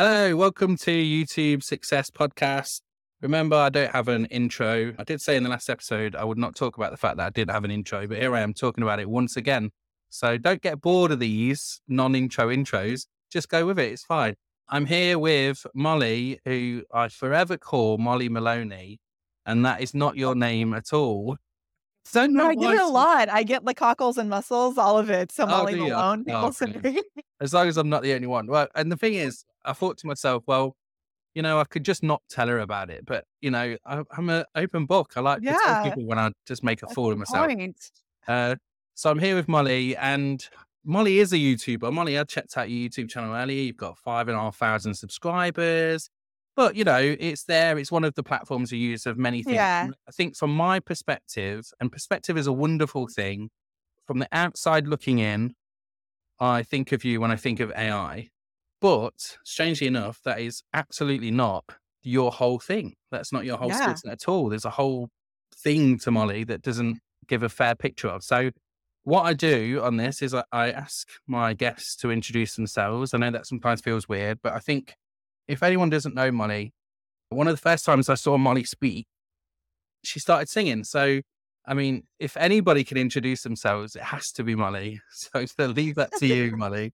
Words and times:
Hello, 0.00 0.36
welcome 0.36 0.76
to 0.76 0.92
YouTube 0.92 1.60
Success 1.60 2.08
Podcast. 2.08 2.82
Remember, 3.20 3.56
I 3.56 3.68
don't 3.68 3.90
have 3.90 4.06
an 4.06 4.26
intro. 4.26 4.94
I 4.96 5.02
did 5.02 5.20
say 5.20 5.34
in 5.34 5.42
the 5.42 5.48
last 5.48 5.68
episode 5.68 6.14
I 6.14 6.22
would 6.22 6.38
not 6.38 6.54
talk 6.54 6.76
about 6.76 6.92
the 6.92 6.96
fact 6.96 7.16
that 7.16 7.26
I 7.26 7.30
didn't 7.30 7.50
have 7.50 7.64
an 7.64 7.72
intro, 7.72 8.06
but 8.06 8.18
here 8.18 8.32
I 8.32 8.42
am 8.42 8.54
talking 8.54 8.84
about 8.84 9.00
it 9.00 9.10
once 9.10 9.36
again. 9.36 9.70
So 10.08 10.38
don't 10.38 10.62
get 10.62 10.80
bored 10.80 11.10
of 11.10 11.18
these 11.18 11.80
non 11.88 12.14
intro 12.14 12.46
intros. 12.46 13.08
Just 13.32 13.48
go 13.48 13.66
with 13.66 13.80
it. 13.80 13.90
It's 13.90 14.04
fine. 14.04 14.36
I'm 14.68 14.86
here 14.86 15.18
with 15.18 15.66
Molly, 15.74 16.38
who 16.44 16.84
I 16.94 17.08
forever 17.08 17.56
call 17.56 17.98
Molly 17.98 18.28
Maloney, 18.28 19.00
and 19.46 19.66
that 19.66 19.80
is 19.80 19.94
not 19.94 20.16
your 20.16 20.36
name 20.36 20.74
at 20.74 20.92
all. 20.92 21.38
So 22.04 22.24
no, 22.28 22.46
I 22.46 22.54
get 22.54 22.74
it 22.74 22.80
a 22.80 22.86
lot. 22.86 23.28
I 23.28 23.42
get 23.42 23.64
the 23.64 23.74
cockles 23.74 24.16
and 24.16 24.30
muscles, 24.30 24.78
all 24.78 24.96
of 24.96 25.10
it. 25.10 25.32
So 25.32 25.42
Oh, 25.42 25.48
Molly 25.48 25.74
you? 25.74 25.88
Malone. 25.88 26.24
Oh, 26.30 26.52
brilliant. 26.52 27.04
As 27.40 27.52
long 27.52 27.66
as 27.66 27.76
I'm 27.76 27.88
not 27.88 28.04
the 28.04 28.14
only 28.14 28.28
one. 28.28 28.46
Well, 28.46 28.68
and 28.76 28.92
the 28.92 28.96
thing 28.96 29.14
is, 29.14 29.44
I 29.68 29.72
thought 29.74 29.98
to 29.98 30.06
myself, 30.06 30.44
well, 30.46 30.74
you 31.34 31.42
know, 31.42 31.60
I 31.60 31.64
could 31.64 31.84
just 31.84 32.02
not 32.02 32.22
tell 32.30 32.48
her 32.48 32.58
about 32.58 32.90
it, 32.90 33.04
but 33.06 33.24
you 33.40 33.50
know, 33.50 33.76
I, 33.86 34.02
I'm 34.10 34.30
an 34.30 34.44
open 34.54 34.86
book. 34.86 35.12
I 35.16 35.20
like 35.20 35.40
to 35.40 35.44
tell 35.64 35.84
people 35.84 36.06
when 36.06 36.18
I 36.18 36.30
just 36.46 36.64
make 36.64 36.82
a 36.82 36.86
That's 36.86 36.94
fool 36.94 37.12
of 37.12 37.18
myself. 37.18 37.40
Uh, 38.26 38.56
so 38.94 39.10
I'm 39.10 39.18
here 39.18 39.36
with 39.36 39.46
Molly, 39.46 39.96
and 39.96 40.44
Molly 40.84 41.20
is 41.20 41.32
a 41.32 41.36
YouTuber. 41.36 41.92
Molly, 41.92 42.18
I 42.18 42.24
checked 42.24 42.56
out 42.56 42.70
your 42.70 42.88
YouTube 42.88 43.08
channel 43.08 43.34
earlier. 43.34 43.62
You've 43.62 43.76
got 43.76 43.98
five 43.98 44.26
and 44.28 44.36
a 44.36 44.40
half 44.40 44.56
thousand 44.56 44.94
subscribers, 44.94 46.10
but 46.56 46.74
you 46.74 46.82
know 46.82 46.98
it's 46.98 47.44
there. 47.44 47.78
It's 47.78 47.92
one 47.92 48.04
of 48.04 48.14
the 48.14 48.22
platforms 48.22 48.72
you 48.72 48.78
use 48.78 49.06
of 49.06 49.18
many 49.18 49.42
things. 49.42 49.54
Yeah. 49.54 49.88
I 50.08 50.10
think 50.10 50.36
from 50.36 50.52
my 50.54 50.80
perspective, 50.80 51.70
and 51.78 51.92
perspective 51.92 52.36
is 52.36 52.46
a 52.46 52.52
wonderful 52.52 53.06
thing. 53.06 53.50
From 54.06 54.18
the 54.18 54.28
outside 54.32 54.88
looking 54.88 55.18
in, 55.18 55.54
I 56.40 56.62
think 56.62 56.92
of 56.92 57.04
you 57.04 57.20
when 57.20 57.30
I 57.30 57.36
think 57.36 57.60
of 57.60 57.70
AI. 57.76 58.30
But 58.80 59.38
strangely 59.44 59.86
enough, 59.86 60.20
that 60.24 60.40
is 60.40 60.62
absolutely 60.72 61.30
not 61.30 61.64
your 62.02 62.30
whole 62.30 62.58
thing. 62.58 62.94
That's 63.10 63.32
not 63.32 63.44
your 63.44 63.58
whole 63.58 63.70
Yeah. 63.70 63.80
skill 63.94 63.96
set 63.96 64.12
at 64.12 64.28
all. 64.28 64.48
There's 64.48 64.64
a 64.64 64.70
whole 64.70 65.08
thing 65.54 65.98
to 66.00 66.10
Molly 66.10 66.44
that 66.44 66.62
doesn't 66.62 67.00
give 67.26 67.42
a 67.42 67.48
fair 67.48 67.74
picture 67.74 68.08
of. 68.08 68.22
So, 68.22 68.50
what 69.04 69.22
I 69.22 69.32
do 69.32 69.80
on 69.82 69.96
this 69.96 70.20
is 70.22 70.34
I, 70.34 70.44
I 70.52 70.70
ask 70.70 71.08
my 71.26 71.54
guests 71.54 71.96
to 71.96 72.10
introduce 72.10 72.54
themselves. 72.56 73.14
I 73.14 73.18
know 73.18 73.30
that 73.30 73.46
sometimes 73.46 73.80
feels 73.80 74.08
weird, 74.08 74.38
but 74.42 74.52
I 74.52 74.58
think 74.58 74.94
if 75.48 75.62
anyone 75.62 75.88
doesn't 75.90 76.14
know 76.14 76.30
Molly, 76.30 76.72
one 77.30 77.48
of 77.48 77.54
the 77.54 77.60
first 77.60 77.84
times 77.84 78.08
I 78.08 78.14
saw 78.14 78.36
Molly 78.36 78.64
speak, 78.64 79.06
she 80.04 80.20
started 80.20 80.48
singing. 80.48 80.84
So, 80.84 81.20
I 81.66 81.74
mean, 81.74 82.06
if 82.18 82.36
anybody 82.36 82.84
can 82.84 82.96
introduce 82.98 83.42
themselves, 83.42 83.96
it 83.96 84.02
has 84.02 84.30
to 84.32 84.44
be 84.44 84.54
Molly. 84.54 85.00
So, 85.10 85.44
to 85.44 85.68
leave 85.68 85.96
that 85.96 86.12
to 86.18 86.26
you, 86.26 86.56
Molly. 86.56 86.92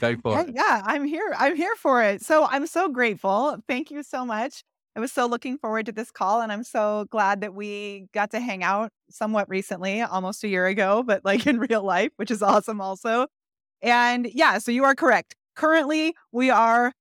Go 0.00 0.16
for 0.16 0.40
it. 0.40 0.54
yeah, 0.54 0.82
I'm 0.84 1.04
here. 1.04 1.34
I'm 1.36 1.56
here 1.56 1.74
for 1.76 2.02
it. 2.02 2.22
So 2.22 2.46
I'm 2.46 2.66
so 2.66 2.88
grateful. 2.88 3.58
Thank 3.68 3.90
you 3.90 4.02
so 4.02 4.24
much. 4.24 4.62
I 4.94 5.00
was 5.00 5.12
so 5.12 5.26
looking 5.26 5.56
forward 5.56 5.86
to 5.86 5.92
this 5.92 6.10
call, 6.10 6.42
and 6.42 6.52
I'm 6.52 6.64
so 6.64 7.06
glad 7.10 7.40
that 7.40 7.54
we 7.54 8.08
got 8.12 8.30
to 8.32 8.40
hang 8.40 8.62
out 8.62 8.90
somewhat 9.10 9.48
recently, 9.48 10.02
almost 10.02 10.44
a 10.44 10.48
year 10.48 10.66
ago, 10.66 11.02
but 11.02 11.24
like 11.24 11.46
in 11.48 11.58
real 11.58 11.82
life, 11.82 12.12
which 12.16 12.30
is 12.30 12.42
awesome 12.42 12.80
also. 12.80 13.26
And 13.80 14.28
yeah, 14.32 14.58
so 14.58 14.70
you 14.70 14.84
are 14.84 14.94
correct. 14.94 15.34
Currently, 15.56 16.14
we 16.30 16.50
are 16.50 16.92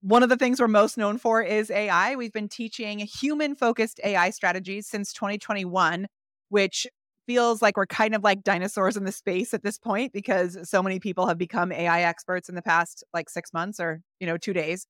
one 0.00 0.22
of 0.22 0.28
the 0.28 0.36
things 0.36 0.60
we're 0.60 0.68
most 0.68 0.98
known 0.98 1.16
for 1.16 1.42
is 1.42 1.70
AI. 1.70 2.14
We've 2.16 2.32
been 2.32 2.48
teaching 2.48 2.98
human 2.98 3.54
focused 3.54 4.00
AI 4.04 4.30
strategies 4.30 4.86
since 4.86 5.12
2021, 5.12 6.06
which 6.50 6.86
feels 7.26 7.62
like 7.62 7.76
we're 7.76 7.86
kind 7.86 8.14
of 8.14 8.22
like 8.22 8.42
dinosaurs 8.42 8.96
in 8.96 9.04
the 9.04 9.12
space 9.12 9.54
at 9.54 9.62
this 9.62 9.78
point 9.78 10.12
because 10.12 10.58
so 10.68 10.82
many 10.82 11.00
people 11.00 11.26
have 11.26 11.38
become 11.38 11.72
AI 11.72 12.02
experts 12.02 12.48
in 12.48 12.54
the 12.54 12.62
past 12.62 13.04
like 13.12 13.28
six 13.30 13.52
months 13.52 13.80
or, 13.80 14.00
you 14.20 14.26
know, 14.26 14.36
two 14.36 14.52
days. 14.52 14.86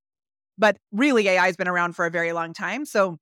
But 0.58 0.76
really, 0.92 1.28
AI 1.28 1.46
has 1.46 1.56
been 1.56 1.68
around 1.68 1.94
for 1.96 2.06
a 2.06 2.10
very 2.10 2.32
long 2.32 2.52
time. 2.52 2.84
So 2.84 3.18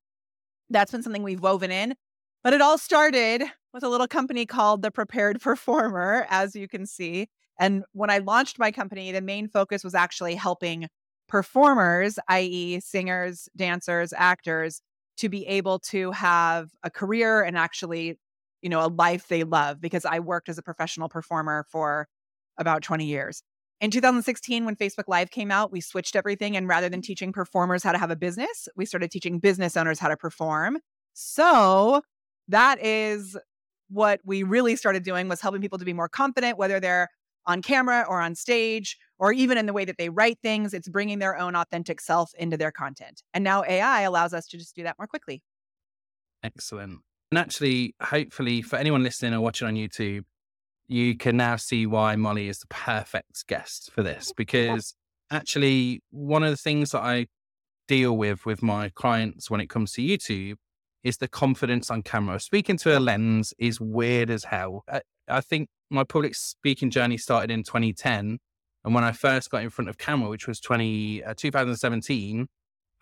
that's 0.69 0.91
been 0.91 1.03
something 1.03 1.23
we've 1.23 1.41
woven 1.41 1.71
in. 1.71 1.95
But 2.43 2.53
it 2.53 2.61
all 2.61 2.77
started 2.77 3.43
with 3.73 3.83
a 3.83 3.89
little 3.89 4.07
company 4.07 4.45
called 4.45 4.81
The 4.81 4.91
Prepared 4.91 5.41
Performer, 5.41 6.27
as 6.29 6.55
you 6.55 6.67
can 6.67 6.85
see. 6.85 7.27
And 7.59 7.83
when 7.93 8.09
I 8.09 8.17
launched 8.17 8.59
my 8.59 8.71
company, 8.71 9.11
the 9.11 9.21
main 9.21 9.47
focus 9.47 9.83
was 9.83 9.95
actually 9.95 10.35
helping 10.35 10.87
performers, 11.27 12.19
i.e., 12.27 12.79
singers, 12.81 13.47
dancers, 13.55 14.13
actors, 14.15 14.81
to 15.17 15.29
be 15.29 15.45
able 15.47 15.79
to 15.79 16.11
have 16.11 16.69
a 16.83 16.89
career 16.89 17.43
and 17.43 17.57
actually, 17.57 18.19
you 18.63 18.69
know, 18.69 18.83
a 18.83 18.87
life 18.87 19.27
they 19.27 19.43
love. 19.43 19.79
Because 19.79 20.05
I 20.05 20.19
worked 20.19 20.49
as 20.49 20.57
a 20.57 20.63
professional 20.63 21.09
performer 21.09 21.65
for 21.69 22.07
about 22.57 22.81
20 22.81 23.05
years. 23.05 23.43
In 23.81 23.91
2016, 23.91 24.63
when 24.63 24.75
Facebook 24.75 25.07
Live 25.07 25.29
came 25.29 25.51
out, 25.51 25.71
we 25.71 25.81
switched 25.81 26.15
everything. 26.15 26.55
And 26.55 26.67
rather 26.67 26.89
than 26.89 27.01
mm. 27.01 27.05
teaching 27.05 27.33
performers 27.33 27.83
how 27.83 27.91
to 27.91 27.97
have 27.97 28.11
a 28.11 28.15
business, 28.15 28.69
we 28.75 28.85
started 28.85 29.11
teaching 29.11 29.39
business 29.39 29.75
owners 29.75 29.99
how 29.99 30.07
to 30.07 30.17
perform. 30.17 30.79
So 31.13 32.01
that 32.47 32.83
is 32.83 33.37
what 33.89 34.21
we 34.23 34.43
really 34.43 34.75
started 34.75 35.03
doing 35.03 35.27
was 35.27 35.41
helping 35.41 35.61
people 35.61 35.77
to 35.77 35.85
be 35.85 35.93
more 35.93 36.09
confident, 36.09 36.57
whether 36.57 36.79
they're 36.79 37.09
on 37.45 37.61
camera 37.61 38.05
or 38.07 38.21
on 38.21 38.35
stage, 38.35 38.97
or 39.19 39.33
even 39.33 39.57
in 39.57 39.65
the 39.65 39.73
way 39.73 39.83
that 39.85 39.97
they 39.97 40.09
write 40.09 40.39
things. 40.41 40.73
It's 40.73 40.87
bringing 40.87 41.19
their 41.19 41.37
own 41.37 41.55
authentic 41.55 41.99
self 41.99 42.31
into 42.37 42.55
their 42.55 42.71
content. 42.71 43.21
And 43.33 43.43
now 43.43 43.63
AI 43.67 44.01
allows 44.01 44.33
us 44.33 44.47
to 44.47 44.57
just 44.57 44.75
do 44.75 44.83
that 44.83 44.95
more 44.97 45.07
quickly. 45.07 45.43
Excellent. 46.41 47.01
And 47.33 47.39
actually, 47.39 47.95
hopefully, 47.99 48.61
for 48.61 48.75
anyone 48.75 49.01
listening 49.01 49.33
or 49.33 49.41
watching 49.41 49.67
on 49.67 49.73
YouTube, 49.73 50.25
you 50.87 51.17
can 51.17 51.35
now 51.35 51.55
see 51.55 51.87
why 51.87 52.15
Molly 52.15 52.47
is 52.47 52.59
the 52.59 52.67
perfect 52.67 53.47
guest 53.47 53.89
for 53.91 54.03
this. 54.03 54.31
Because 54.37 54.93
actually, 55.31 56.03
one 56.11 56.43
of 56.43 56.51
the 56.51 56.57
things 56.57 56.91
that 56.91 57.01
I 57.01 57.25
deal 57.87 58.15
with 58.15 58.45
with 58.45 58.61
my 58.61 58.89
clients 58.89 59.49
when 59.49 59.61
it 59.61 59.67
comes 59.67 59.93
to 59.93 60.03
YouTube 60.03 60.57
is 61.03 61.17
the 61.17 61.27
confidence 61.27 61.89
on 61.89 62.03
camera. 62.03 62.39
Speaking 62.39 62.77
to 62.77 62.95
a 62.95 62.99
lens 62.99 63.51
is 63.57 63.81
weird 63.81 64.29
as 64.29 64.43
hell. 64.43 64.83
I, 64.87 65.01
I 65.27 65.41
think 65.41 65.69
my 65.89 66.03
public 66.03 66.35
speaking 66.35 66.91
journey 66.91 67.17
started 67.17 67.49
in 67.49 67.63
2010. 67.63 68.37
And 68.85 68.93
when 68.93 69.03
I 69.03 69.11
first 69.11 69.49
got 69.49 69.63
in 69.63 69.71
front 69.71 69.89
of 69.89 69.97
camera, 69.97 70.29
which 70.29 70.45
was 70.47 70.59
20, 70.59 71.23
uh, 71.23 71.33
2017, 71.35 72.45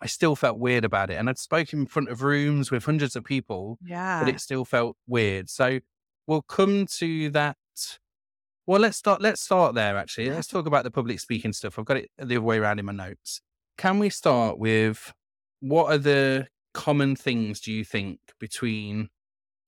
I 0.02 0.06
still 0.06 0.34
felt 0.34 0.58
weird 0.58 0.84
about 0.84 1.10
it. 1.10 1.14
And 1.14 1.28
I'd 1.30 1.38
spoken 1.38 1.80
in 1.80 1.86
front 1.86 2.08
of 2.08 2.22
rooms 2.22 2.70
with 2.72 2.84
hundreds 2.84 3.14
of 3.14 3.24
people, 3.24 3.78
Yeah. 3.84 4.20
but 4.24 4.28
it 4.34 4.40
still 4.40 4.64
felt 4.64 4.96
weird. 5.06 5.48
So 5.48 5.78
we'll 6.26 6.42
come 6.42 6.86
to 6.98 7.30
that. 7.30 7.56
Well, 8.66 8.80
let's 8.80 8.96
start. 8.96 9.20
Let's 9.20 9.40
start 9.40 9.74
there. 9.74 9.96
Actually, 9.96 10.30
let's 10.30 10.46
talk 10.48 10.66
about 10.66 10.84
the 10.84 10.90
public 10.90 11.18
speaking 11.20 11.52
stuff. 11.52 11.78
I've 11.78 11.84
got 11.84 11.96
it 11.96 12.10
the 12.18 12.24
other 12.36 12.40
way 12.40 12.58
around 12.58 12.78
in 12.80 12.84
my 12.86 12.92
notes. 12.92 13.40
Can 13.78 13.98
we 13.98 14.10
start 14.10 14.58
with 14.58 15.12
what 15.60 15.86
are 15.92 15.98
the 15.98 16.48
common 16.74 17.14
things 17.16 17.60
do 17.60 17.72
you 17.72 17.84
think 17.84 18.18
between 18.40 19.08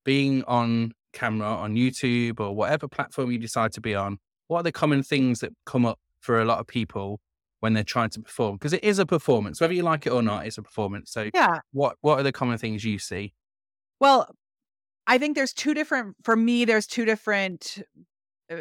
being 0.05 0.43
on 0.45 0.93
camera 1.13 1.47
on 1.49 1.75
YouTube 1.75 2.41
or 2.41 2.55
whatever 2.55 2.89
platform 2.89 3.31
you 3.31 3.39
decide 3.39 3.73
to 3.73 3.81
be 3.81 3.95
on? 3.95 4.19
What 4.49 4.61
are 4.61 4.65
the 4.65 4.73
common 4.73 5.03
things 5.03 5.41
that 5.41 5.53
come 5.65 5.87
up 5.87 5.99
for 6.21 6.41
a 6.41 6.45
lot 6.45 6.59
of 6.61 6.67
people 6.67 7.21
when 7.65 7.73
they're 7.73 7.83
trying 7.83 8.11
to 8.11 8.21
perform? 8.21 8.57
Because 8.57 8.75
it 8.75 8.85
is 8.85 8.99
a 8.99 9.07
performance, 9.07 9.59
whether 9.59 9.73
you 9.73 9.83
like 9.83 10.07
it 10.07 10.11
or 10.11 10.23
not, 10.23 10.47
it's 10.47 10.59
a 10.59 10.63
performance. 10.63 11.11
So, 11.11 11.31
yeah. 11.33 11.61
what 11.73 11.97
what 12.03 12.21
are 12.21 12.23
the 12.23 12.31
common 12.31 12.59
things 12.59 12.85
you 12.85 12.99
see? 12.99 13.33
Well, 14.01 14.29
I 15.07 15.17
think 15.17 15.35
there's 15.35 15.55
two 15.55 15.73
different, 15.73 16.15
for 16.23 16.37
me, 16.37 16.67
there's 16.67 16.87
two 16.87 17.07
different 17.07 17.83
uh, 18.53 18.57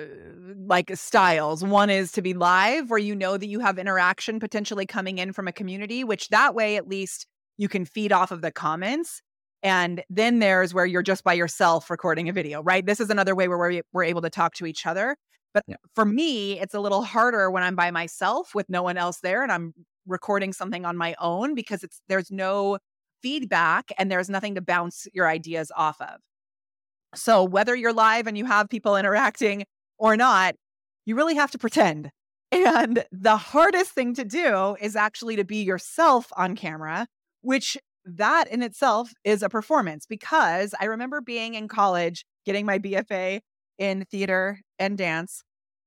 like 0.55 0.95
styles. 0.95 1.65
One 1.65 1.89
is 1.89 2.13
to 2.13 2.21
be 2.21 2.33
live, 2.33 2.89
where 2.89 2.97
you 2.97 3.13
know 3.13 3.35
that 3.35 3.47
you 3.47 3.59
have 3.59 3.77
interaction 3.77 4.39
potentially 4.39 4.85
coming 4.85 5.17
in 5.17 5.33
from 5.33 5.49
a 5.49 5.51
community, 5.51 6.05
which 6.05 6.29
that 6.29 6.55
way 6.55 6.77
at 6.77 6.87
least 6.87 7.27
you 7.57 7.67
can 7.67 7.83
feed 7.83 8.13
off 8.13 8.31
of 8.31 8.41
the 8.41 8.51
comments. 8.51 9.21
And 9.61 10.01
then 10.09 10.39
there's 10.39 10.73
where 10.73 10.85
you're 10.85 11.03
just 11.03 11.25
by 11.25 11.33
yourself 11.33 11.89
recording 11.89 12.29
a 12.29 12.33
video, 12.33 12.63
right? 12.63 12.85
This 12.85 13.01
is 13.01 13.09
another 13.09 13.35
way 13.35 13.49
where 13.49 13.57
we're, 13.57 13.81
we're 13.91 14.03
able 14.05 14.21
to 14.21 14.29
talk 14.29 14.53
to 14.55 14.65
each 14.65 14.85
other. 14.85 15.17
But 15.53 15.63
Yeah. 15.67 15.77
for 15.95 16.05
me, 16.05 16.59
it's 16.59 16.73
a 16.73 16.79
little 16.79 17.03
harder 17.03 17.49
when 17.51 17.63
I'm 17.63 17.75
by 17.75 17.91
myself 17.91 18.55
with 18.55 18.69
no 18.69 18.83
one 18.83 18.97
else 18.97 19.19
there 19.19 19.43
and 19.43 19.51
I'm 19.51 19.73
recording 20.07 20.53
something 20.53 20.85
on 20.85 20.97
my 20.97 21.15
own 21.19 21.55
because 21.55 21.83
it's 21.83 22.01
there's 22.07 22.31
no 22.31 22.79
feedback 23.21 23.91
and 23.97 24.11
there's 24.11 24.29
nothing 24.29 24.55
to 24.55 24.61
bounce 24.61 25.07
your 25.13 25.27
ideas 25.29 25.71
off 25.75 25.99
of. 26.01 26.19
So 27.15 27.43
whether 27.43 27.75
you're 27.75 27.93
live 27.93 28.27
and 28.27 28.37
you 28.37 28.45
have 28.45 28.69
people 28.69 28.95
interacting 28.95 29.65
or 29.97 30.17
not, 30.17 30.55
you 31.05 31.15
really 31.15 31.35
have 31.35 31.51
to 31.51 31.57
pretend. 31.57 32.11
And 32.53 33.03
the 33.11 33.35
hardest 33.35 33.93
thing 33.93 34.13
to 34.13 34.23
do 34.23 34.75
is 34.79 34.95
actually 34.95 35.35
to 35.37 35.43
be 35.43 35.63
yourself 35.63 36.27
on 36.37 36.55
camera, 36.55 37.07
which 37.41 37.79
that 38.05 38.47
in 38.47 38.61
itself 38.61 39.11
is 39.23 39.41
a 39.41 39.49
performance 39.49 40.05
because 40.05 40.75
I 40.79 40.85
remember 40.85 41.19
being 41.19 41.55
in 41.55 41.67
college 41.67 42.25
getting 42.45 42.67
my 42.67 42.77
BFA 42.77 43.41
in 43.77 44.05
theater 44.05 44.59
and 44.79 44.97
dance. 44.97 45.43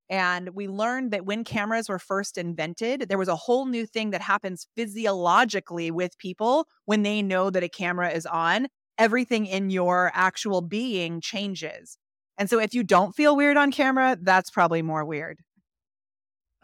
And 0.09 0.51
we 0.51 0.69
learned 0.69 1.11
that 1.11 1.27
when 1.27 1.43
cameras 1.43 1.89
were 1.89 1.99
first 1.99 2.39
invented, 2.39 3.09
there 3.09 3.19
was 3.19 3.29
a 3.29 3.37
whole 3.37 3.67
new 3.67 3.87
thing 3.87 4.11
that 4.11 4.21
happens 4.21 4.69
physiologically 4.77 5.91
with 5.91 6.17
people 6.19 6.69
when 6.85 7.03
they 7.03 7.23
know 7.23 7.51
that 7.51 7.65
a 7.65 7.69
camera 7.69 8.11
is 8.11 8.27
on. 8.27 8.69
Everything 8.99 9.47
in 9.47 9.69
your 9.69 10.11
actual 10.15 10.63
being 10.63 11.21
changes. 11.21 11.99
And 12.39 12.49
so 12.49 12.59
if 12.61 12.73
you 12.73 12.85
don't 12.85 13.15
feel 13.15 13.37
weird 13.37 13.57
on 13.57 13.73
camera, 13.73 14.17
that's 14.21 14.51
probably 14.51 14.81
more 14.83 15.05
weird. 15.05 15.39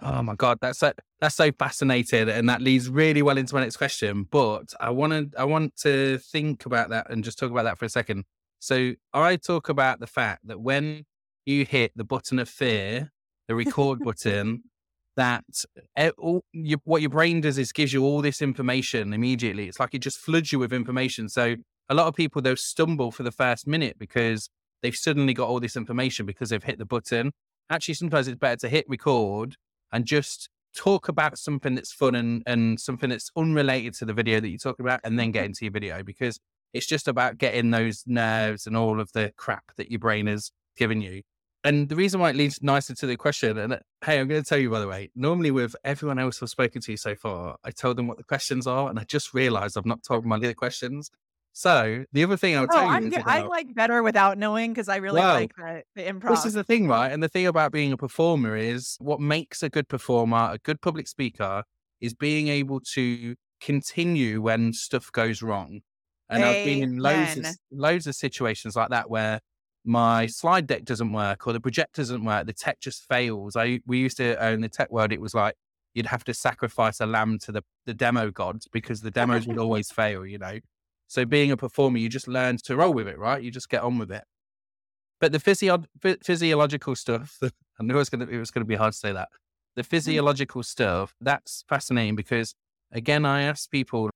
Oh 0.00 0.22
my 0.22 0.34
god, 0.34 0.58
that's 0.60 0.80
that. 0.80 0.98
that's 1.20 1.36
so 1.36 1.52
fascinating, 1.52 2.28
and 2.28 2.48
that 2.48 2.60
leads 2.60 2.88
really 2.88 3.22
well 3.22 3.38
into 3.38 3.54
my 3.54 3.60
next 3.60 3.76
question. 3.76 4.24
But 4.24 4.74
I 4.80 4.90
want 4.90 5.12
to 5.32 5.40
I 5.40 5.44
want 5.44 5.76
to 5.78 6.18
think 6.18 6.66
about 6.66 6.90
that 6.90 7.08
and 7.10 7.22
just 7.22 7.38
talk 7.38 7.50
about 7.50 7.64
that 7.64 7.78
for 7.78 7.84
a 7.84 7.88
second. 7.88 8.24
So 8.58 8.94
I 9.12 9.36
talk 9.36 9.68
about 9.68 10.00
the 10.00 10.06
fact 10.06 10.46
that 10.48 10.60
when 10.60 11.04
you 11.46 11.64
hit 11.64 11.92
the 11.96 12.04
button 12.04 12.38
of 12.38 12.48
fear, 12.48 13.12
the 13.48 13.54
record 13.54 13.98
button, 14.04 14.62
that 15.16 15.44
eh, 15.96 16.10
all, 16.18 16.44
you, 16.52 16.78
what 16.84 17.02
your 17.02 17.10
brain 17.10 17.40
does 17.40 17.58
is 17.58 17.72
gives 17.72 17.92
you 17.92 18.04
all 18.04 18.22
this 18.22 18.40
information 18.40 19.12
immediately. 19.12 19.68
It's 19.68 19.80
like 19.80 19.94
it 19.94 20.00
just 20.00 20.18
floods 20.18 20.52
you 20.52 20.58
with 20.58 20.72
information. 20.72 21.28
So 21.28 21.56
a 21.88 21.94
lot 21.94 22.06
of 22.06 22.14
people 22.14 22.40
they'll 22.40 22.56
stumble 22.56 23.10
for 23.10 23.22
the 23.22 23.32
first 23.32 23.66
minute 23.66 23.98
because 23.98 24.48
they've 24.82 24.96
suddenly 24.96 25.34
got 25.34 25.48
all 25.48 25.60
this 25.60 25.76
information 25.76 26.26
because 26.26 26.50
they've 26.50 26.62
hit 26.62 26.78
the 26.78 26.86
button. 26.86 27.32
Actually, 27.70 27.94
sometimes 27.94 28.28
it's 28.28 28.38
better 28.38 28.56
to 28.56 28.68
hit 28.68 28.86
record 28.88 29.56
and 29.92 30.06
just 30.06 30.48
talk 30.74 31.08
about 31.08 31.38
something 31.38 31.74
that's 31.74 31.92
fun 31.92 32.14
and, 32.14 32.42
and 32.46 32.80
something 32.80 33.10
that's 33.10 33.30
unrelated 33.36 33.94
to 33.94 34.04
the 34.04 34.14
video 34.14 34.40
that 34.40 34.48
you 34.48 34.58
talk 34.58 34.80
about 34.80 35.00
and 35.04 35.18
then 35.18 35.30
get 35.30 35.44
into 35.46 35.64
your 35.64 35.72
video 35.72 36.02
because 36.02 36.38
it's 36.72 36.86
just 36.86 37.06
about 37.08 37.36
getting 37.36 37.70
those 37.70 38.02
nerves 38.06 38.66
and 38.66 38.76
all 38.76 38.98
of 38.98 39.12
the 39.12 39.32
crap 39.36 39.64
that 39.76 39.90
your 39.90 40.00
brain 40.00 40.26
has 40.26 40.50
given 40.76 41.02
you. 41.02 41.22
And 41.64 41.88
the 41.88 41.94
reason 41.94 42.20
why 42.20 42.30
it 42.30 42.36
leads 42.36 42.60
nicely 42.62 42.96
to 42.96 43.06
the 43.06 43.16
question, 43.16 43.56
and 43.56 43.74
uh, 43.74 43.78
hey, 44.04 44.18
I'm 44.18 44.26
going 44.26 44.42
to 44.42 44.48
tell 44.48 44.58
you 44.58 44.70
by 44.70 44.80
the 44.80 44.88
way, 44.88 45.10
normally 45.14 45.52
with 45.52 45.76
everyone 45.84 46.18
else 46.18 46.42
I've 46.42 46.48
spoken 46.48 46.80
to 46.82 46.96
so 46.96 47.14
far, 47.14 47.56
I 47.62 47.70
told 47.70 47.96
them 47.96 48.08
what 48.08 48.18
the 48.18 48.24
questions 48.24 48.66
are, 48.66 48.90
and 48.90 48.98
I 48.98 49.04
just 49.04 49.32
realized 49.32 49.78
I've 49.78 49.86
not 49.86 50.02
told 50.02 50.24
them 50.24 50.32
any 50.32 50.46
of 50.46 50.48
the 50.48 50.54
questions. 50.54 51.10
So 51.52 52.04
the 52.12 52.24
other 52.24 52.36
thing 52.36 52.56
I'll 52.56 52.66
tell 52.66 52.88
oh, 52.88 52.98
you, 52.98 53.08
about, 53.08 53.26
I 53.26 53.42
like 53.42 53.74
better 53.74 54.02
without 54.02 54.38
knowing 54.38 54.72
because 54.72 54.88
I 54.88 54.96
really 54.96 55.20
well, 55.20 55.34
like 55.34 55.54
the, 55.54 55.82
the 55.94 56.02
improv. 56.02 56.30
This 56.30 56.46
is 56.46 56.54
the 56.54 56.64
thing, 56.64 56.88
right? 56.88 57.12
And 57.12 57.22
the 57.22 57.28
thing 57.28 57.46
about 57.46 57.72
being 57.72 57.92
a 57.92 57.96
performer 57.96 58.56
is 58.56 58.96
what 59.00 59.20
makes 59.20 59.62
a 59.62 59.68
good 59.68 59.88
performer, 59.88 60.48
a 60.52 60.58
good 60.58 60.80
public 60.80 61.06
speaker, 61.06 61.64
is 62.00 62.14
being 62.14 62.48
able 62.48 62.80
to 62.94 63.36
continue 63.60 64.40
when 64.40 64.72
stuff 64.72 65.12
goes 65.12 65.42
wrong. 65.42 65.80
And 66.30 66.42
Amen. 66.42 66.56
I've 66.56 66.64
been 66.64 66.82
in 66.82 66.96
loads 66.98 67.36
of, 67.36 67.46
loads 67.70 68.06
of 68.06 68.14
situations 68.14 68.74
like 68.74 68.88
that 68.88 69.10
where 69.10 69.40
my 69.84 70.26
slide 70.26 70.66
deck 70.66 70.84
doesn't 70.84 71.12
work 71.12 71.46
or 71.46 71.52
the 71.52 71.60
projector 71.60 72.02
doesn't 72.02 72.24
work, 72.24 72.46
the 72.46 72.52
tech 72.52 72.80
just 72.80 73.06
fails. 73.08 73.56
I 73.56 73.80
we 73.86 73.98
used 73.98 74.16
to 74.18 74.42
own 74.42 74.60
the 74.60 74.68
tech 74.68 74.90
world. 74.90 75.12
It 75.12 75.20
was 75.20 75.34
like 75.34 75.54
you'd 75.94 76.06
have 76.06 76.24
to 76.24 76.34
sacrifice 76.34 77.00
a 77.00 77.06
lamb 77.06 77.38
to 77.40 77.52
the 77.52 77.62
the 77.86 77.94
demo 77.94 78.30
gods 78.30 78.68
because 78.72 79.00
the 79.00 79.10
demos 79.10 79.46
would 79.46 79.58
always 79.58 79.90
fail. 79.92 80.24
You 80.26 80.38
know. 80.38 80.58
So 81.08 81.26
being 81.26 81.50
a 81.50 81.56
performer, 81.56 81.98
you 81.98 82.08
just 82.08 82.26
learn 82.26 82.56
to 82.64 82.76
roll 82.76 82.94
with 82.94 83.06
it, 83.06 83.18
right? 83.18 83.42
You 83.42 83.50
just 83.50 83.68
get 83.68 83.82
on 83.82 83.98
with 83.98 84.10
it. 84.10 84.24
But 85.20 85.30
the 85.30 85.38
physio- 85.38 85.84
physiological 86.24 86.96
stuff, 86.96 87.38
I 87.42 87.82
knew 87.82 87.94
it 87.94 87.98
was 87.98 88.08
going 88.08 88.26
to 88.26 88.32
it 88.32 88.38
was 88.38 88.50
going 88.50 88.64
to 88.64 88.68
be 88.68 88.76
hard 88.76 88.92
to 88.92 88.98
say 88.98 89.12
that. 89.12 89.28
The 89.76 89.82
mm. 89.82 89.86
physiological 89.86 90.62
stuff 90.62 91.14
that's 91.20 91.64
fascinating 91.68 92.16
because 92.16 92.54
again, 92.92 93.24
I 93.24 93.42
ask 93.42 93.70
people 93.70 94.10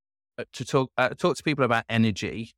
to 0.52 0.64
talk 0.64 0.90
uh, 0.96 1.10
talk 1.10 1.36
to 1.36 1.42
people 1.42 1.64
about 1.64 1.84
energy. 1.88 2.52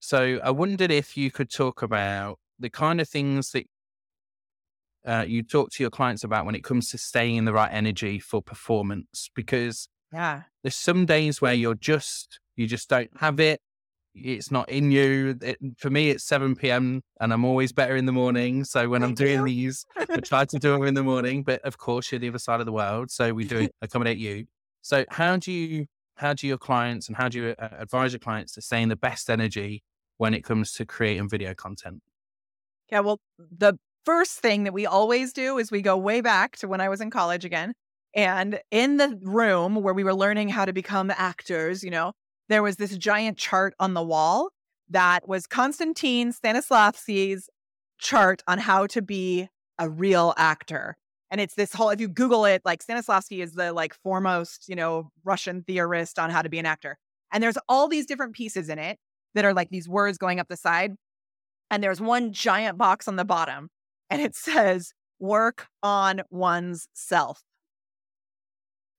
So 0.00 0.40
I 0.42 0.50
wondered 0.50 0.90
if 0.90 1.16
you 1.16 1.30
could 1.30 1.50
talk 1.50 1.82
about 1.82 2.38
the 2.58 2.70
kind 2.70 3.00
of 3.00 3.08
things 3.08 3.52
that 3.52 3.66
uh, 5.06 5.24
you 5.26 5.42
talk 5.42 5.70
to 5.72 5.82
your 5.82 5.90
clients 5.90 6.24
about 6.24 6.44
when 6.44 6.54
it 6.54 6.64
comes 6.64 6.90
to 6.90 6.98
staying 6.98 7.36
in 7.36 7.44
the 7.44 7.52
right 7.52 7.72
energy 7.72 8.18
for 8.18 8.42
performance 8.42 9.30
because 9.34 9.88
yeah 10.12 10.42
there's 10.62 10.74
some 10.74 11.06
days 11.06 11.40
where 11.40 11.54
you're 11.54 11.74
just 11.74 12.38
you 12.54 12.66
just 12.66 12.90
don't 12.90 13.08
have 13.18 13.40
it 13.40 13.60
it's 14.14 14.50
not 14.50 14.68
in 14.68 14.90
you. 14.90 15.38
It, 15.40 15.58
for 15.78 15.90
me, 15.90 16.10
it's 16.10 16.24
7 16.24 16.56
p.m. 16.56 17.02
and 17.20 17.32
I'm 17.32 17.44
always 17.44 17.72
better 17.72 17.96
in 17.96 18.06
the 18.06 18.12
morning. 18.12 18.64
So 18.64 18.88
when 18.88 19.02
I'm 19.02 19.14
doing 19.14 19.44
these, 19.44 19.86
I 19.96 20.04
try 20.24 20.44
to 20.44 20.58
do 20.58 20.72
them 20.72 20.82
in 20.84 20.94
the 20.94 21.02
morning. 21.02 21.42
But 21.42 21.62
of 21.62 21.78
course, 21.78 22.10
you're 22.10 22.18
the 22.18 22.28
other 22.28 22.38
side 22.38 22.60
of 22.60 22.66
the 22.66 22.72
world, 22.72 23.10
so 23.10 23.32
we 23.32 23.44
do 23.44 23.68
accommodate 23.82 24.18
you. 24.18 24.46
So 24.82 25.04
how 25.10 25.36
do 25.36 25.52
you 25.52 25.86
how 26.16 26.34
do 26.34 26.46
your 26.46 26.58
clients 26.58 27.08
and 27.08 27.16
how 27.16 27.28
do 27.28 27.38
you 27.38 27.54
uh, 27.58 27.68
advise 27.78 28.12
your 28.12 28.18
clients 28.18 28.52
to 28.52 28.60
stay 28.60 28.82
in 28.82 28.88
the 28.88 28.96
best 28.96 29.30
energy 29.30 29.82
when 30.20 30.34
it 30.34 30.44
comes 30.44 30.72
to 30.72 30.84
creating 30.84 31.26
video 31.30 31.54
content? 31.54 32.02
Yeah, 32.92 33.00
well, 33.00 33.20
the 33.38 33.78
first 34.04 34.40
thing 34.40 34.64
that 34.64 34.74
we 34.74 34.84
always 34.84 35.32
do 35.32 35.56
is 35.56 35.70
we 35.70 35.80
go 35.80 35.96
way 35.96 36.20
back 36.20 36.58
to 36.58 36.68
when 36.68 36.78
I 36.78 36.90
was 36.90 37.00
in 37.00 37.10
college 37.10 37.46
again. 37.46 37.72
And 38.14 38.60
in 38.70 38.98
the 38.98 39.18
room 39.22 39.76
where 39.76 39.94
we 39.94 40.04
were 40.04 40.14
learning 40.14 40.50
how 40.50 40.66
to 40.66 40.74
become 40.74 41.10
actors, 41.10 41.82
you 41.82 41.90
know, 41.90 42.12
there 42.50 42.62
was 42.62 42.76
this 42.76 42.98
giant 42.98 43.38
chart 43.38 43.72
on 43.80 43.94
the 43.94 44.02
wall 44.02 44.50
that 44.90 45.26
was 45.26 45.46
Konstantin 45.46 46.34
Stanislavski's 46.34 47.48
chart 47.98 48.42
on 48.46 48.58
how 48.58 48.86
to 48.88 49.00
be 49.00 49.48
a 49.78 49.88
real 49.88 50.34
actor. 50.36 50.98
And 51.30 51.40
it's 51.40 51.54
this 51.54 51.72
whole, 51.72 51.88
if 51.88 52.00
you 52.00 52.08
Google 52.08 52.44
it, 52.44 52.60
like 52.66 52.84
Stanislavski 52.84 53.42
is 53.42 53.52
the 53.54 53.72
like 53.72 53.94
foremost, 53.94 54.68
you 54.68 54.76
know, 54.76 55.12
Russian 55.24 55.62
theorist 55.62 56.18
on 56.18 56.28
how 56.28 56.42
to 56.42 56.50
be 56.50 56.58
an 56.58 56.66
actor. 56.66 56.98
And 57.32 57.42
there's 57.42 57.58
all 57.70 57.88
these 57.88 58.04
different 58.04 58.34
pieces 58.34 58.68
in 58.68 58.78
it 58.78 58.98
that 59.34 59.44
are 59.44 59.54
like 59.54 59.70
these 59.70 59.88
words 59.88 60.18
going 60.18 60.40
up 60.40 60.48
the 60.48 60.56
side. 60.56 60.92
And 61.70 61.82
there's 61.82 62.00
one 62.00 62.32
giant 62.32 62.78
box 62.78 63.06
on 63.06 63.16
the 63.16 63.24
bottom 63.24 63.68
and 64.08 64.20
it 64.20 64.34
says, 64.34 64.92
work 65.18 65.68
on 65.82 66.22
one's 66.30 66.88
self. 66.94 67.42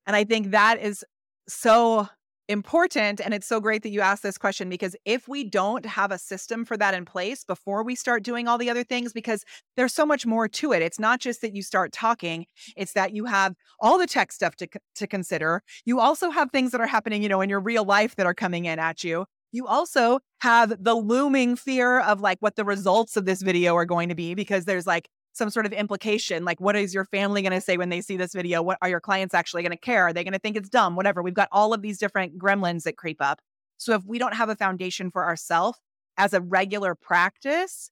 And 0.05 0.15
I 0.15 0.23
think 0.23 0.51
that 0.51 0.79
is 0.79 1.03
so 1.47 2.07
important. 2.47 3.21
And 3.21 3.33
it's 3.33 3.47
so 3.47 3.59
great 3.59 3.81
that 3.83 3.89
you 3.89 4.01
asked 4.01 4.23
this 4.23 4.37
question 4.37 4.69
because 4.69 4.95
if 5.05 5.27
we 5.27 5.43
don't 5.43 5.85
have 5.85 6.11
a 6.11 6.17
system 6.17 6.65
for 6.65 6.75
that 6.77 6.93
in 6.93 7.05
place 7.05 7.43
before 7.43 7.83
we 7.83 7.95
start 7.95 8.23
doing 8.23 8.47
all 8.47 8.57
the 8.57 8.69
other 8.69 8.83
things, 8.83 9.13
because 9.13 9.43
there's 9.77 9.93
so 9.93 10.05
much 10.05 10.25
more 10.25 10.47
to 10.47 10.73
it. 10.73 10.81
It's 10.81 10.99
not 10.99 11.19
just 11.19 11.41
that 11.41 11.55
you 11.55 11.63
start 11.63 11.91
talking, 11.91 12.45
it's 12.75 12.93
that 12.93 13.13
you 13.13 13.25
have 13.25 13.53
all 13.79 13.97
the 13.97 14.07
tech 14.07 14.31
stuff 14.31 14.55
to, 14.57 14.67
to 14.95 15.07
consider. 15.07 15.63
You 15.85 15.99
also 15.99 16.29
have 16.29 16.51
things 16.51 16.71
that 16.71 16.81
are 16.81 16.87
happening, 16.87 17.23
you 17.23 17.29
know, 17.29 17.41
in 17.41 17.49
your 17.49 17.61
real 17.61 17.85
life 17.85 18.15
that 18.17 18.25
are 18.25 18.33
coming 18.33 18.65
in 18.65 18.79
at 18.79 19.03
you. 19.03 19.25
You 19.51 19.67
also 19.67 20.19
have 20.41 20.83
the 20.83 20.95
looming 20.95 21.55
fear 21.55 21.99
of 21.99 22.21
like 22.21 22.37
what 22.39 22.55
the 22.55 22.65
results 22.65 23.17
of 23.17 23.25
this 23.25 23.41
video 23.41 23.75
are 23.75 23.85
going 23.85 24.09
to 24.09 24.15
be 24.15 24.33
because 24.33 24.65
there's 24.65 24.87
like 24.87 25.09
some 25.33 25.49
sort 25.49 25.65
of 25.65 25.71
implication 25.71 26.43
like 26.43 26.59
what 26.59 26.75
is 26.75 26.93
your 26.93 27.05
family 27.05 27.41
going 27.41 27.53
to 27.53 27.61
say 27.61 27.77
when 27.77 27.89
they 27.89 28.01
see 28.01 28.17
this 28.17 28.33
video? 28.33 28.61
What 28.61 28.77
are 28.81 28.89
your 28.89 28.99
clients 28.99 29.33
actually 29.33 29.63
going 29.63 29.71
to 29.71 29.77
care? 29.77 30.07
Are 30.07 30.13
they 30.13 30.23
going 30.23 30.33
to 30.33 30.39
think 30.39 30.57
it's 30.57 30.69
dumb? 30.69 30.95
Whatever. 30.95 31.21
We've 31.21 31.33
got 31.33 31.49
all 31.51 31.73
of 31.73 31.81
these 31.81 31.97
different 31.97 32.37
gremlins 32.37 32.83
that 32.83 32.97
creep 32.97 33.21
up. 33.21 33.41
So 33.77 33.93
if 33.93 34.03
we 34.05 34.19
don't 34.19 34.35
have 34.35 34.49
a 34.49 34.55
foundation 34.55 35.11
for 35.11 35.25
ourselves 35.25 35.79
as 36.17 36.33
a 36.33 36.41
regular 36.41 36.95
practice 36.95 37.91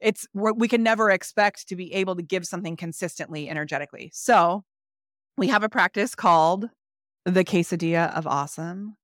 it's 0.00 0.26
we 0.34 0.66
can 0.66 0.82
never 0.82 1.10
expect 1.10 1.68
to 1.68 1.76
be 1.76 1.92
able 1.92 2.16
to 2.16 2.22
give 2.22 2.46
something 2.46 2.76
consistently 2.76 3.48
energetically. 3.48 4.10
So 4.14 4.64
we 5.36 5.48
have 5.48 5.62
a 5.62 5.68
practice 5.68 6.14
called 6.14 6.70
the 7.24 7.44
quesadilla 7.44 8.16
of 8.16 8.26
awesome 8.26 8.96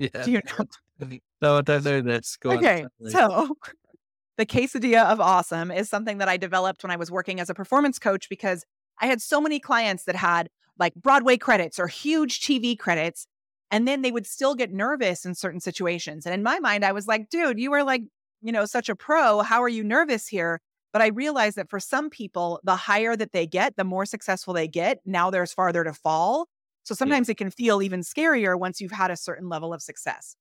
yeah 0.00 0.24
do 0.24 0.30
you 0.32 0.42
know 0.58 1.18
no 1.40 1.58
i 1.58 1.60
don't 1.60 1.84
know 1.84 2.00
this 2.00 2.36
Go 2.36 2.52
okay 2.52 2.84
on, 2.84 3.10
so 3.10 3.56
the 4.40 4.46
quesadilla 4.46 5.04
of 5.04 5.20
awesome 5.20 5.70
is 5.70 5.90
something 5.90 6.16
that 6.16 6.28
I 6.28 6.38
developed 6.38 6.82
when 6.82 6.90
I 6.90 6.96
was 6.96 7.10
working 7.10 7.40
as 7.40 7.50
a 7.50 7.54
performance 7.54 7.98
coach 7.98 8.30
because 8.30 8.64
I 8.98 9.06
had 9.06 9.20
so 9.20 9.38
many 9.38 9.60
clients 9.60 10.04
that 10.04 10.16
had 10.16 10.48
like 10.78 10.94
Broadway 10.94 11.36
credits 11.36 11.78
or 11.78 11.88
huge 11.88 12.40
TV 12.40 12.76
credits. 12.76 13.26
And 13.70 13.86
then 13.86 14.00
they 14.00 14.10
would 14.10 14.26
still 14.26 14.54
get 14.54 14.72
nervous 14.72 15.26
in 15.26 15.34
certain 15.34 15.60
situations. 15.60 16.24
And 16.24 16.34
in 16.34 16.42
my 16.42 16.58
mind, 16.58 16.86
I 16.86 16.92
was 16.92 17.06
like, 17.06 17.28
dude, 17.28 17.60
you 17.60 17.72
are 17.74 17.84
like, 17.84 18.02
you 18.40 18.50
know, 18.50 18.64
such 18.64 18.88
a 18.88 18.96
pro. 18.96 19.42
How 19.42 19.62
are 19.62 19.68
you 19.68 19.84
nervous 19.84 20.26
here? 20.26 20.60
But 20.92 21.02
I 21.02 21.08
realized 21.08 21.56
that 21.56 21.70
for 21.70 21.78
some 21.78 22.08
people, 22.08 22.60
the 22.64 22.74
higher 22.74 23.14
that 23.16 23.32
they 23.32 23.46
get, 23.46 23.76
the 23.76 23.84
more 23.84 24.06
successful 24.06 24.54
they 24.54 24.66
get. 24.66 25.00
Now 25.04 25.30
there's 25.30 25.52
farther 25.52 25.84
to 25.84 25.92
fall. 25.92 26.48
So 26.82 26.94
sometimes 26.94 27.28
yeah. 27.28 27.32
it 27.32 27.38
can 27.38 27.50
feel 27.50 27.82
even 27.82 28.00
scarier 28.00 28.58
once 28.58 28.80
you've 28.80 28.92
had 28.92 29.10
a 29.10 29.16
certain 29.16 29.48
level 29.48 29.72
of 29.72 29.82
success. 29.82 30.36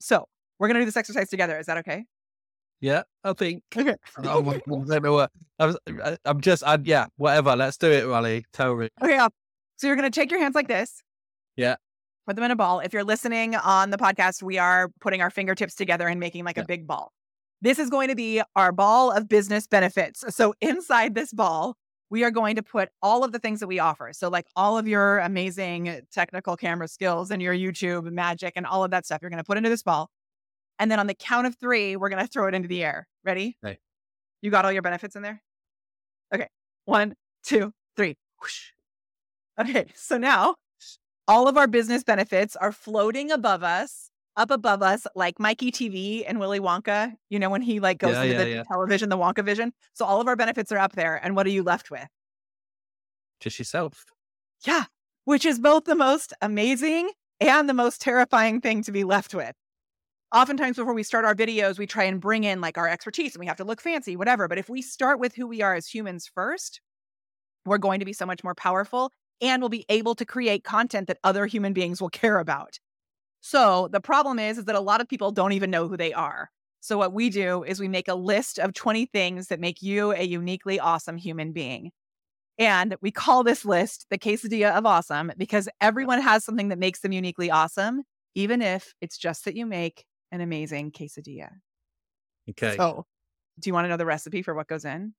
So 0.00 0.28
we're 0.58 0.68
going 0.68 0.76
to 0.76 0.80
do 0.80 0.86
this 0.86 0.96
exercise 0.96 1.28
together. 1.28 1.58
Is 1.58 1.66
that 1.66 1.78
okay? 1.78 2.04
Yeah, 2.80 3.02
I 3.22 3.32
think. 3.32 3.62
Okay. 3.74 3.94
Oh 4.18 4.40
I 4.40 4.60
don't 4.66 5.02
know 5.02 5.12
what. 5.12 5.30
I 5.58 5.66
was, 5.66 5.78
I, 5.88 6.18
am 6.26 6.40
just, 6.40 6.62
I, 6.64 6.78
yeah, 6.82 7.06
whatever. 7.16 7.56
Let's 7.56 7.78
do 7.78 7.90
it, 7.90 8.06
Molly. 8.06 8.44
Tell 8.52 8.76
me. 8.76 8.88
Okay. 9.02 9.18
So 9.76 9.86
you're 9.86 9.96
going 9.96 10.10
to 10.10 10.14
take 10.20 10.30
your 10.30 10.40
hands 10.40 10.54
like 10.54 10.68
this. 10.68 11.02
Yeah. 11.56 11.76
Put 12.26 12.36
them 12.36 12.44
in 12.44 12.50
a 12.50 12.56
ball. 12.56 12.80
If 12.80 12.92
you're 12.92 13.04
listening 13.04 13.54
on 13.54 13.90
the 13.90 13.96
podcast, 13.96 14.42
we 14.42 14.58
are 14.58 14.90
putting 15.00 15.20
our 15.20 15.30
fingertips 15.30 15.74
together 15.74 16.08
and 16.08 16.18
making 16.20 16.44
like 16.44 16.56
yeah. 16.56 16.62
a 16.62 16.66
big 16.66 16.86
ball. 16.86 17.12
This 17.60 17.78
is 17.78 17.90
going 17.90 18.08
to 18.08 18.14
be 18.14 18.42
our 18.56 18.72
ball 18.72 19.10
of 19.10 19.28
business 19.28 19.66
benefits. 19.66 20.24
So 20.34 20.54
inside 20.60 21.14
this 21.14 21.32
ball, 21.32 21.76
we 22.14 22.22
are 22.22 22.30
going 22.30 22.54
to 22.54 22.62
put 22.62 22.90
all 23.02 23.24
of 23.24 23.32
the 23.32 23.40
things 23.40 23.58
that 23.58 23.66
we 23.66 23.80
offer. 23.80 24.12
So, 24.12 24.28
like 24.28 24.46
all 24.54 24.78
of 24.78 24.86
your 24.86 25.18
amazing 25.18 26.02
technical 26.12 26.56
camera 26.56 26.86
skills 26.86 27.32
and 27.32 27.42
your 27.42 27.52
YouTube 27.52 28.04
magic 28.12 28.52
and 28.54 28.64
all 28.64 28.84
of 28.84 28.92
that 28.92 29.04
stuff, 29.04 29.18
you're 29.20 29.30
going 29.30 29.42
to 29.42 29.44
put 29.44 29.56
into 29.56 29.68
this 29.68 29.82
ball. 29.82 30.10
And 30.78 30.88
then 30.92 31.00
on 31.00 31.08
the 31.08 31.14
count 31.14 31.48
of 31.48 31.56
three, 31.56 31.96
we're 31.96 32.10
going 32.10 32.22
to 32.22 32.28
throw 32.28 32.46
it 32.46 32.54
into 32.54 32.68
the 32.68 32.84
air. 32.84 33.08
Ready? 33.24 33.56
Okay. 33.66 33.78
You 34.42 34.52
got 34.52 34.64
all 34.64 34.70
your 34.70 34.80
benefits 34.80 35.16
in 35.16 35.22
there? 35.22 35.42
Okay. 36.32 36.46
One, 36.84 37.16
two, 37.42 37.72
three. 37.96 38.16
Whoosh. 38.40 38.70
Okay. 39.60 39.86
So 39.96 40.16
now 40.16 40.54
all 41.26 41.48
of 41.48 41.56
our 41.56 41.66
business 41.66 42.04
benefits 42.04 42.54
are 42.54 42.70
floating 42.70 43.32
above 43.32 43.64
us, 43.64 44.10
up 44.36 44.50
above 44.50 44.82
us, 44.82 45.06
like 45.14 45.38
Mike 45.38 45.58
Teavee 45.58 46.24
and 46.26 46.38
Willy 46.40 46.60
Wonka. 46.60 47.12
You 47.30 47.38
know, 47.38 47.50
when 47.50 47.62
he 47.62 47.80
like 47.80 47.98
goes 47.98 48.12
yeah, 48.12 48.22
into 48.22 48.34
yeah, 48.34 48.44
the 48.44 48.50
yeah. 48.50 48.62
television, 48.64 49.08
the 49.08 49.18
Wonka 49.18 49.44
vision. 49.44 49.72
So 49.92 50.04
all 50.04 50.20
of 50.20 50.28
our 50.28 50.36
benefits 50.36 50.72
are 50.72 50.78
up 50.78 50.92
there. 50.92 51.20
And 51.22 51.36
what 51.36 51.46
are 51.46 51.50
you 51.50 51.62
left 51.62 51.90
with? 51.90 52.08
Just 53.40 53.58
yourself. 53.58 54.06
Yeah, 54.66 54.84
which 55.24 55.44
is 55.44 55.58
both 55.58 55.84
the 55.84 55.94
most 55.94 56.32
amazing 56.40 57.10
and 57.40 57.68
the 57.68 57.74
most 57.74 58.00
terrifying 58.00 58.60
thing 58.60 58.82
to 58.84 58.92
be 58.92 59.04
left 59.04 59.34
with. 59.34 59.54
Oftentimes, 60.34 60.76
before 60.76 60.94
we 60.94 61.02
start 61.04 61.24
our 61.24 61.34
videos, 61.34 61.78
we 61.78 61.86
try 61.86 62.04
and 62.04 62.20
bring 62.20 62.44
in 62.44 62.60
like 62.60 62.76
our 62.76 62.88
expertise 62.88 63.34
and 63.34 63.40
we 63.40 63.46
have 63.46 63.56
to 63.58 63.64
look 63.64 63.80
fancy, 63.80 64.16
whatever. 64.16 64.48
But 64.48 64.58
if 64.58 64.68
we 64.68 64.82
start 64.82 65.20
with 65.20 65.34
who 65.34 65.46
we 65.46 65.62
are 65.62 65.74
as 65.74 65.86
humans 65.86 66.28
first, 66.32 66.80
we're 67.64 67.78
going 67.78 68.00
to 68.00 68.06
be 68.06 68.12
so 68.12 68.26
much 68.26 68.42
more 68.42 68.54
powerful 68.54 69.12
and 69.40 69.62
we'll 69.62 69.68
be 69.68 69.84
able 69.88 70.14
to 70.16 70.24
create 70.24 70.64
content 70.64 71.06
that 71.08 71.18
other 71.22 71.46
human 71.46 71.72
beings 71.72 72.00
will 72.00 72.08
care 72.08 72.38
about. 72.38 72.78
So 73.46 73.88
the 73.92 74.00
problem 74.00 74.38
is, 74.38 74.56
is 74.56 74.64
that 74.64 74.74
a 74.74 74.80
lot 74.80 75.02
of 75.02 75.08
people 75.08 75.30
don't 75.30 75.52
even 75.52 75.70
know 75.70 75.86
who 75.86 75.98
they 75.98 76.14
are. 76.14 76.48
So 76.80 76.96
what 76.96 77.12
we 77.12 77.28
do 77.28 77.62
is 77.62 77.78
we 77.78 77.88
make 77.88 78.08
a 78.08 78.14
list 78.14 78.58
of 78.58 78.72
20 78.72 79.04
things 79.04 79.48
that 79.48 79.60
make 79.60 79.82
you 79.82 80.12
a 80.12 80.22
uniquely 80.22 80.80
awesome 80.80 81.18
human 81.18 81.52
being. 81.52 81.90
And 82.58 82.96
we 83.02 83.10
call 83.10 83.44
this 83.44 83.66
list 83.66 84.06
the 84.08 84.16
quesadilla 84.16 84.74
of 84.74 84.86
awesome 84.86 85.30
because 85.36 85.68
everyone 85.82 86.22
has 86.22 86.42
something 86.42 86.70
that 86.70 86.78
makes 86.78 87.00
them 87.00 87.12
uniquely 87.12 87.50
awesome, 87.50 88.04
even 88.34 88.62
if 88.62 88.94
it's 89.02 89.18
just 89.18 89.44
that 89.44 89.54
you 89.54 89.66
make 89.66 90.06
an 90.32 90.40
amazing 90.40 90.90
quesadilla. 90.90 91.50
Okay. 92.48 92.78
So, 92.78 93.04
do 93.60 93.68
you 93.68 93.74
want 93.74 93.84
to 93.84 93.90
know 93.90 93.98
the 93.98 94.06
recipe 94.06 94.40
for 94.40 94.54
what 94.54 94.68
goes 94.68 94.86
in? 94.86 95.12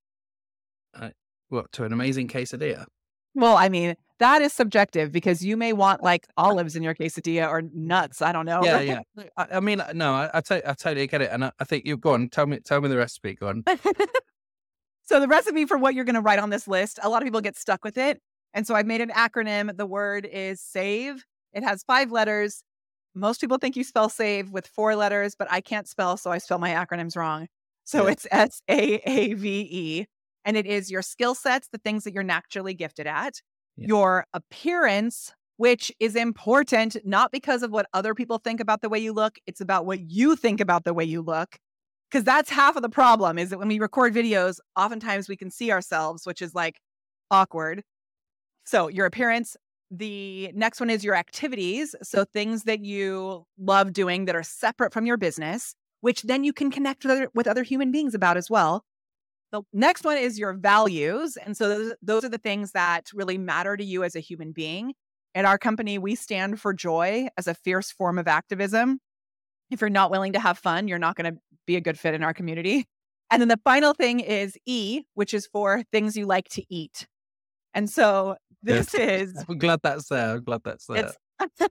Uh, 0.96 1.12
what 1.50 1.72
to 1.74 1.84
an 1.84 1.94
amazing 1.94 2.28
quesadilla? 2.28 2.88
Well, 3.36 3.58
I 3.58 3.68
mean, 3.68 3.96
that 4.20 4.42
is 4.42 4.54
subjective 4.54 5.12
because 5.12 5.44
you 5.44 5.58
may 5.58 5.74
want 5.74 6.02
like 6.02 6.26
olives 6.38 6.76
in 6.76 6.84
your 6.84 6.96
quesadilla 6.96 7.50
or 7.50 7.64
nuts. 7.74 8.22
I 8.22 8.32
don't 8.32 8.46
know. 8.46 8.64
Yeah, 8.64 8.80
yeah. 9.18 9.24
I, 9.36 9.48
I 9.54 9.60
mean, 9.60 9.82
uh, 9.82 9.92
no, 9.94 10.14
I, 10.14 10.30
I, 10.34 10.42
t- 10.42 10.62
I 10.66 10.74
totally 10.74 11.08
get 11.08 11.22
it, 11.22 11.30
and 11.32 11.46
I, 11.46 11.52
I 11.60 11.66
think 11.66 11.86
you 11.86 11.98
go 11.98 12.14
on. 12.14 12.30
Tell 12.30 12.48
me, 12.48 12.60
tell 12.60 12.80
me 12.80 12.88
the 12.88 12.98
recipe. 12.98 13.36
Go 13.36 13.50
on. 13.50 13.64
so 15.04 15.20
the 15.20 15.28
recipe 15.28 15.66
for 15.66 15.78
what 15.78 15.94
you're 15.94 16.06
going 16.06 16.16
to 16.16 16.22
write 16.22 16.40
on 16.40 16.50
this 16.50 16.68
list, 16.68 16.98
a 17.04 17.10
lot 17.10 17.22
of 17.22 17.26
people 17.26 17.42
get 17.42 17.58
stuck 17.58 17.84
with 17.84 17.98
it, 17.98 18.22
and 18.54 18.66
so 18.66 18.74
I've 18.74 18.88
made 18.88 19.02
an 19.02 19.10
acronym. 19.10 19.76
The 19.76 19.86
word 19.86 20.26
is 20.26 20.62
SAVE. 20.62 21.26
It 21.54 21.64
has 21.64 21.84
five 21.84 22.12
letters. 22.12 22.64
Most 23.14 23.42
people 23.42 23.58
think 23.58 23.76
you 23.76 23.84
spell 23.84 24.10
save 24.10 24.52
with 24.52 24.68
four 24.68 24.96
letters, 24.96 25.36
but 25.38 25.50
I 25.52 25.62
can't 25.62 25.88
spell, 25.88 26.16
so 26.18 26.32
I 26.32 26.38
spell 26.38 26.60
my 26.60 26.72
acronyms 26.72 27.18
wrong. 27.18 27.48
So 27.84 28.06
yeah. 28.06 28.12
it's 28.14 28.28
S 28.32 28.62
A 28.70 28.96
A 29.06 29.34
V 29.34 29.68
E 29.72 30.06
and 30.46 30.56
it 30.56 30.66
is 30.66 30.92
your 30.92 31.02
skill 31.02 31.36
sets, 31.36 31.68
the 31.72 31.80
things 31.80 32.04
that 32.04 32.14
you're 32.14 32.24
naturally 32.24 32.74
gifted 32.74 33.08
at, 33.08 33.42
yeah. 33.76 33.88
your 33.88 34.26
appearance, 34.34 35.34
which 35.58 35.92
is 36.00 36.16
important, 36.16 36.96
not 37.04 37.32
because 37.32 37.64
of 37.64 37.72
what 37.72 37.88
other 37.94 38.14
people 38.14 38.38
think 38.38 38.60
about 38.60 38.82
the 38.82 38.90
way 38.90 39.00
you 39.00 39.12
look, 39.12 39.38
it's 39.48 39.60
about 39.60 39.86
what 39.86 40.12
you 40.12 40.36
think 40.36 40.62
about 40.62 40.84
the 40.84 40.94
way 40.94 41.04
you 41.04 41.22
look. 41.22 41.58
Because 42.10 42.24
that's 42.24 42.52
half 42.52 42.76
of 42.76 42.84
the 42.84 42.90
problem 42.90 43.38
is 43.40 43.50
that 43.50 43.58
when 43.58 43.68
we 43.68 43.80
record 43.80 44.14
videos, 44.14 44.60
oftentimes 44.78 45.28
we 45.28 45.36
can 45.36 45.50
see 45.50 45.72
ourselves, 45.72 46.26
which 46.26 46.42
is 46.42 46.54
like 46.54 46.80
awkward. 47.32 47.84
So, 48.64 48.88
your 48.88 49.06
appearance. 49.06 49.58
The 49.92 50.52
next 50.54 50.80
one 50.80 50.90
is 50.90 51.04
your 51.04 51.16
activities. 51.16 51.96
So, 52.04 52.24
things 52.24 52.64
that 52.64 52.84
you 52.84 53.46
love 53.60 53.92
doing 53.92 54.26
that 54.26 54.36
are 54.36 54.44
separate 54.44 54.94
from 54.94 55.06
your 55.06 55.18
business, 55.18 55.76
which 56.02 56.22
then 56.24 56.44
you 56.44 56.54
can 56.54 56.72
connect 56.72 57.04
with 57.04 57.12
other, 57.12 57.30
with 57.34 57.48
other 57.48 57.64
human 57.64 57.92
beings 57.92 58.14
about 58.14 58.38
as 58.38 58.50
well. 58.50 58.84
The 59.52 59.62
next 59.74 60.04
one 60.04 60.18
is 60.18 60.38
your 60.38 60.54
values. 60.54 61.38
And 61.38 61.56
so 61.56 61.70
those, 61.70 61.94
those 62.02 62.26
are 62.26 62.30
the 62.30 62.38
things 62.38 62.72
that 62.72 63.10
really 63.14 63.38
matter 63.38 63.78
to 63.78 63.84
you 63.84 64.04
as 64.04 64.16
a 64.16 64.20
human 64.20 64.52
being. 64.52 64.94
At 65.34 65.46
our 65.46 65.58
company, 65.58 65.98
we 65.98 66.16
stand 66.16 66.60
for 66.60 66.74
joy 66.74 67.28
as 67.38 67.48
a 67.48 67.54
fierce 67.54 67.92
form 67.92 68.18
of 68.18 68.28
activism. 68.28 69.00
If 69.70 69.82
you're 69.82 69.90
not 69.90 70.12
willing 70.12 70.34
to 70.34 70.40
have 70.40 70.58
fun, 70.58 70.88
you're 70.88 71.00
not 71.00 71.16
going 71.16 71.34
to 71.34 71.40
be 71.66 71.76
a 71.76 71.82
good 71.82 72.00
fit 72.00 72.14
in 72.14 72.24
our 72.24 72.34
community. 72.34 72.86
And 73.32 73.42
then 73.42 73.50
the 73.50 73.60
final 73.64 73.94
thing 73.94 74.20
is 74.20 74.58
E, 74.66 75.04
which 75.14 75.34
is 75.34 75.48
for 75.48 75.84
things 75.92 76.16
you 76.16 76.26
like 76.26 76.48
to 76.50 76.64
eat. 76.70 77.08
And 77.74 77.90
so 77.90 78.38
this 78.64 78.94
yes. 78.94 79.30
is. 79.36 79.46
I'm 79.50 79.58
glad 79.58 79.82
that's 79.84 80.08
there. 80.10 80.36
I'm 80.36 80.44
glad 80.44 80.62
that's 80.64 80.86
there. 80.86 81.12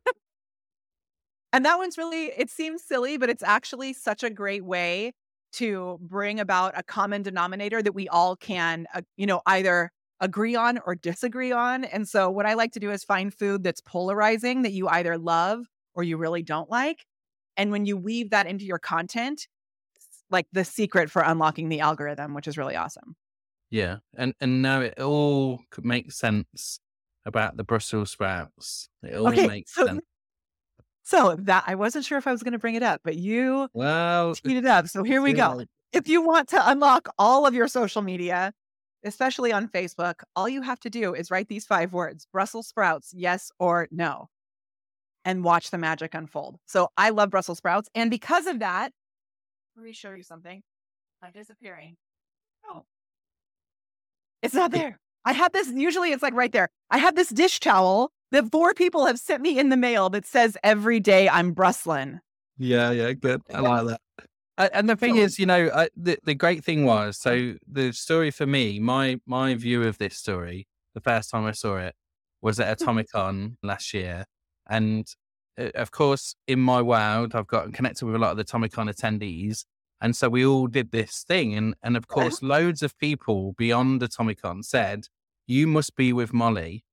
and 1.53 1.65
that 1.65 1.79
one's 1.79 1.97
really, 1.97 2.27
it 2.37 2.51
seems 2.51 2.83
silly, 2.85 3.17
but 3.17 3.31
it's 3.31 3.43
actually 3.43 3.93
such 3.93 4.23
a 4.23 4.31
great 4.31 4.65
way 4.65 5.13
to 5.55 5.99
bring 6.01 6.41
about 6.41 6.79
a 6.79 6.83
common 6.83 7.23
denominator 7.23 7.83
that 7.83 7.95
we 7.95 8.09
all 8.09 8.37
can, 8.37 8.87
uh, 8.95 9.03
you 9.17 9.27
know, 9.27 9.41
either 9.47 9.91
agree 10.21 10.57
on 10.57 10.79
or 10.87 10.95
disagree 10.95 11.53
on. 11.53 11.85
And 11.85 12.09
so, 12.09 12.31
what 12.31 12.47
I 12.47 12.55
like 12.55 12.73
to 12.73 12.81
do 12.81 12.91
is 12.91 13.05
find 13.05 13.33
food 13.33 13.63
that's 13.63 13.81
polarizing 13.81 14.63
that 14.63 14.73
you 14.73 14.89
either 14.89 15.19
love 15.19 15.67
or 15.95 16.03
you 16.03 16.17
really 16.17 16.43
don't 16.43 16.71
like. 16.71 17.05
And 17.57 17.71
when 17.71 17.87
you 17.87 17.97
weave 17.97 18.31
that 18.31 18.47
into 18.47 18.65
your 18.65 18.79
content, 18.79 19.47
like 20.31 20.47
the 20.53 20.65
secret 20.65 21.11
for 21.11 21.23
unlocking 21.23 21.69
the 21.69 21.81
algorithm, 21.81 22.35
which 22.35 22.49
is 22.49 22.59
really 22.59 22.77
awesome. 22.77 23.17
Yeah. 23.71 23.99
And 24.17 24.35
and 24.41 24.63
now 24.63 24.81
it 24.81 25.01
all 25.01 25.61
makes 25.83 26.17
sense 26.17 26.81
about 27.25 27.57
the 27.57 27.65
Brussels 27.65 28.11
sprouts. 28.11 28.89
It 29.03 29.17
all 29.17 29.29
okay, 29.29 29.47
makes 29.47 29.75
so, 29.75 29.87
sense. 29.87 30.01
So 31.05 31.37
that 31.41 31.65
I 31.67 31.75
wasn't 31.75 32.07
sure 32.07 32.17
if 32.19 32.27
I 32.27 32.33
was 32.33 32.43
going 32.43 32.53
to 32.53 32.59
bring 32.59 32.75
it 32.75 32.83
up, 32.83 33.03
but 33.05 33.17
you 33.17 33.69
well 33.75 34.35
teed 34.35 34.57
it 34.57 34.67
up. 34.67 34.89
So 34.89 35.03
here 35.03 35.21
we 35.23 35.35
go. 35.35 35.63
If 35.93 36.09
you 36.09 36.23
want 36.23 36.49
to 36.49 36.71
unlock 36.71 37.09
all 37.19 37.47
of 37.47 37.55
your 37.55 37.69
social 37.69 38.03
media, 38.03 38.53
especially 39.05 39.53
on 39.53 39.69
Facebook, 39.69 40.23
all 40.35 40.49
you 40.49 40.63
have 40.63 40.81
to 40.81 40.91
do 40.91 41.15
is 41.15 41.31
write 41.31 41.49
these 41.49 41.67
five 41.67 41.93
words 41.93 42.27
Brussels 42.33 42.67
sprouts, 42.67 43.13
yes 43.15 43.53
or 43.59 43.87
no, 43.91 44.29
and 45.27 45.45
watch 45.45 45.71
the 45.71 45.79
magic 45.79 46.15
unfold. 46.15 46.57
So 46.67 46.89
I 46.97 47.11
love 47.11 47.31
Brussels 47.31 47.59
sprouts. 47.59 47.89
And 47.95 48.11
because 48.11 48.47
of 48.47 48.61
that, 48.61 48.91
let 49.77 49.85
me 49.85 49.93
show 49.93 50.13
you 50.13 50.23
something. 50.23 50.63
I'm 51.23 51.33
disappearing. 51.33 51.97
Oh, 52.67 52.85
it's 54.43 54.55
not 54.55 54.71
there. 54.71 54.99
I 55.27 55.33
have 55.33 55.53
this, 55.53 55.69
usually 55.69 56.13
it's 56.13 56.23
like 56.23 56.35
right 56.35 56.53
there. 56.53 56.69
I 56.91 56.99
have 56.99 57.15
this 57.15 57.29
dish 57.29 57.61
towel 57.61 58.11
that 58.35 58.51
four 58.51 58.75
people 58.75 59.07
have 59.07 59.19
sent 59.19 59.43
me 59.43 59.59
in 59.59 59.69
the 59.69 59.77
mail 59.77 60.11
that 60.11 60.27
says 60.27 60.59
every 60.65 60.99
day 60.99 61.29
I'm 61.29 61.55
Brusselen. 61.55 62.19
Yeah, 62.59 62.91
yeah, 62.91 63.13
good. 63.13 63.43
I 63.53 63.61
like 63.61 63.87
that. 63.87 64.01
And 64.75 64.89
the 64.89 64.97
thing 64.97 65.17
is, 65.17 65.39
you 65.39 65.47
know, 65.47 65.71
I, 65.75 65.89
the 65.97 66.19
the 66.25 66.35
great 66.35 66.65
thing 66.65 66.85
was, 66.85 67.17
so 67.19 67.55
the 67.67 67.93
story 67.93 68.31
for 68.31 68.47
me, 68.47 68.79
my 68.79 69.21
my 69.27 69.55
view 69.55 69.83
of 69.83 69.99
this 69.99 70.17
story, 70.17 70.69
the 70.95 71.01
first 71.01 71.31
time 71.31 71.45
I 71.45 71.53
saw 71.53 71.77
it 71.77 71.95
was 72.41 72.61
at 72.61 72.79
Atomicon 72.79 73.57
last 73.63 73.95
year, 73.95 74.27
and 74.69 75.07
uh, 75.59 75.71
of 75.75 75.91
course, 75.91 76.37
in 76.47 76.61
my 76.61 76.83
world, 76.83 77.35
I've 77.35 77.49
got 77.49 77.73
connected 77.73 78.07
with 78.07 78.15
a 78.15 78.19
lot 78.19 78.33
of 78.33 78.37
the 78.37 78.45
Atomicon 78.45 78.93
attendees, 78.93 79.65
and 80.01 80.15
so 80.15 80.29
we 80.29 80.47
all 80.47 80.69
did 80.69 80.93
this 80.93 81.25
thing, 81.27 81.55
and 81.55 81.75
and 81.83 81.97
of 81.97 82.07
course, 82.07 82.41
loads 82.43 82.83
of 82.83 82.97
people 82.99 83.55
beyond 83.59 84.03
Atomicon 84.03 84.65
said, 84.65 85.07
"You 85.49 85.67
must 85.67 85.97
be 85.97 86.13
with 86.13 86.33
Molly 86.33 86.85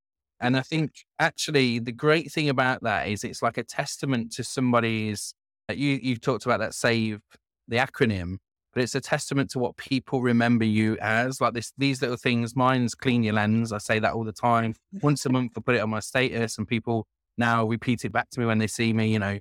and 0.41 0.57
I 0.57 0.62
think 0.62 0.91
actually 1.19 1.79
the 1.79 1.91
great 1.91 2.31
thing 2.31 2.50
about 2.50 2.81
that 2.81 3.07
is 3.07 3.24
it's 3.24 3.43
like 3.43 3.57
a 3.57 3.63
testament 3.63 4.31
to 4.33 4.43
somebody's. 4.43 5.33
You 5.69 6.00
you've 6.01 6.19
talked 6.19 6.45
about 6.45 6.60
that 6.60 6.74
save 6.74 7.21
the 7.67 7.77
acronym, 7.77 8.38
but 8.74 8.83
it's 8.83 8.95
a 8.95 9.00
testament 9.00 9.51
to 9.51 9.60
what 9.60 9.77
people 9.77 10.21
remember 10.21 10.65
you 10.65 10.98
as. 11.00 11.39
Like 11.39 11.53
this, 11.53 11.71
these 11.77 12.01
little 12.01 12.17
things. 12.17 12.55
Mine's 12.55 12.95
clean 12.95 13.24
your 13.24 13.36
lens. 13.36 13.71
I 13.71 13.77
say 13.77 14.00
that 14.00 14.13
all 14.13 14.24
the 14.24 14.33
time. 14.33 14.74
Once 15.01 15.25
a 15.25 15.29
month, 15.29 15.53
I 15.55 15.62
put 15.62 15.75
it 15.75 15.81
on 15.81 15.91
my 15.91 16.00
status, 16.00 16.57
and 16.57 16.67
people 16.67 17.05
now 17.38 17.65
repeat 17.65 18.03
it 18.03 18.12
back 18.12 18.29
to 18.31 18.39
me 18.39 18.48
when 18.48 18.57
they 18.57 18.67
see 18.67 18.91
me. 18.93 19.13
You 19.13 19.19
know, 19.19 19.39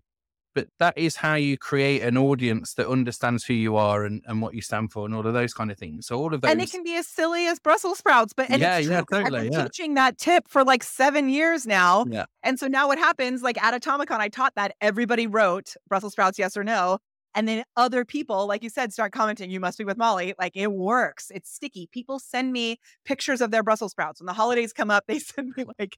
but 0.54 0.68
that 0.78 0.96
is 0.96 1.16
how 1.16 1.34
you 1.34 1.56
create 1.56 2.02
an 2.02 2.16
audience 2.16 2.74
that 2.74 2.88
understands 2.88 3.44
who 3.44 3.54
you 3.54 3.76
are 3.76 4.04
and, 4.04 4.22
and 4.26 4.42
what 4.42 4.54
you 4.54 4.62
stand 4.62 4.92
for 4.92 5.06
and 5.06 5.14
all 5.14 5.26
of 5.26 5.32
those 5.32 5.52
kind 5.52 5.70
of 5.70 5.78
things. 5.78 6.06
So 6.06 6.18
all 6.18 6.34
of 6.34 6.40
those 6.40 6.50
And 6.50 6.60
it 6.60 6.70
can 6.70 6.82
be 6.82 6.96
as 6.96 7.06
silly 7.06 7.46
as 7.46 7.58
Brussels 7.58 7.98
sprouts, 7.98 8.32
but 8.32 8.50
yeah, 8.50 8.78
yeah, 8.78 9.02
totally. 9.10 9.38
I've 9.38 9.44
been 9.44 9.52
yeah. 9.52 9.64
teaching 9.64 9.94
that 9.94 10.18
tip 10.18 10.48
for 10.48 10.64
like 10.64 10.82
seven 10.82 11.28
years 11.28 11.66
now. 11.66 12.04
Yeah. 12.08 12.24
And 12.42 12.58
so 12.58 12.66
now 12.66 12.88
what 12.88 12.98
happens, 12.98 13.42
like 13.42 13.62
at 13.62 13.80
Atomicon, 13.80 14.18
I 14.18 14.28
taught 14.28 14.54
that 14.56 14.74
everybody 14.80 15.26
wrote 15.26 15.74
Brussels 15.88 16.12
sprouts, 16.12 16.38
yes 16.38 16.56
or 16.56 16.64
no. 16.64 16.98
And 17.34 17.46
then 17.46 17.64
other 17.76 18.04
people, 18.04 18.46
like 18.46 18.64
you 18.64 18.70
said, 18.70 18.92
start 18.92 19.12
commenting, 19.12 19.50
you 19.50 19.60
must 19.60 19.78
be 19.78 19.84
with 19.84 19.96
Molly. 19.96 20.34
Like 20.38 20.56
it 20.56 20.72
works. 20.72 21.30
It's 21.32 21.48
sticky. 21.52 21.88
People 21.92 22.18
send 22.18 22.52
me 22.52 22.78
pictures 23.04 23.40
of 23.40 23.52
their 23.52 23.62
Brussels 23.62 23.92
sprouts. 23.92 24.20
When 24.20 24.26
the 24.26 24.32
holidays 24.32 24.72
come 24.72 24.90
up, 24.90 25.04
they 25.06 25.18
send 25.20 25.54
me 25.56 25.64
like 25.78 25.96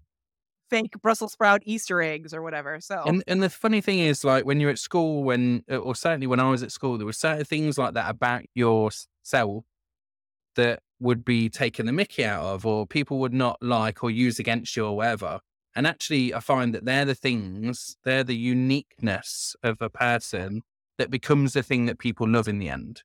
fake 0.72 0.94
Brussels 1.02 1.32
sprout 1.32 1.62
Easter 1.66 2.00
eggs 2.00 2.32
or 2.32 2.40
whatever. 2.40 2.80
So 2.80 3.02
and 3.06 3.22
and 3.26 3.42
the 3.42 3.50
funny 3.50 3.80
thing 3.80 3.98
is, 3.98 4.24
like 4.24 4.44
when 4.44 4.58
you're 4.58 4.70
at 4.70 4.78
school, 4.78 5.22
when 5.22 5.64
uh, 5.70 5.76
or 5.76 5.94
certainly 5.94 6.26
when 6.26 6.40
I 6.40 6.50
was 6.50 6.62
at 6.62 6.72
school, 6.72 6.96
there 6.96 7.06
were 7.06 7.12
certain 7.12 7.44
things 7.44 7.76
like 7.76 7.94
that 7.94 8.10
about 8.10 8.44
yourself 8.54 9.64
that 10.56 10.80
would 10.98 11.24
be 11.24 11.48
taken 11.48 11.86
the 11.86 11.92
Mickey 11.92 12.24
out 12.24 12.44
of, 12.44 12.64
or 12.64 12.86
people 12.86 13.18
would 13.18 13.34
not 13.34 13.58
like 13.60 14.02
or 14.02 14.10
use 14.10 14.38
against 14.38 14.76
you 14.76 14.86
or 14.86 14.96
whatever. 14.96 15.40
And 15.74 15.86
actually, 15.86 16.34
I 16.34 16.40
find 16.40 16.74
that 16.74 16.84
they're 16.84 17.04
the 17.04 17.14
things, 17.14 17.96
they're 18.04 18.24
the 18.24 18.36
uniqueness 18.36 19.56
of 19.62 19.80
a 19.80 19.90
person 19.90 20.62
that 20.98 21.10
becomes 21.10 21.54
the 21.54 21.62
thing 21.62 21.86
that 21.86 21.98
people 21.98 22.28
love 22.28 22.48
in 22.48 22.58
the 22.58 22.68
end. 22.68 23.02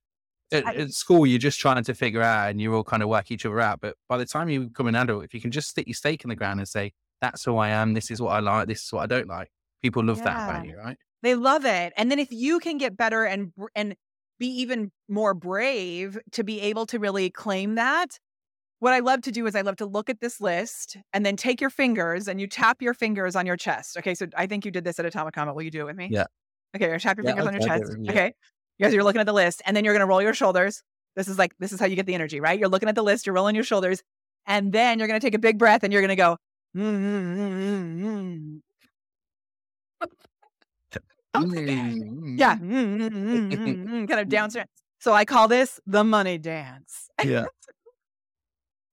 At, 0.52 0.66
I, 0.66 0.76
at, 0.76 0.92
school, 0.92 1.26
you're 1.26 1.40
just 1.40 1.60
trying 1.60 1.84
to 1.84 1.94
figure 1.94 2.22
out 2.22 2.50
and 2.50 2.62
you 2.62 2.74
all 2.74 2.84
kind 2.84 3.04
of 3.04 3.10
work 3.10 3.32
each 3.32 3.46
other 3.46 3.60
out. 3.60 3.82
But 3.82 3.96
by 4.08 4.18
the 4.18 4.26
time 4.26 4.50
you 4.50 4.68
become 4.68 4.88
an 4.88 4.96
adult, 4.96 5.24
if 5.24 5.34
you 5.34 5.42
can 5.42 5.52
just 5.52 5.70
stick 5.70 5.88
your 5.88 5.94
stake 5.94 6.24
in 6.24 6.30
the 6.30 6.36
ground 6.36 6.60
and 6.60 6.68
say, 6.68 6.94
that's 7.22 7.44
who 7.44 7.58
I 7.58 7.70
am. 7.70 7.94
This 7.94 8.12
is 8.12 8.22
what 8.22 8.32
I 8.32 8.40
like. 8.40 8.68
This 8.68 8.84
is 8.84 8.94
what 8.94 9.04
I 9.04 9.08
don't 9.08 9.28
like. 9.28 9.50
People 9.82 10.04
love 10.04 10.18
yeah. 10.20 10.24
that 10.26 10.50
about 10.50 10.66
you, 10.66 10.78
right? 10.78 10.98
They 11.24 11.36
love 11.36 11.66
it. 11.66 11.94
And 11.98 12.12
then 12.12 12.20
if 12.20 12.32
you 12.32 12.60
can 12.60 12.78
get 12.78 12.96
better 12.96 13.24
and 13.26 13.52
and 13.76 13.96
be 14.40 14.48
even 14.48 14.92
more 15.10 15.34
brave 15.34 16.18
to 16.34 16.44
be 16.44 16.62
able 16.62 16.86
to 16.88 17.00
really 17.00 17.30
claim 17.30 17.76
that, 17.76 18.20
what 18.80 18.94
I 18.94 19.00
love 19.00 19.22
to 19.24 19.32
do 19.32 19.48
is 19.48 19.56
I 19.56 19.62
love 19.62 19.78
to 19.78 19.86
look 19.86 20.10
at 20.10 20.20
this 20.20 20.40
list 20.40 20.98
and 21.14 21.26
then 21.26 21.36
take 21.36 21.60
your 21.60 21.72
fingers 21.72 22.28
and 22.28 22.40
you 22.40 22.48
tap 22.48 22.82
your 22.82 22.94
fingers 22.94 23.36
on 23.36 23.46
your 23.46 23.58
chest. 23.58 23.98
Okay. 23.98 24.14
So 24.14 24.28
I 24.36 24.46
think 24.46 24.66
you 24.66 24.72
did 24.72 24.84
this 24.84 25.00
at 25.00 25.12
Atomicon. 25.12 25.54
Will 25.56 25.64
you 25.64 25.72
do 25.72 25.82
it 25.82 25.86
with 25.86 25.96
me? 25.96 26.10
Yeah. 26.12 26.26
Okay. 26.76 26.88
you're 26.88 27.00
Tap 27.00 27.18
your 27.18 27.26
Yeah, 27.26 27.32
fingers 27.32 27.48
on 27.48 27.54
your 27.54 27.68
chest. 27.68 27.96
yeah. 28.00 28.12
Okay. 28.12 28.34
You 28.78 28.86
guys, 28.86 28.94
you're 28.94 29.04
looking 29.04 29.22
at 29.22 29.26
the 29.26 29.34
list 29.34 29.64
and 29.66 29.76
then 29.76 29.84
you're 29.84 29.96
going 29.96 30.02
to 30.02 30.08
roll 30.08 30.22
your 30.22 30.36
shoulders. 30.36 30.84
This 31.16 31.28
is 31.28 31.40
like, 31.40 31.54
this 31.58 31.72
is 31.72 31.80
how 31.80 31.88
you 31.88 31.96
get 31.96 32.06
the 32.06 32.14
energy, 32.14 32.40
right? 32.40 32.60
You're 32.60 32.70
looking 32.70 32.90
at 32.90 32.94
the 32.94 33.02
list, 33.02 33.26
you're 33.26 33.34
rolling 33.34 33.56
your 33.56 33.64
shoulders, 33.64 34.04
and 34.46 34.72
then 34.72 35.00
you're 35.00 35.08
going 35.08 35.20
to 35.20 35.26
take 35.26 35.34
a 35.34 35.40
big 35.40 35.58
breath 35.58 35.84
and 35.84 35.92
you're 35.92 36.04
going 36.04 36.10
to 36.10 36.16
go, 36.16 36.38
"Mm, 36.76 36.82
mm, 36.82 37.38
mm, 37.38 38.02
mm, 38.02 38.62
mm." 38.62 38.62
yeah, 42.38 42.56
mm, 42.56 42.98
mm, 42.98 43.10
mm, 43.10 43.52
mm, 43.52 43.88
mm, 43.88 44.08
kind 44.08 44.20
of 44.20 44.30
downstairs. 44.30 44.68
So 45.00 45.14
I 45.14 45.26
call 45.26 45.48
this 45.48 45.80
the 45.86 46.04
money 46.04 46.38
dance. 46.38 47.10
Yeah. 47.24 47.46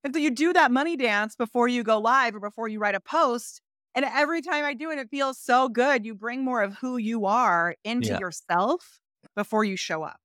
And 0.04 0.14
so 0.14 0.20
you 0.20 0.30
do 0.30 0.52
that 0.52 0.70
money 0.70 0.98
dance 0.98 1.34
before 1.34 1.66
you 1.66 1.82
go 1.82 1.98
live 1.98 2.34
or 2.34 2.40
before 2.40 2.68
you 2.68 2.78
write 2.78 2.94
a 2.94 3.00
post. 3.00 3.62
And 3.94 4.04
every 4.04 4.42
time 4.42 4.64
I 4.64 4.74
do 4.74 4.90
it, 4.90 4.98
it 4.98 5.08
feels 5.10 5.38
so 5.38 5.70
good. 5.70 6.04
You 6.04 6.14
bring 6.14 6.44
more 6.44 6.62
of 6.62 6.74
who 6.74 6.98
you 6.98 7.24
are 7.24 7.74
into 7.84 8.08
Yeah. 8.08 8.18
yourself 8.18 9.00
before 9.34 9.64
you 9.64 9.78
show 9.78 10.02
up. 10.02 10.20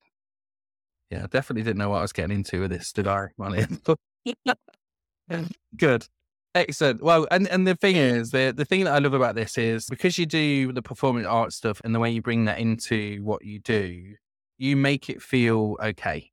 Yeah. 1.09 1.23
I 1.23 1.27
definitely 1.27 1.63
didn't 1.63 1.77
know 1.77 1.89
what 1.91 1.99
I 1.99 2.01
was 2.01 2.11
getting 2.11 2.35
into 2.35 2.59
with 2.59 2.71
this, 2.71 2.91
did 2.91 3.07
I, 3.07 3.27
Molly? 3.37 3.65
Good. 5.77 6.07
Excellent. 6.55 7.03
Well, 7.03 7.27
and, 7.29 7.47
and 7.47 7.67
the 7.67 7.75
thing 7.75 7.95
is, 7.95 8.31
the, 8.31 8.53
the 8.55 8.65
thing 8.65 8.83
that 8.85 8.93
I 8.93 8.99
love 8.99 9.13
about 9.13 9.35
this 9.35 9.57
is 9.57 9.85
because 9.85 10.17
you 10.17 10.25
do 10.25 10.71
the 10.73 10.81
performing 10.81 11.25
art 11.25 11.53
stuff 11.53 11.79
and 11.83 11.93
the 11.93 11.99
way 11.99 12.09
you 12.09 12.21
bring 12.21 12.45
that 12.45 12.59
into 12.59 13.23
what 13.23 13.45
you 13.45 13.59
do, 13.59 14.15
you 14.57 14.75
make 14.75 15.09
it 15.09 15.21
feel 15.21 15.77
okay. 15.81 16.31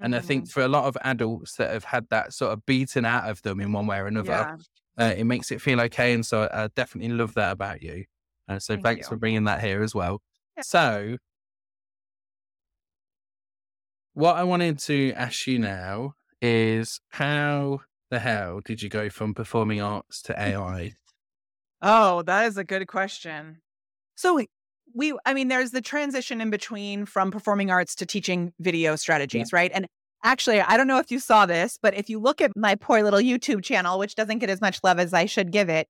And 0.00 0.14
I 0.14 0.20
think 0.20 0.46
Mm, 0.46 0.50
for 0.50 0.62
a 0.62 0.68
lot 0.68 0.84
of 0.84 0.96
adults 1.02 1.56
that 1.56 1.70
have 1.72 1.84
had 1.84 2.08
that 2.10 2.32
sort 2.32 2.52
of 2.52 2.64
beaten 2.66 3.04
out 3.04 3.28
of 3.28 3.42
them 3.42 3.60
in 3.60 3.72
one 3.72 3.86
way 3.86 3.98
or 3.98 4.06
another, 4.06 4.30
yeah. 4.32 4.56
uh, 4.98 5.14
it 5.16 5.24
makes 5.24 5.50
it 5.50 5.60
feel 5.60 5.80
okay. 5.82 6.12
And 6.12 6.24
so 6.24 6.48
I 6.52 6.68
definitely 6.68 7.12
love 7.14 7.34
that 7.34 7.52
about 7.52 7.82
you. 7.82 8.04
Uh, 8.48 8.58
so 8.58 8.74
Thank 8.74 8.84
thanks 8.84 9.06
you. 9.06 9.08
for 9.10 9.16
bringing 9.16 9.44
that 9.44 9.60
here 9.60 9.82
as 9.82 9.94
well. 9.94 10.22
Yeah. 10.56 10.62
So, 10.62 11.16
what 14.14 14.36
I 14.36 14.44
wanted 14.44 14.78
to 14.80 15.12
ask 15.12 15.46
you 15.46 15.58
now 15.58 16.14
is 16.42 17.00
how 17.10 17.80
the 18.10 18.18
hell 18.18 18.60
did 18.64 18.82
you 18.82 18.88
go 18.88 19.08
from 19.08 19.34
performing 19.34 19.80
arts 19.80 20.20
to 20.22 20.34
mm. 20.34 20.38
AI? 20.38 20.92
Oh, 21.82 22.22
that 22.22 22.46
is 22.46 22.58
a 22.58 22.64
good 22.64 22.86
question. 22.86 23.62
So 24.16 24.42
we- 24.94 25.14
I 25.24 25.34
mean, 25.34 25.48
there's 25.48 25.70
the 25.70 25.80
transition 25.80 26.40
in 26.40 26.50
between 26.50 27.06
from 27.06 27.30
performing 27.30 27.70
arts 27.70 27.94
to 27.96 28.06
teaching 28.06 28.52
video 28.58 28.96
strategies, 28.96 29.52
right? 29.52 29.70
And 29.72 29.86
actually, 30.24 30.60
I 30.60 30.76
don't 30.76 30.88
know 30.88 30.98
if 30.98 31.10
you 31.10 31.18
saw 31.20 31.46
this, 31.46 31.78
but 31.80 31.94
if 31.94 32.10
you 32.10 32.18
look 32.18 32.40
at 32.40 32.50
my 32.56 32.74
poor 32.74 33.02
little 33.02 33.20
YouTube 33.20 33.62
channel, 33.62 33.98
which 33.98 34.16
doesn't 34.16 34.40
get 34.40 34.50
as 34.50 34.60
much 34.60 34.80
love 34.82 34.98
as 34.98 35.14
I 35.14 35.26
should 35.26 35.52
give 35.52 35.68
it, 35.68 35.88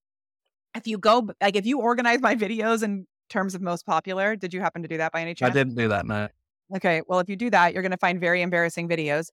if 0.77 0.87
you 0.87 0.99
go, 0.99 1.29
like, 1.41 1.57
if 1.57 1.67
you 1.67 1.81
organize 1.81 2.21
my 2.21 2.37
videos 2.37 2.83
in 2.83 3.07
terms 3.29 3.55
of 3.55 3.63
most 3.63 3.87
popular, 3.87 4.37
did 4.37 4.53
you 4.53 4.61
happen 4.61 4.83
to 4.83 4.89
do 4.89 4.99
that 4.99 5.13
by 5.13 5.23
any 5.23 5.35
chance? 5.35 5.51
I 5.51 5.55
didn't 5.55 5.75
do 5.75 5.89
that, 5.89 6.07
no. 6.07 6.29
Okay. 6.77 7.03
Well, 7.09 7.19
if 7.19 7.29
you 7.29 7.37
do 7.37 7.51
that, 7.51 7.73
you're 7.73 7.83
going 7.83 7.91
to 7.91 7.97
find 7.97 8.21
very 8.21 8.43
embarrassing 8.43 8.89
videos 8.89 9.31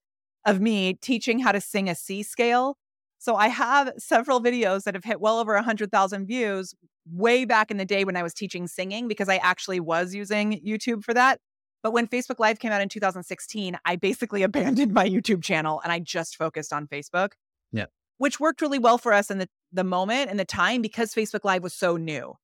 of 0.48 0.60
me 0.60 0.94
teaching 0.94 1.38
how 1.38 1.52
to 1.52 1.60
sing 1.60 1.88
a 1.88 1.94
C 1.94 2.22
scale. 2.22 2.76
So 3.18 3.36
I 3.36 3.48
have 3.48 3.92
several 3.98 4.40
videos 4.40 4.84
that 4.84 4.94
have 4.94 5.04
hit 5.04 5.20
well 5.20 5.38
over 5.38 5.54
100,000 5.54 6.26
views 6.26 6.74
way 7.10 7.44
back 7.44 7.70
in 7.70 7.76
the 7.76 7.84
day 7.84 8.04
when 8.04 8.16
I 8.16 8.22
was 8.22 8.32
teaching 8.32 8.66
singing 8.66 9.08
because 9.08 9.28
I 9.28 9.36
actually 9.36 9.80
was 9.80 10.14
using 10.14 10.60
YouTube 10.64 11.02
for 11.02 11.14
that. 11.14 11.40
But 11.82 11.92
when 11.92 12.06
Facebook 12.06 12.38
Live 12.38 12.58
came 12.58 12.72
out 12.72 12.80
in 12.80 12.88
2016, 12.88 13.78
I 13.84 13.96
basically 13.96 14.42
abandoned 14.44 14.92
my 14.92 15.08
YouTube 15.08 15.42
channel 15.42 15.80
and 15.82 15.92
I 15.92 15.98
just 15.98 16.36
focused 16.36 16.72
on 16.72 16.86
Facebook. 16.86 17.32
Yeah. 17.72 17.86
Which 18.18 18.40
worked 18.40 18.62
really 18.62 18.78
well 18.78 18.98
for 18.98 19.12
us 19.12 19.30
in 19.30 19.38
the, 19.38 19.48
the 19.72 19.84
moment 19.84 20.30
and 20.30 20.38
the 20.38 20.44
time 20.44 20.82
because 20.82 21.14
Facebook 21.14 21.44
Live 21.44 21.62
was 21.62 21.74
so 21.74 21.96
new. 21.96 22.34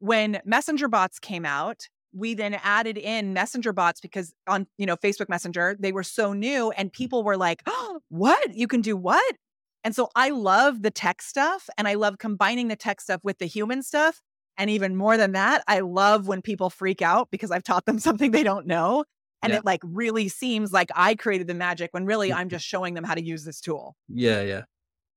When 0.00 0.40
Messenger 0.44 0.88
bots 0.88 1.18
came 1.18 1.44
out, 1.44 1.88
we 2.18 2.34
then 2.34 2.54
added 2.62 2.98
in 2.98 3.32
messenger 3.32 3.72
bots 3.72 4.00
because 4.00 4.34
on 4.46 4.66
you 4.76 4.86
know 4.86 4.96
facebook 4.96 5.28
messenger 5.28 5.76
they 5.78 5.92
were 5.92 6.02
so 6.02 6.32
new 6.32 6.70
and 6.72 6.90
mm. 6.90 6.92
people 6.92 7.22
were 7.22 7.36
like 7.36 7.62
oh, 7.66 8.00
what 8.08 8.54
you 8.54 8.66
can 8.66 8.80
do 8.80 8.96
what 8.96 9.36
and 9.84 9.94
so 9.94 10.08
i 10.14 10.30
love 10.30 10.82
the 10.82 10.90
tech 10.90 11.22
stuff 11.22 11.68
and 11.78 11.86
i 11.88 11.94
love 11.94 12.18
combining 12.18 12.68
the 12.68 12.76
tech 12.76 13.00
stuff 13.00 13.20
with 13.24 13.38
the 13.38 13.46
human 13.46 13.82
stuff 13.82 14.20
and 14.56 14.70
even 14.70 14.96
more 14.96 15.16
than 15.16 15.32
that 15.32 15.62
i 15.68 15.80
love 15.80 16.26
when 16.26 16.42
people 16.42 16.70
freak 16.70 17.02
out 17.02 17.28
because 17.30 17.50
i've 17.50 17.64
taught 17.64 17.86
them 17.86 17.98
something 18.08 18.30
they 18.30 18.42
don't 18.42 18.66
know 18.66 19.04
and 19.42 19.52
Yeah. 19.52 19.58
it 19.58 19.64
like 19.64 19.80
really 19.84 20.28
seems 20.28 20.72
like 20.72 20.90
i 20.94 21.14
created 21.14 21.46
the 21.46 21.54
magic 21.54 21.90
when 21.92 22.04
really 22.04 22.32
i'm 22.32 22.48
just 22.56 22.64
showing 22.64 22.94
them 22.94 23.04
how 23.04 23.14
to 23.14 23.24
use 23.24 23.44
this 23.44 23.60
tool 23.60 23.96
Yeah, 24.08 24.42
yeah. 24.42 24.62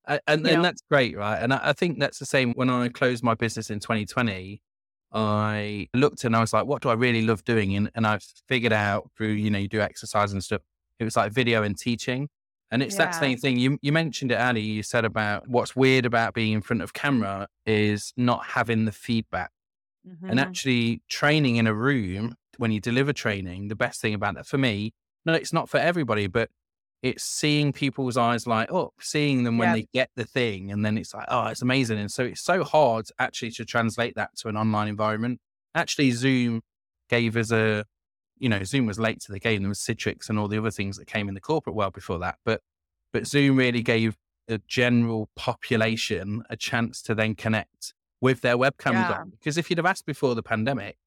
A- 0.07 0.19
And, 0.27 0.45
and 0.47 0.65
that's 0.65 0.81
great, 0.89 1.15
right? 1.17 1.37
And 1.41 1.53
I, 1.53 1.59
I 1.69 1.73
think 1.73 1.99
that's 1.99 2.19
the 2.19 2.25
same 2.25 2.53
when 2.53 2.69
I 2.69 2.89
closed 2.89 3.23
my 3.23 3.35
business 3.35 3.69
in 3.69 3.79
2020. 3.79 4.61
I 5.13 5.87
looked 5.93 6.23
and 6.23 6.35
I 6.35 6.39
was 6.39 6.53
like, 6.53 6.65
what 6.65 6.81
do 6.81 6.89
I 6.89 6.93
really 6.93 7.21
love 7.21 7.43
doing? 7.43 7.75
And, 7.75 7.91
and 7.95 8.07
I 8.07 8.19
figured 8.47 8.73
out 8.73 9.09
through, 9.15 9.33
you 9.33 9.49
know, 9.49 9.59
you 9.59 9.67
do 9.67 9.81
exercise 9.81 10.31
and 10.33 10.43
stuff. 10.43 10.61
It 10.99 11.03
was 11.03 11.15
like 11.15 11.31
video 11.31 11.63
and 11.63 11.77
teaching. 11.77 12.29
And 12.71 12.81
it's 12.81 12.95
that 12.95 13.13
same 13.15 13.37
thing. 13.37 13.57
You, 13.57 13.77
you 13.81 13.91
mentioned 13.91 14.31
it, 14.31 14.39
Ali. 14.39 14.61
You 14.61 14.83
said 14.83 15.03
about 15.03 15.47
what's 15.47 15.75
weird 15.75 16.05
about 16.05 16.33
being 16.33 16.53
in 16.53 16.61
front 16.61 16.81
of 16.81 16.93
camera 16.93 17.47
is 17.65 18.13
not 18.15 18.45
having 18.47 18.85
the 18.85 18.93
feedback. 18.93 19.51
And 20.29 20.39
Mhm. 20.39 20.43
actually, 20.43 21.01
training 21.09 21.57
in 21.57 21.67
a 21.67 21.73
room, 21.73 22.35
when 22.57 22.71
you 22.71 22.79
deliver 22.79 23.11
training, 23.11 23.67
the 23.67 23.75
best 23.75 24.01
thing 24.01 24.13
about 24.13 24.35
that 24.35 24.47
for 24.47 24.57
me, 24.57 24.93
no, 25.25 25.33
it's 25.33 25.51
not 25.53 25.69
for 25.69 25.77
everybody, 25.79 26.27
but 26.27 26.49
it's 27.03 27.23
seeing 27.23 27.73
people's 27.73 28.15
eyes 28.15 28.45
light 28.45 28.69
up, 28.71 28.93
seeing 28.99 29.43
them 29.43 29.57
when 29.57 29.69
Yeah. 29.69 29.73
they 29.75 29.87
get 29.93 30.11
the 30.15 30.23
thing. 30.23 30.71
And 30.71 30.85
then 30.85 30.97
it's 30.97 31.13
like, 31.13 31.25
oh, 31.29 31.47
it's 31.47 31.61
amazing. 31.63 31.97
And 31.97 32.11
so 32.11 32.23
it's 32.23 32.41
so 32.41 32.63
hard 32.63 33.07
actually 33.17 33.51
to 33.51 33.65
translate 33.65 34.15
that 34.15 34.35
to 34.37 34.49
an 34.49 34.55
online 34.57 34.87
environment. 34.87 35.39
Actually, 35.73 36.11
Zoom 36.11 36.61
gave 37.09 37.35
us 37.35 37.51
a, 37.51 37.85
you 38.37 38.49
know, 38.49 38.63
Zoom 38.63 38.85
was 38.85 38.99
late 38.99 39.19
to 39.21 39.31
the 39.31 39.39
game. 39.39 39.61
There 39.63 39.69
was 39.69 39.79
Citrix 39.79 40.29
and 40.29 40.37
all 40.37 40.47
the 40.47 40.57
other 40.59 40.69
things 40.71 40.97
that 40.97 41.05
came 41.07 41.27
in 41.27 41.33
the 41.33 41.41
corporate 41.41 41.75
world 41.75 41.93
before 41.93 42.19
that. 42.19 42.37
But, 42.45 42.61
but 43.11 43.25
Zoom 43.25 43.55
really 43.57 43.81
gave 43.81 44.15
the 44.47 44.61
general 44.67 45.29
population 45.35 46.43
a 46.49 46.55
chance 46.57 47.01
to 47.03 47.15
then 47.15 47.33
connect 47.35 47.93
with 48.19 48.41
their 48.41 48.57
webcams 48.57 48.93
Yeah. 49.09 49.13
on. 49.21 49.29
Because 49.31 49.57
if 49.57 49.69
you'd 49.69 49.77
have 49.79 49.85
asked 49.87 50.05
before 50.05 50.35
the 50.35 50.43
pandemic, 50.43 50.97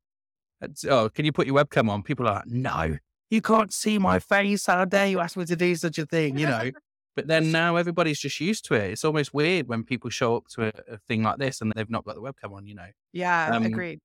oh, 0.89 1.09
can 1.11 1.25
you 1.25 1.33
put 1.33 1.47
your 1.47 1.57
webcam 1.57 1.89
on? 1.89 2.03
People 2.03 2.27
are 2.27 2.35
like, 2.37 2.47
no, 2.47 2.99
you 3.35 3.43
can't 3.43 3.73
see 3.73 3.99
my 3.99 4.19
face. 4.19 4.67
How 4.67 4.85
dare 4.85 5.09
you 5.09 5.21
ask 5.21 5.37
me 5.37 5.45
to 5.47 5.57
do 5.57 5.75
such 5.75 5.99
a 5.99 6.07
thing, 6.07 6.39
you 6.39 6.47
know? 6.47 6.71
but 7.17 7.27
then 7.27 7.53
now 7.61 7.77
everybody's 7.77 8.19
just 8.19 8.41
used 8.41 8.65
to 8.67 8.75
it. 8.75 8.93
It's 8.93 9.05
almost 9.05 9.35
weird 9.35 9.69
when 9.69 9.83
people 9.85 10.09
show 10.11 10.37
up 10.37 10.47
to 10.55 10.67
a, 10.69 10.95
a 10.95 10.99
thing 10.99 11.23
like 11.23 11.39
this 11.39 11.61
and 11.61 11.73
they've 11.75 11.91
not 11.91 12.05
got 12.05 12.15
the 12.15 12.23
webcam 12.23 12.55
on, 12.55 12.67
you 12.67 12.75
know? 12.75 12.89
Yeah, 13.13 13.55
Um, 13.55 13.65
agreed. 13.65 14.01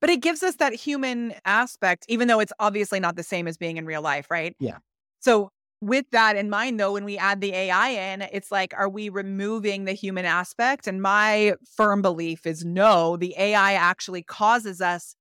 But 0.00 0.10
it 0.10 0.20
gives 0.20 0.42
us 0.42 0.56
that 0.56 0.74
human 0.74 1.34
aspect, 1.44 2.04
even 2.08 2.28
though 2.28 2.40
it's 2.40 2.52
obviously 2.58 3.00
not 3.00 3.16
the 3.16 3.22
same 3.22 3.48
as 3.48 3.56
being 3.56 3.76
in 3.76 3.86
real 3.86 4.02
life, 4.02 4.30
right? 4.30 4.54
Yeah. 4.60 4.78
So, 5.20 5.50
with 5.80 6.06
that 6.12 6.36
in 6.36 6.48
mind, 6.48 6.80
though, 6.80 6.92
when 6.92 7.04
we 7.04 7.18
add 7.18 7.40
the 7.42 7.52
AI 7.52 7.88
in, 7.88 8.22
it's 8.22 8.50
like, 8.50 8.72
are 8.74 8.88
we 8.88 9.10
removing 9.10 9.84
the 9.84 9.92
human 9.92 10.24
aspect? 10.24 10.86
And 10.86 11.02
my 11.02 11.56
firm 11.76 12.00
belief 12.00 12.46
is 12.46 12.64
no, 12.64 13.16
the 13.16 13.34
AI 13.36 13.74
actually 13.74 14.22
causes 14.22 14.80
us 14.80 15.14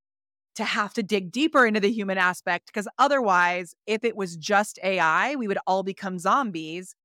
to 0.55 0.63
have 0.63 0.93
to 0.93 1.03
dig 1.03 1.31
deeper 1.31 1.65
into 1.65 1.79
the 1.79 1.91
human 1.91 2.17
aspect 2.17 2.67
because 2.67 2.87
otherwise, 2.99 3.73
if 3.87 4.03
it 4.03 4.15
was 4.15 4.37
just 4.37 4.79
AI, 4.83 5.35
we 5.35 5.47
would 5.47 5.57
all 5.67 5.83
become 5.83 6.19
zombies 6.19 6.95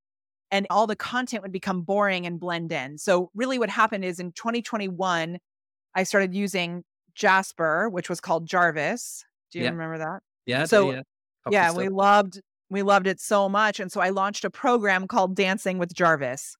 and 0.50 0.66
all 0.70 0.86
the 0.86 0.96
content 0.96 1.42
would 1.42 1.52
become 1.52 1.82
boring 1.82 2.26
and 2.26 2.40
blend 2.40 2.72
in. 2.72 2.98
So, 2.98 3.30
really, 3.34 3.58
what 3.58 3.70
happened 3.70 4.04
is 4.04 4.20
in 4.20 4.32
2021, 4.32 5.38
I 5.94 6.02
started 6.04 6.34
using 6.34 6.84
Jasper, 7.14 7.88
which 7.90 8.08
was 8.08 8.20
called 8.20 8.46
Jarvis. 8.46 9.24
Do 9.50 9.58
you 9.58 9.64
Yeah. 9.64 9.70
remember 9.70 9.98
that? 9.98 10.20
Yeah. 10.46 10.64
So, 10.64 10.92
yeah. 10.92 11.02
Yeah, 11.50 11.72
we 11.72 11.88
loved 11.88 12.40
we 12.70 12.82
loved 12.82 13.06
it 13.06 13.18
so 13.20 13.48
much, 13.48 13.80
and 13.80 13.90
so 13.90 14.00
I 14.00 14.10
launched 14.10 14.44
a 14.44 14.50
program 14.50 15.06
called 15.08 15.34
Dancing 15.34 15.78
with 15.78 15.94
Jarvis, 15.94 16.54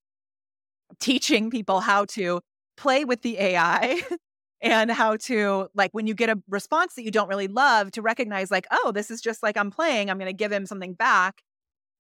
teaching 1.00 1.50
people 1.50 1.80
how 1.80 2.04
to 2.06 2.40
play 2.76 3.04
with 3.04 3.22
the 3.22 3.38
AI 3.38 4.00
and 4.60 4.90
how 4.90 5.16
to 5.16 5.68
like 5.74 5.92
when 5.92 6.06
you 6.06 6.14
get 6.14 6.30
a 6.30 6.40
response 6.48 6.94
that 6.94 7.04
you 7.04 7.10
don't 7.10 7.28
really 7.28 7.48
love 7.48 7.92
to 7.92 8.02
recognize 8.02 8.50
like, 8.50 8.66
oh, 8.70 8.92
this 8.92 9.10
is 9.10 9.20
just 9.20 9.42
like 9.42 9.56
I'm 9.56 9.70
playing. 9.70 10.10
I'm 10.10 10.18
going 10.18 10.30
to 10.30 10.36
give 10.36 10.52
him 10.52 10.66
something 10.66 10.94
back. 10.94 11.42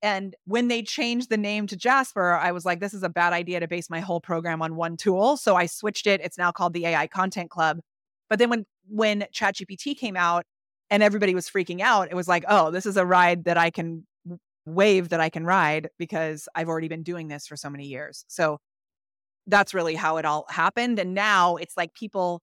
And 0.00 0.36
when 0.44 0.68
they 0.68 0.82
changed 0.82 1.28
the 1.28 1.36
name 1.36 1.66
to 1.68 1.76
Jasper, 1.76 2.34
I 2.34 2.52
was 2.52 2.64
like, 2.64 2.80
this 2.80 2.94
is 2.94 3.02
a 3.02 3.08
bad 3.08 3.32
idea 3.32 3.60
to 3.60 3.66
base 3.66 3.90
my 3.90 4.00
whole 4.00 4.20
program 4.20 4.62
on 4.62 4.76
one 4.76 4.96
tool. 4.96 5.36
So 5.36 5.56
I 5.56 5.66
switched 5.66 6.06
it. 6.06 6.20
It's 6.22 6.38
now 6.38 6.52
called 6.52 6.72
the 6.72 6.86
AI 6.86 7.08
Content 7.08 7.50
Club. 7.50 7.80
But 8.30 8.38
then 8.38 8.50
when 8.50 8.66
when 8.88 9.26
ChatGPT 9.34 9.96
came 9.96 10.16
out 10.16 10.44
and 10.90 11.02
everybody 11.02 11.34
was 11.34 11.48
freaking 11.48 11.80
out, 11.80 12.08
it 12.10 12.14
was 12.14 12.28
like, 12.28 12.44
oh, 12.48 12.70
this 12.70 12.86
is 12.86 12.96
a 12.96 13.04
ride 13.04 13.44
that 13.44 13.58
I 13.58 13.70
can 13.70 14.06
wave 14.66 15.10
that 15.10 15.20
I 15.20 15.30
can 15.30 15.44
ride 15.44 15.88
because 15.98 16.48
I've 16.54 16.68
already 16.68 16.88
been 16.88 17.02
doing 17.02 17.28
this 17.28 17.46
for 17.46 17.56
so 17.56 17.70
many 17.70 17.86
years. 17.86 18.24
So 18.28 18.58
that's 19.46 19.74
really 19.74 19.94
how 19.94 20.18
it 20.18 20.24
all 20.24 20.46
happened. 20.48 20.98
And 20.98 21.14
now 21.14 21.56
it's 21.56 21.76
like 21.76 21.94
people 21.94 22.40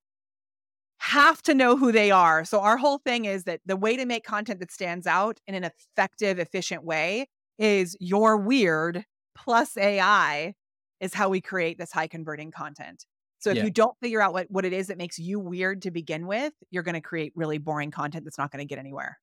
have 1.05 1.39
to 1.43 1.53
know 1.53 1.77
who 1.77 1.91
they 1.91 2.09
are. 2.09 2.43
So 2.43 2.59
our 2.61 2.77
whole 2.77 2.97
thing 2.97 3.25
is 3.25 3.43
that 3.43 3.61
the 3.63 3.75
way 3.75 3.95
to 3.95 4.07
make 4.07 4.23
content 4.25 4.59
that 4.59 4.71
stands 4.71 5.05
out 5.05 5.39
in 5.45 5.53
an 5.53 5.63
effective, 5.63 6.39
efficient 6.39 6.83
way 6.83 7.27
is 7.59 7.95
you're 7.99 8.37
weird 8.37 9.05
plus 9.35 9.77
AI 9.77 10.55
is 10.99 11.13
how 11.13 11.29
we 11.29 11.41
create 11.41 11.77
this 11.77 11.91
high 11.91 12.07
converting 12.07 12.49
content. 12.49 13.05
So 13.37 13.51
if 13.51 13.57
Yeah. 13.57 13.65
you 13.65 13.69
don't 13.69 13.95
figure 14.01 14.19
out 14.19 14.33
what, 14.33 14.49
what 14.49 14.65
it 14.65 14.73
is 14.73 14.87
that 14.87 14.97
makes 14.97 15.19
you 15.19 15.39
weird 15.39 15.83
to 15.83 15.91
begin 15.91 16.25
with, 16.25 16.53
you're 16.71 16.81
going 16.81 16.95
to 16.95 17.01
create 17.01 17.33
really 17.35 17.59
boring 17.59 17.91
content 17.91 18.23
that's 18.23 18.39
not 18.39 18.51
going 18.51 18.65
to 18.65 18.65
get 18.65 18.79
anywhere. 18.79 19.19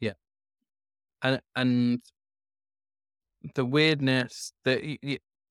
Yeah. 0.00 0.12
And 1.22 1.40
and 1.56 2.02
the 3.54 3.64
weirdness 3.64 4.52
that 4.64 4.82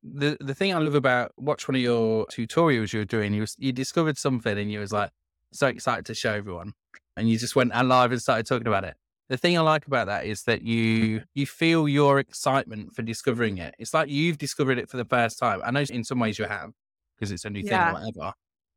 the 0.03 0.37
the 0.39 0.53
thing 0.53 0.73
I 0.73 0.77
love 0.77 0.93
about 0.93 1.31
watch 1.37 1.67
one 1.67 1.75
of 1.75 1.81
your 1.81 2.27
tutorials 2.27 2.93
you 2.93 2.99
were 2.99 3.05
doing. 3.05 3.33
You 3.33 3.41
was, 3.41 3.55
you 3.57 3.71
discovered 3.71 4.17
something 4.19 4.55
and 4.55 4.71
you 4.71 4.79
was 4.79 4.91
like 4.91 5.09
so 5.51 5.67
excited 5.67 6.05
to 6.07 6.13
show 6.13 6.33
everyone, 6.33 6.73
and 7.15 7.29
you 7.29 7.37
just 7.37 7.55
went 7.55 7.71
live 7.75 8.11
and 8.11 8.21
started 8.21 8.45
talking 8.45 8.67
about 8.67 8.83
it. 8.83 8.95
The 9.29 9.37
thing 9.37 9.57
I 9.57 9.61
like 9.61 9.85
about 9.87 10.07
that 10.07 10.25
is 10.25 10.43
that 10.43 10.61
you 10.61 11.23
you 11.35 11.45
feel 11.45 11.87
your 11.87 12.19
excitement 12.19 12.93
for 12.95 13.01
discovering 13.01 13.57
it. 13.57 13.75
It's 13.77 13.93
like 13.93 14.09
you've 14.09 14.37
discovered 14.37 14.77
it 14.77 14.89
for 14.89 14.97
the 14.97 15.05
first 15.05 15.37
time. 15.39 15.61
I 15.65 15.71
know 15.71 15.83
in 15.89 16.03
some 16.03 16.19
ways 16.19 16.39
you 16.39 16.45
have 16.45 16.71
because 17.17 17.31
it's 17.31 17.43
a 17.45 17.49
new 17.49 17.59
Yeah. 17.61 17.91
thing 17.93 17.97
or 17.97 18.05
whatever. 18.05 18.33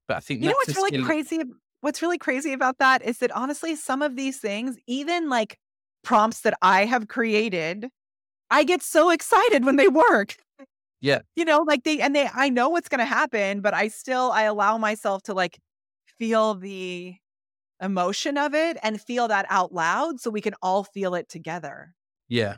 But 0.09 0.17
I 0.17 0.21
think 0.21 0.41
You 0.43 0.49
know 0.49 0.55
what's 0.57 0.75
really 0.77 0.89
skill- 0.91 1.05
crazy? 1.05 1.41
What's 1.83 2.03
really 2.03 2.19
crazy 2.19 2.53
about 2.53 2.79
that 2.79 3.03
is 3.03 3.19
that 3.19 3.31
honestly, 3.31 3.75
some 3.77 4.03
of 4.03 4.17
these 4.17 4.39
things, 4.39 4.77
even 4.87 5.29
like 5.29 5.57
prompts 6.03 6.41
that 6.41 6.55
I 6.63 6.85
have 6.85 7.09
created, 7.09 7.89
I 8.51 8.65
get 8.65 8.83
so 8.83 9.11
excited 9.11 9.65
when 9.65 9.77
they 9.77 9.89
work. 9.89 10.37
Yeah. 11.01 11.21
You 11.37 11.45
know, 11.45 11.63
like 11.67 11.85
they 11.85 12.01
and 12.01 12.15
they 12.15 12.29
I 12.35 12.49
know 12.51 12.69
what's 12.69 12.89
gonna 12.89 13.05
happen, 13.07 13.61
but 13.61 13.73
I 13.73 13.87
still 13.89 14.33
I 14.33 14.43
allow 14.43 14.77
myself 14.79 15.23
to 15.25 15.33
like 15.33 15.59
feel 16.21 16.55
the 16.55 17.17
emotion 17.81 18.37
of 18.37 18.55
it 18.55 18.77
and 18.83 19.01
feel 19.01 19.27
that 19.27 19.47
out 19.49 19.73
loud 19.73 20.21
so 20.21 20.31
we 20.31 20.43
can 20.43 20.55
all 20.63 20.85
feel 20.85 21.15
it 21.15 21.29
together. 21.29 21.95
Yeah. 22.29 22.57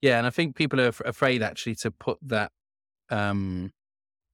Yeah. 0.00 0.18
And 0.18 0.26
I 0.26 0.30
think 0.30 0.56
people 0.56 0.80
are 0.80 0.88
af- 0.88 1.02
afraid 1.04 1.42
actually 1.42 1.74
to 1.76 1.90
put 1.90 2.18
that, 2.22 2.50
um, 3.10 3.70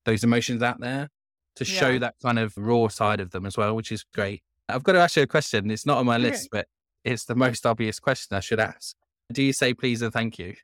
those 0.04 0.22
emotions 0.24 0.62
out 0.62 0.80
there 0.80 1.08
to 1.56 1.64
show 1.64 1.98
that 1.98 2.14
kind 2.22 2.38
of 2.38 2.56
raw 2.56 2.88
side 2.88 3.20
of 3.20 3.30
them 3.30 3.44
as 3.44 3.56
well, 3.56 3.74
which 3.74 3.92
is 3.92 4.04
great. 4.14 4.42
I've 4.68 4.84
got 4.84 4.92
to 4.92 5.00
ask 5.00 5.16
you 5.16 5.24
a 5.24 5.26
question. 5.26 5.70
It's 5.70 5.84
not 5.84 5.98
on 5.98 6.06
my 6.06 6.16
list, 6.16 6.48
but 6.50 6.66
it's 7.04 7.24
the 7.24 7.34
most 7.34 7.66
obvious 7.66 8.00
question 8.00 8.36
I 8.36 8.40
should 8.40 8.60
ask. 8.60 8.96
Do 9.32 9.42
you 9.42 9.52
say 9.52 9.74
please 9.74 10.02
and 10.02 10.12
thank 10.12 10.38
you? 10.38 10.54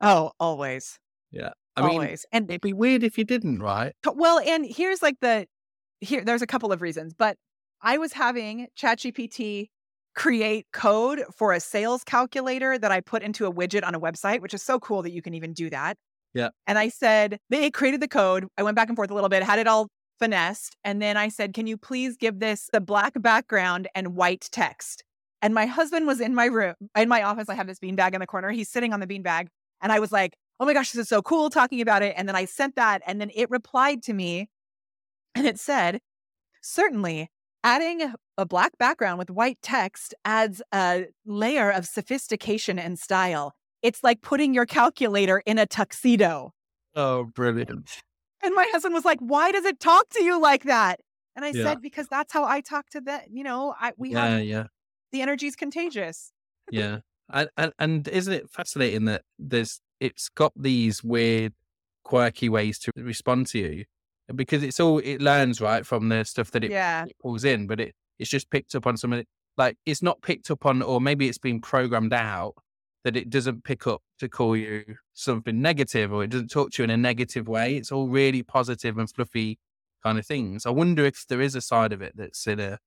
Oh, 0.00 0.30
always. 0.40 0.98
Yeah. 1.30 1.50
I 1.76 1.82
mean, 1.82 1.90
always. 1.90 2.24
And 2.32 2.48
it'd 2.48 2.60
be 2.60 2.72
weird 2.72 3.02
if 3.02 3.18
you 3.18 3.24
didn't, 3.24 3.58
right? 3.58 3.92
Well, 4.06 4.38
and 4.38 4.64
here's 4.64 5.02
like 5.02 5.16
the 5.20 5.46
here 6.00 6.24
there's 6.24 6.42
a 6.42 6.46
couple 6.46 6.72
of 6.72 6.82
reasons, 6.82 7.14
but 7.14 7.36
I 7.82 7.98
was 7.98 8.12
having 8.12 8.68
ChatGPT 8.78 9.68
create 10.14 10.66
code 10.72 11.22
for 11.36 11.52
a 11.52 11.60
sales 11.60 12.04
calculator 12.04 12.78
that 12.78 12.90
I 12.90 13.00
put 13.00 13.22
into 13.22 13.46
a 13.46 13.52
widget 13.52 13.84
on 13.86 13.94
a 13.94 14.00
website, 14.00 14.40
which 14.40 14.54
is 14.54 14.62
so 14.62 14.78
cool 14.78 15.02
that 15.02 15.12
you 15.12 15.22
can 15.22 15.34
even 15.34 15.52
do 15.52 15.70
that. 15.70 15.96
Yeah. 16.34 16.50
And 16.66 16.78
I 16.78 16.88
said, 16.88 17.38
they 17.48 17.70
created 17.70 18.00
the 18.00 18.08
code. 18.08 18.46
I 18.58 18.62
went 18.62 18.76
back 18.76 18.88
and 18.88 18.96
forth 18.96 19.10
a 19.10 19.14
little 19.14 19.28
bit, 19.28 19.42
had 19.42 19.58
it 19.58 19.66
all 19.66 19.88
finessed. 20.18 20.76
And 20.84 21.00
then 21.00 21.16
I 21.16 21.28
said, 21.28 21.54
can 21.54 21.66
you 21.66 21.76
please 21.76 22.16
give 22.16 22.40
this 22.40 22.68
the 22.72 22.80
black 22.80 23.20
background 23.20 23.88
and 23.94 24.14
white 24.14 24.48
text? 24.52 25.02
And 25.42 25.54
my 25.54 25.66
husband 25.66 26.06
was 26.06 26.20
in 26.20 26.34
my 26.34 26.46
room, 26.46 26.74
in 26.96 27.08
my 27.08 27.22
office. 27.22 27.48
I 27.48 27.54
have 27.54 27.66
this 27.66 27.78
beanbag 27.78 28.12
in 28.12 28.20
the 28.20 28.26
corner. 28.26 28.50
He's 28.50 28.68
sitting 28.68 28.92
on 28.92 29.00
the 29.00 29.06
beanbag. 29.06 29.46
And 29.80 29.90
I 29.90 29.98
was 29.98 30.12
like, 30.12 30.34
oh 30.60 30.66
my 30.66 30.74
gosh, 30.74 30.92
this 30.92 31.02
is 31.02 31.08
so 31.08 31.22
cool 31.22 31.48
talking 31.48 31.80
about 31.80 32.02
it. 32.02 32.14
And 32.16 32.28
then 32.28 32.36
I 32.36 32.44
sent 32.44 32.76
that. 32.76 33.00
And 33.06 33.20
then 33.20 33.30
it 33.34 33.48
replied 33.50 34.02
to 34.02 34.12
me 34.12 34.48
and 35.34 35.46
it 35.46 35.58
said, 35.58 36.00
certainly 36.62 37.30
adding 37.62 38.14
a 38.38 38.46
black 38.46 38.76
background 38.78 39.18
with 39.18 39.30
white 39.30 39.58
text 39.62 40.14
adds 40.24 40.62
a 40.72 41.06
layer 41.26 41.70
of 41.70 41.86
sophistication 41.86 42.78
and 42.78 42.98
style. 42.98 43.52
It's 43.82 44.02
like 44.02 44.22
putting 44.22 44.54
your 44.54 44.66
calculator 44.66 45.42
in 45.46 45.58
a 45.58 45.66
tuxedo. 45.66 46.52
Oh, 46.94 47.24
brilliant. 47.24 48.00
And 48.42 48.54
my 48.54 48.66
husband 48.72 48.94
was 48.94 49.04
like, 49.04 49.18
why 49.20 49.52
does 49.52 49.64
it 49.64 49.80
talk 49.80 50.08
to 50.10 50.22
you 50.22 50.40
like 50.40 50.64
that? 50.64 51.00
And 51.36 51.44
I 51.44 51.48
Yeah. 51.50 51.64
said, 51.64 51.82
because 51.82 52.08
that's 52.08 52.32
how 52.32 52.44
I 52.44 52.60
talk 52.60 52.88
to 52.90 53.00
the, 53.00 53.22
you 53.30 53.44
know, 53.44 53.74
I, 53.78 53.92
we 53.96 54.10
Yeah. 54.12 54.28
have 54.28 54.44
Yeah. 54.44 54.66
the 55.12 55.22
energy's 55.22 55.56
contagious. 55.56 56.32
Yeah. 56.70 57.00
And, 57.32 57.48
and, 57.56 57.72
and 57.78 58.08
isn't 58.08 58.32
it 58.32 58.50
fascinating 58.50 59.04
that 59.04 59.22
there's, 59.38 59.80
it's 60.00 60.28
got 60.28 60.52
these 60.56 61.04
weird, 61.04 61.52
quirky 62.04 62.48
ways 62.48 62.78
to 62.80 62.90
respond 62.96 63.46
to 63.48 63.58
you 63.58 63.84
because 64.34 64.62
it's 64.62 64.80
all, 64.80 64.98
it 64.98 65.20
learns, 65.20 65.60
right, 65.60 65.84
from 65.84 66.08
the 66.08 66.24
stuff 66.24 66.50
that 66.52 66.64
it 66.64 66.70
yeah. 66.70 67.04
it 67.04 67.16
pulls 67.20 67.44
in, 67.44 67.66
but 67.66 67.80
it 67.80 67.94
it's 68.18 68.30
just 68.30 68.50
picked 68.50 68.74
up 68.74 68.86
on 68.86 68.96
some 68.96 69.12
of 69.12 69.20
it. 69.20 69.28
Like 69.56 69.76
it's 69.86 70.02
not 70.02 70.22
picked 70.22 70.50
up 70.50 70.66
on, 70.66 70.82
or 70.82 71.00
maybe 71.00 71.28
it's 71.28 71.38
been 71.38 71.60
programmed 71.60 72.12
out 72.12 72.54
that 73.04 73.16
it 73.16 73.30
doesn't 73.30 73.64
pick 73.64 73.86
up 73.86 74.02
to 74.18 74.28
call 74.28 74.56
you 74.56 74.84
something 75.14 75.60
negative, 75.60 76.12
or 76.12 76.22
it 76.24 76.30
doesn't 76.30 76.50
talk 76.50 76.70
to 76.72 76.82
you 76.82 76.84
in 76.84 76.90
a 76.90 76.96
negative 76.96 77.48
way. 77.48 77.76
It's 77.76 77.90
all 77.90 78.08
really 78.08 78.42
positive 78.42 78.98
and 78.98 79.10
fluffy 79.10 79.58
kind 80.02 80.18
of 80.18 80.26
things. 80.26 80.66
I 80.66 80.70
wonder 80.70 81.04
if 81.04 81.26
there 81.26 81.40
is 81.40 81.54
a 81.54 81.60
side 81.60 81.92
of 81.92 82.02
it 82.02 82.12
that's 82.16 82.46
in 82.46 82.60
a, 82.60 82.78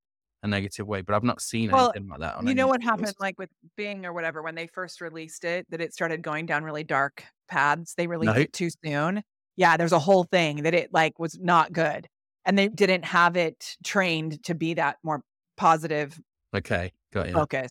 a 0.42 0.48
negative 0.48 0.88
way, 0.88 1.02
but 1.02 1.16
I've 1.16 1.24
not 1.24 1.42
seen 1.42 1.72
Well, 1.72 1.92
anything 1.96 2.10
like 2.10 2.20
that. 2.20 2.36
On 2.36 2.48
You 2.48 2.56
know 2.56 2.68
what 2.68 2.82
happened 2.84 3.14
like 3.20 3.38
with 3.40 3.50
Bing 3.76 4.06
or 4.06 4.14
whatever 4.14 4.42
when 4.42 4.56
they 4.56 4.68
first 4.68 5.02
released 5.02 5.46
it, 5.46 5.66
that 5.70 5.82
it 5.82 5.94
started 5.94 6.22
going 6.22 6.46
down 6.46 6.64
really 6.64 6.84
dark 6.84 7.24
paths. 7.48 7.96
They 7.96 8.08
released 8.08 8.34
No. 8.34 8.40
it 8.42 8.54
too 8.54 8.70
soon. 8.84 9.24
Yeah, 9.56 9.78
there's 9.78 9.92
a 9.92 10.00
whole 10.00 10.24
thing 10.24 10.64
that 10.64 10.74
it 10.74 10.94
like 10.94 11.20
was 11.20 11.40
not 11.40 11.72
good. 11.72 12.08
And 12.46 12.58
they 12.58 12.68
didn't 12.68 13.06
have 13.06 13.38
it 13.38 13.78
trained 13.84 14.44
to 14.44 14.56
be 14.56 14.74
that 14.74 14.98
more 15.04 15.22
positive 15.56 16.20
Okay, 16.56 16.92
got 17.12 17.28
you. 17.28 17.34
focus. 17.34 17.70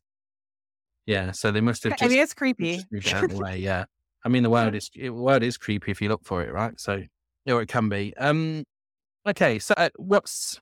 Yeah, 1.07 1.33
so 1.33 1.51
they 1.51 1.61
must 1.61 1.85
have 1.85 1.95
I 2.01 2.09
mean, 2.09 2.19
it's 2.19 2.35
creepy. 2.35 2.77
just 2.77 2.93
moved 2.93 3.09
out 3.09 3.25
of 3.25 3.31
the 3.31 3.43
way. 3.43 3.59
Yeah, 3.59 3.85
I 4.25 4.29
mean 4.29 4.43
the 4.43 4.51
world 4.51 4.75
is 4.75 4.91
the 4.95 5.11
world 5.11 5.43
is 5.43 5.59
creepy 5.59 5.91
if 5.91 6.01
you 6.01 6.09
look 6.09 6.25
for 6.25 6.43
it, 6.43 6.53
right? 6.53 6.79
So, 6.81 7.03
or 7.47 7.63
it 7.63 7.69
can 7.69 7.89
be. 7.89 8.15
Um, 8.17 8.65
okay, 9.27 9.59
so 9.59 9.75
uh, 9.77 9.91
what's 9.97 10.61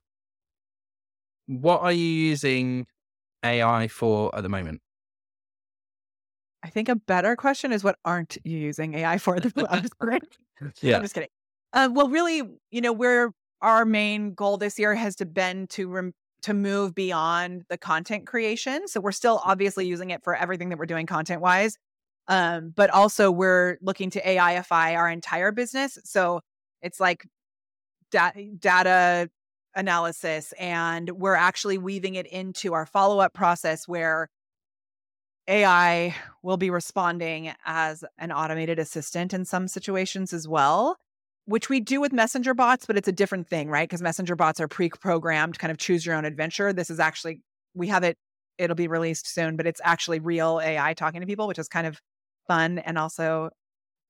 what 1.47 1.81
are 1.81 1.91
you 1.91 2.05
using 2.05 2.87
AI 3.43 3.87
for 3.87 4.35
at 4.35 4.43
the 4.43 4.49
moment? 4.49 4.81
I 6.63 6.69
think 6.69 6.89
a 6.89 6.95
better 6.95 7.35
question 7.35 7.71
is 7.71 7.83
what 7.83 7.97
aren't 8.05 8.37
you 8.43 8.57
using 8.57 8.93
AI 8.93 9.17
for? 9.17 9.35
I'm 9.69 9.81
just 9.81 9.99
kidding. 9.99 10.19
Yeah, 10.81 10.97
I'm 10.97 11.01
just 11.01 11.13
kidding. 11.13 11.29
Uh, 11.73 11.89
well, 11.91 12.09
really, 12.09 12.43
you 12.71 12.81
know, 12.81 12.93
we're 12.93 13.31
our 13.61 13.85
main 13.85 14.33
goal 14.33 14.57
this 14.57 14.79
year 14.79 14.95
has 14.95 15.15
to 15.17 15.25
been 15.25 15.67
to 15.67 15.87
rem- 15.87 16.13
to 16.43 16.53
move 16.53 16.95
beyond 16.95 17.63
the 17.69 17.77
content 17.77 18.25
creation. 18.25 18.87
So 18.87 18.99
we're 18.99 19.11
still 19.11 19.41
obviously 19.43 19.85
using 19.87 20.09
it 20.09 20.23
for 20.23 20.35
everything 20.35 20.69
that 20.69 20.79
we're 20.79 20.87
doing 20.87 21.05
content 21.05 21.41
wise, 21.41 21.77
um, 22.27 22.73
but 22.75 22.89
also 22.89 23.29
we're 23.29 23.77
looking 23.81 24.09
to 24.11 24.21
AIify 24.21 24.95
our 24.97 25.09
entire 25.09 25.51
business. 25.51 25.99
So 26.03 26.41
it's 26.81 26.99
like 26.99 27.27
da- 28.11 28.31
data 28.59 29.29
analysis, 29.75 30.53
and 30.59 31.09
we're 31.11 31.35
actually 31.35 31.77
weaving 31.77 32.15
it 32.15 32.25
into 32.25 32.73
our 32.73 32.85
follow 32.85 33.19
up 33.19 33.33
process 33.33 33.87
where 33.87 34.27
AI 35.47 36.15
will 36.43 36.57
be 36.57 36.69
responding 36.69 37.53
as 37.65 38.03
an 38.17 38.31
automated 38.31 38.79
assistant 38.79 39.33
in 39.33 39.45
some 39.45 39.67
situations 39.67 40.33
as 40.33 40.47
well, 40.47 40.97
which 41.45 41.69
we 41.69 41.79
do 41.79 41.99
with 41.99 42.13
messenger 42.13 42.53
bots, 42.53 42.85
but 42.85 42.97
it's 42.97 43.07
a 43.07 43.11
different 43.11 43.47
thing, 43.47 43.69
right? 43.69 43.87
Because 43.87 44.01
messenger 44.01 44.35
bots 44.35 44.59
are 44.59 44.67
pre 44.67 44.89
programmed, 44.89 45.59
kind 45.59 45.71
of 45.71 45.77
choose 45.77 46.05
your 46.05 46.15
own 46.15 46.25
adventure. 46.25 46.73
This 46.73 46.89
is 46.89 46.99
actually, 46.99 47.41
we 47.73 47.87
have 47.87 48.03
it, 48.03 48.17
it'll 48.57 48.75
be 48.75 48.87
released 48.87 49.27
soon, 49.27 49.57
but 49.57 49.67
it's 49.67 49.81
actually 49.83 50.19
real 50.19 50.61
AI 50.63 50.93
talking 50.93 51.21
to 51.21 51.27
people, 51.27 51.47
which 51.47 51.59
is 51.59 51.67
kind 51.67 51.87
of 51.87 51.99
fun 52.47 52.79
and 52.79 52.97
also 52.97 53.49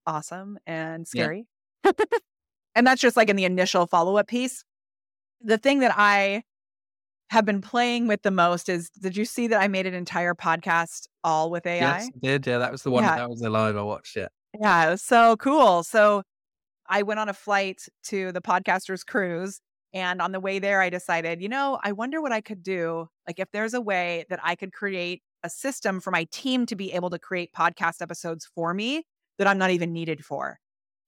awesome 0.05 0.59
and 0.65 1.07
Yeah. 1.13 1.23
scary. 1.23 1.47
and 2.75 2.85
that's 2.85 3.01
just 3.01 3.17
like 3.17 3.29
in 3.29 3.35
the 3.35 3.45
initial 3.45 3.85
follow 3.87 4.17
up 4.17 4.27
piece. 4.27 4.63
The 5.41 5.57
thing 5.57 5.79
that 5.79 5.93
I 5.97 6.43
have 7.31 7.45
been 7.45 7.61
playing 7.61 8.07
with 8.07 8.23
the 8.23 8.29
most 8.29 8.67
is 8.67 8.89
did 8.89 9.15
you 9.15 9.23
see 9.23 9.47
that 9.47 9.61
I 9.61 9.69
made 9.69 9.87
an 9.87 9.93
entire 9.93 10.35
podcast 10.35 11.07
all 11.23 11.49
with 11.49 11.65
AI? 11.65 11.79
yes, 11.79 12.09
I 12.13 12.19
did. 12.21 12.45
Yeah, 12.45 12.57
that 12.57 12.73
was 12.73 12.83
the 12.83 12.91
one. 12.91 13.03
Yeah. 13.03 13.15
That 13.15 13.29
was 13.29 13.39
the 13.39 13.49
live 13.49 13.77
I 13.77 13.81
watched. 13.81 14.17
Yeah, 14.17 14.27
Yeah, 14.59 14.87
it 14.87 14.91
was 14.91 15.01
so 15.01 15.37
cool. 15.37 15.83
So 15.83 16.23
I 16.89 17.03
went 17.03 17.21
on 17.21 17.29
a 17.29 17.33
flight 17.33 17.83
to 18.07 18.33
the 18.33 18.41
podcasters 18.41 19.05
cruise. 19.05 19.61
And 19.93 20.21
on 20.21 20.33
the 20.33 20.41
way 20.41 20.59
there, 20.59 20.81
I 20.81 20.89
decided, 20.89 21.41
you 21.41 21.47
know, 21.47 21.79
I 21.81 21.93
wonder 21.93 22.21
what 22.21 22.33
I 22.33 22.41
could 22.41 22.63
do. 22.63 23.07
Like, 23.25 23.39
if 23.39 23.49
there's 23.51 23.73
a 23.73 23.81
way 23.81 24.25
that 24.29 24.39
I 24.43 24.55
could 24.55 24.73
create 24.73 25.21
a 25.43 25.49
system 25.49 26.01
for 26.01 26.11
my 26.11 26.25
team 26.31 26.65
to 26.65 26.75
be 26.75 26.91
able 26.91 27.09
to 27.11 27.19
create 27.19 27.51
podcast 27.53 28.01
episodes 28.01 28.47
for 28.53 28.73
me 28.73 29.03
that 29.37 29.47
I'm 29.47 29.57
not 29.57 29.71
even 29.71 29.93
needed 29.93 30.23
for. 30.23 30.59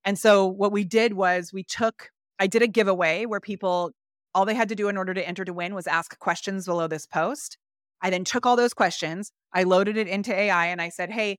And 0.06 0.18
so, 0.18 0.46
what 0.48 0.72
we 0.72 0.86
did 0.86 1.14
was 1.14 1.52
we 1.54 1.64
took, 1.64 2.10
I 2.40 2.48
did 2.48 2.62
a 2.62 2.68
giveaway 2.68 3.26
where 3.26 3.40
people, 3.42 3.92
all 4.36 4.46
they 4.46 4.56
had 4.56 4.70
to 4.70 4.76
do 4.76 4.88
in 4.90 4.98
order 4.98 5.14
to 5.14 5.28
enter 5.28 5.46
to 5.46 5.54
win 5.54 5.76
was 5.76 5.88
ask 5.88 6.18
questions 6.20 6.66
below 6.66 6.88
this 6.88 7.06
post. 7.06 7.58
I 8.02 8.10
then 8.10 8.24
took 8.24 8.46
all 8.46 8.56
those 8.56 8.74
questions, 8.74 9.32
I 9.54 9.64
loaded 9.64 9.98
it 9.98 10.08
into 10.08 10.34
AI, 10.34 10.68
and 10.68 10.82
I 10.82 10.90
said, 10.90 11.10
hey, 11.10 11.38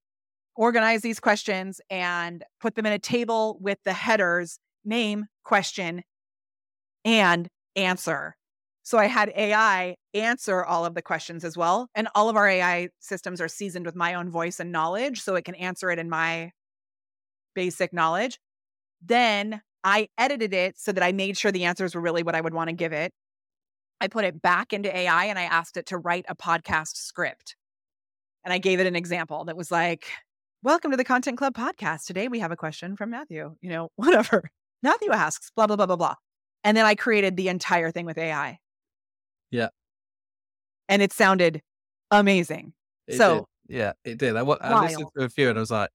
organize 0.57 1.03
these 1.03 1.21
questions 1.21 1.81
and 1.91 2.45
put 2.61 2.75
them 2.75 2.87
in 2.87 2.93
a 2.93 2.99
table 2.99 3.59
with 3.61 3.79
the 3.85 3.93
headers 3.93 4.59
name, 4.85 5.27
question, 5.45 6.03
and 7.05 7.49
answer. 7.77 8.37
So 8.83 8.99
I 8.99 9.07
had 9.07 9.33
AI 9.35 9.97
answer 10.13 10.63
all 10.63 10.85
of 10.85 10.95
the 10.95 11.03
questions 11.03 11.43
as 11.43 11.57
well. 11.57 11.89
And 11.95 12.07
all 12.15 12.29
of 12.29 12.37
our 12.37 12.47
AI 12.47 12.91
systems 13.01 13.41
are 13.41 13.49
seasoned 13.49 13.87
with 13.87 13.97
my 13.97 14.15
own 14.15 14.31
voice 14.31 14.61
and 14.61 14.71
knowledge. 14.71 15.23
So 15.23 15.37
it 15.37 15.45
can 15.47 15.55
answer 15.55 15.91
it 15.91 15.99
in 15.99 16.11
my 16.11 16.53
basic 17.55 17.93
knowledge. 17.93 18.39
Then 19.03 19.63
I 19.85 20.09
edited 20.17 20.55
it 20.55 20.79
so 20.79 20.93
that 20.93 21.05
I 21.05 21.13
made 21.13 21.37
sure 21.37 21.53
the 21.53 21.65
answers 21.65 21.95
were 21.95 22.01
really 22.01 22.23
what 22.23 22.35
I 22.35 22.41
would 22.41 22.55
want 22.55 22.69
to 22.69 22.75
give 22.75 22.95
it. 22.95 23.13
I 24.01 24.09
put 24.09 24.25
it 24.25 24.41
back 24.41 24.73
into 24.73 24.95
AI 24.95 25.27
and 25.27 25.39
I 25.39 25.43
asked 25.43 25.77
it 25.77 25.87
to 25.87 25.99
write 25.99 26.25
a 26.29 26.35
podcast 26.35 26.97
script. 26.97 27.55
And 28.45 28.53
I 28.53 28.59
gave 28.59 28.81
it 28.81 28.87
an 28.87 28.97
example 28.97 29.45
that 29.45 29.57
was 29.57 29.71
like, 29.71 30.07
Welcome 30.63 30.93
to 30.93 30.97
the 30.97 31.05
Content 31.05 31.37
Club 31.37 31.55
podcast. 31.55 32.07
Today 32.07 32.27
we 32.27 32.39
have 32.39 32.51
a 32.51 32.57
question 32.57 32.97
from 32.97 33.11
Matthew, 33.11 33.55
you 33.61 33.69
know, 33.69 33.91
whatever. 33.97 34.51
Matthew 34.83 35.11
asks, 35.11 35.51
blah, 35.55 35.67
blah, 35.67 35.77
blah, 35.77 35.85
blah, 35.85 35.97
blah. 35.97 36.15
And 36.65 36.75
then 36.75 36.87
I 36.87 36.95
created 36.95 37.37
the 37.37 37.51
entire 37.51 37.91
thing 37.91 38.07
with 38.07 38.17
AI. 38.17 38.59
Yeah. 39.51 39.69
And 40.89 41.03
it 41.03 41.13
sounded 41.13 41.61
amazing. 42.11 42.73
It 43.07 43.19
so, 43.19 43.47
did. 43.69 43.77
yeah, 43.77 43.93
it 44.05 44.19
did. 44.19 44.37
I, 44.37 44.41
I 44.41 44.85
listened 44.87 45.09
to 45.19 45.25
a 45.25 45.29
few 45.29 45.51
and 45.51 45.59
I 45.59 45.61
was 45.61 45.71
like, 45.71 45.91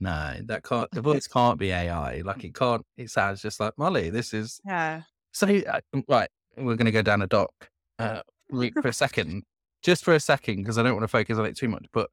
no, 0.00 0.34
that 0.44 0.62
can't, 0.62 0.90
the 0.90 1.00
voice 1.00 1.26
can't 1.26 1.58
be 1.58 1.70
AI. 1.70 2.20
Like 2.20 2.44
it 2.44 2.54
can't, 2.54 2.84
it 2.96 3.10
sounds 3.10 3.40
just 3.42 3.60
like 3.60 3.72
Molly. 3.78 4.10
This 4.10 4.34
is, 4.34 4.60
yeah. 4.64 5.02
So, 5.32 5.46
uh, 5.46 5.80
right, 6.08 6.28
we're 6.56 6.76
going 6.76 6.86
to 6.86 6.92
go 6.92 7.02
down 7.02 7.22
a 7.22 7.26
dock 7.26 7.52
uh, 7.98 8.20
for 8.50 8.88
a 8.88 8.92
second, 8.92 9.42
just 9.82 10.04
for 10.04 10.14
a 10.14 10.20
second, 10.20 10.56
because 10.56 10.78
I 10.78 10.82
don't 10.82 10.94
want 10.94 11.04
to 11.04 11.08
focus 11.08 11.38
on 11.38 11.46
it 11.46 11.56
too 11.56 11.68
much. 11.68 11.86
But 11.92 12.10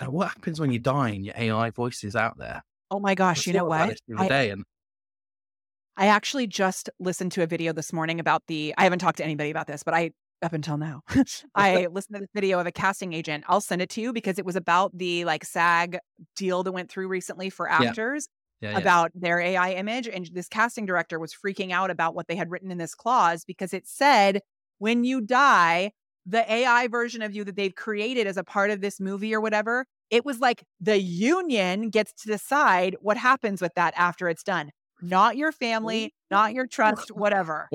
uh, 0.00 0.10
what 0.10 0.28
happens 0.28 0.60
when 0.60 0.70
you 0.70 0.78
die 0.78 1.10
and 1.10 1.24
your 1.24 1.34
AI 1.36 1.70
voice 1.70 2.04
is 2.04 2.16
out 2.16 2.38
there? 2.38 2.62
Oh 2.90 3.00
my 3.00 3.14
gosh, 3.14 3.46
you 3.46 3.52
know 3.52 3.64
what? 3.64 3.96
I, 4.16 4.28
day 4.28 4.50
and... 4.50 4.64
I 5.96 6.06
actually 6.06 6.46
just 6.46 6.90
listened 6.98 7.32
to 7.32 7.42
a 7.42 7.46
video 7.46 7.72
this 7.72 7.92
morning 7.92 8.18
about 8.18 8.42
the, 8.46 8.74
I 8.78 8.84
haven't 8.84 9.00
talked 9.00 9.18
to 9.18 9.24
anybody 9.24 9.50
about 9.50 9.66
this, 9.66 9.82
but 9.82 9.94
I 9.94 10.12
up 10.42 10.52
until 10.52 10.76
now. 10.76 11.02
I 11.54 11.86
listened 11.86 12.16
to 12.16 12.20
this 12.20 12.30
video 12.34 12.58
of 12.60 12.66
a 12.66 12.72
casting 12.72 13.12
agent. 13.12 13.44
I'll 13.48 13.60
send 13.60 13.82
it 13.82 13.90
to 13.90 14.00
you 14.00 14.12
because 14.12 14.38
it 14.38 14.44
was 14.44 14.56
about 14.56 14.96
the 14.96 15.24
like 15.24 15.44
SAG 15.44 15.98
deal 16.36 16.62
that 16.62 16.72
went 16.72 16.90
through 16.90 17.08
recently 17.08 17.50
for 17.50 17.70
actors 17.70 18.28
yeah. 18.60 18.72
Yeah, 18.72 18.78
about 18.78 19.10
yeah. 19.14 19.20
their 19.22 19.40
AI 19.40 19.72
image. 19.72 20.08
And 20.08 20.28
this 20.32 20.48
casting 20.48 20.86
director 20.86 21.18
was 21.18 21.34
freaking 21.34 21.72
out 21.72 21.90
about 21.90 22.14
what 22.14 22.28
they 22.28 22.36
had 22.36 22.50
written 22.50 22.70
in 22.70 22.78
this 22.78 22.94
clause 22.94 23.44
because 23.44 23.72
it 23.72 23.86
said, 23.86 24.40
when 24.78 25.04
you 25.04 25.20
die, 25.20 25.92
the 26.26 26.50
AI 26.52 26.88
version 26.88 27.22
of 27.22 27.34
you 27.34 27.44
that 27.44 27.56
they've 27.56 27.74
created 27.74 28.26
as 28.26 28.36
a 28.36 28.44
part 28.44 28.70
of 28.70 28.80
this 28.80 29.00
movie 29.00 29.34
or 29.34 29.40
whatever, 29.40 29.86
it 30.10 30.24
was 30.24 30.40
like 30.40 30.64
the 30.80 31.00
union 31.00 31.88
gets 31.90 32.12
to 32.22 32.28
decide 32.28 32.96
what 33.00 33.16
happens 33.16 33.62
with 33.62 33.72
that 33.76 33.94
after 33.96 34.28
it's 34.28 34.42
done. 34.42 34.70
Not 35.02 35.36
your 35.36 35.52
family, 35.52 36.12
not 36.30 36.52
your 36.52 36.66
trust, 36.66 37.10
whatever. 37.14 37.68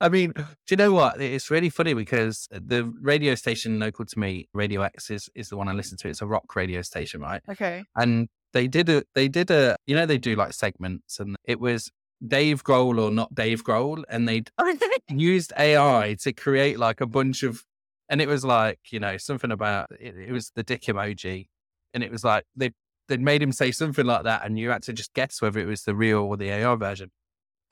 I 0.00 0.08
mean, 0.08 0.32
do 0.36 0.44
you 0.70 0.76
know 0.76 0.92
what? 0.92 1.20
It's 1.20 1.50
really 1.50 1.70
funny 1.70 1.94
because 1.94 2.48
the 2.50 2.84
radio 3.00 3.34
station 3.34 3.78
local 3.78 4.04
to 4.04 4.18
me, 4.18 4.48
Radio 4.52 4.82
X, 4.82 5.10
is, 5.10 5.28
is 5.34 5.48
the 5.48 5.56
one 5.56 5.68
I 5.68 5.72
listen 5.72 5.96
to. 5.98 6.08
It's 6.08 6.22
a 6.22 6.26
rock 6.26 6.54
radio 6.54 6.82
station, 6.82 7.20
right? 7.20 7.42
Okay. 7.48 7.84
And 7.94 8.28
they 8.52 8.68
did 8.68 8.88
a, 8.88 9.02
they 9.14 9.28
did 9.28 9.50
a, 9.50 9.76
you 9.86 9.94
know, 9.94 10.06
they 10.06 10.18
do 10.18 10.34
like 10.34 10.52
segments, 10.52 11.20
and 11.20 11.36
it 11.44 11.60
was 11.60 11.90
Dave 12.26 12.64
Grohl 12.64 13.00
or 13.00 13.10
not 13.10 13.34
Dave 13.34 13.64
Grohl, 13.64 14.02
and 14.08 14.28
they 14.28 14.44
oh, 14.58 14.74
used 15.10 15.52
AI 15.58 16.16
to 16.22 16.32
create 16.32 16.78
like 16.78 17.00
a 17.00 17.06
bunch 17.06 17.42
of, 17.42 17.62
and 18.08 18.20
it 18.20 18.28
was 18.28 18.44
like, 18.44 18.78
you 18.90 19.00
know, 19.00 19.16
something 19.16 19.50
about 19.50 19.88
it, 20.00 20.16
it 20.16 20.32
was 20.32 20.52
the 20.54 20.62
dick 20.62 20.82
emoji, 20.82 21.48
and 21.92 22.02
it 22.02 22.10
was 22.10 22.24
like 22.24 22.44
they 22.56 22.70
they 23.08 23.18
made 23.18 23.42
him 23.42 23.52
say 23.52 23.70
something 23.70 24.06
like 24.06 24.24
that, 24.24 24.44
and 24.44 24.58
you 24.58 24.70
had 24.70 24.82
to 24.84 24.92
just 24.92 25.12
guess 25.12 25.42
whether 25.42 25.60
it 25.60 25.66
was 25.66 25.82
the 25.82 25.94
real 25.94 26.20
or 26.20 26.36
the 26.36 26.50
AI 26.50 26.74
version. 26.76 27.10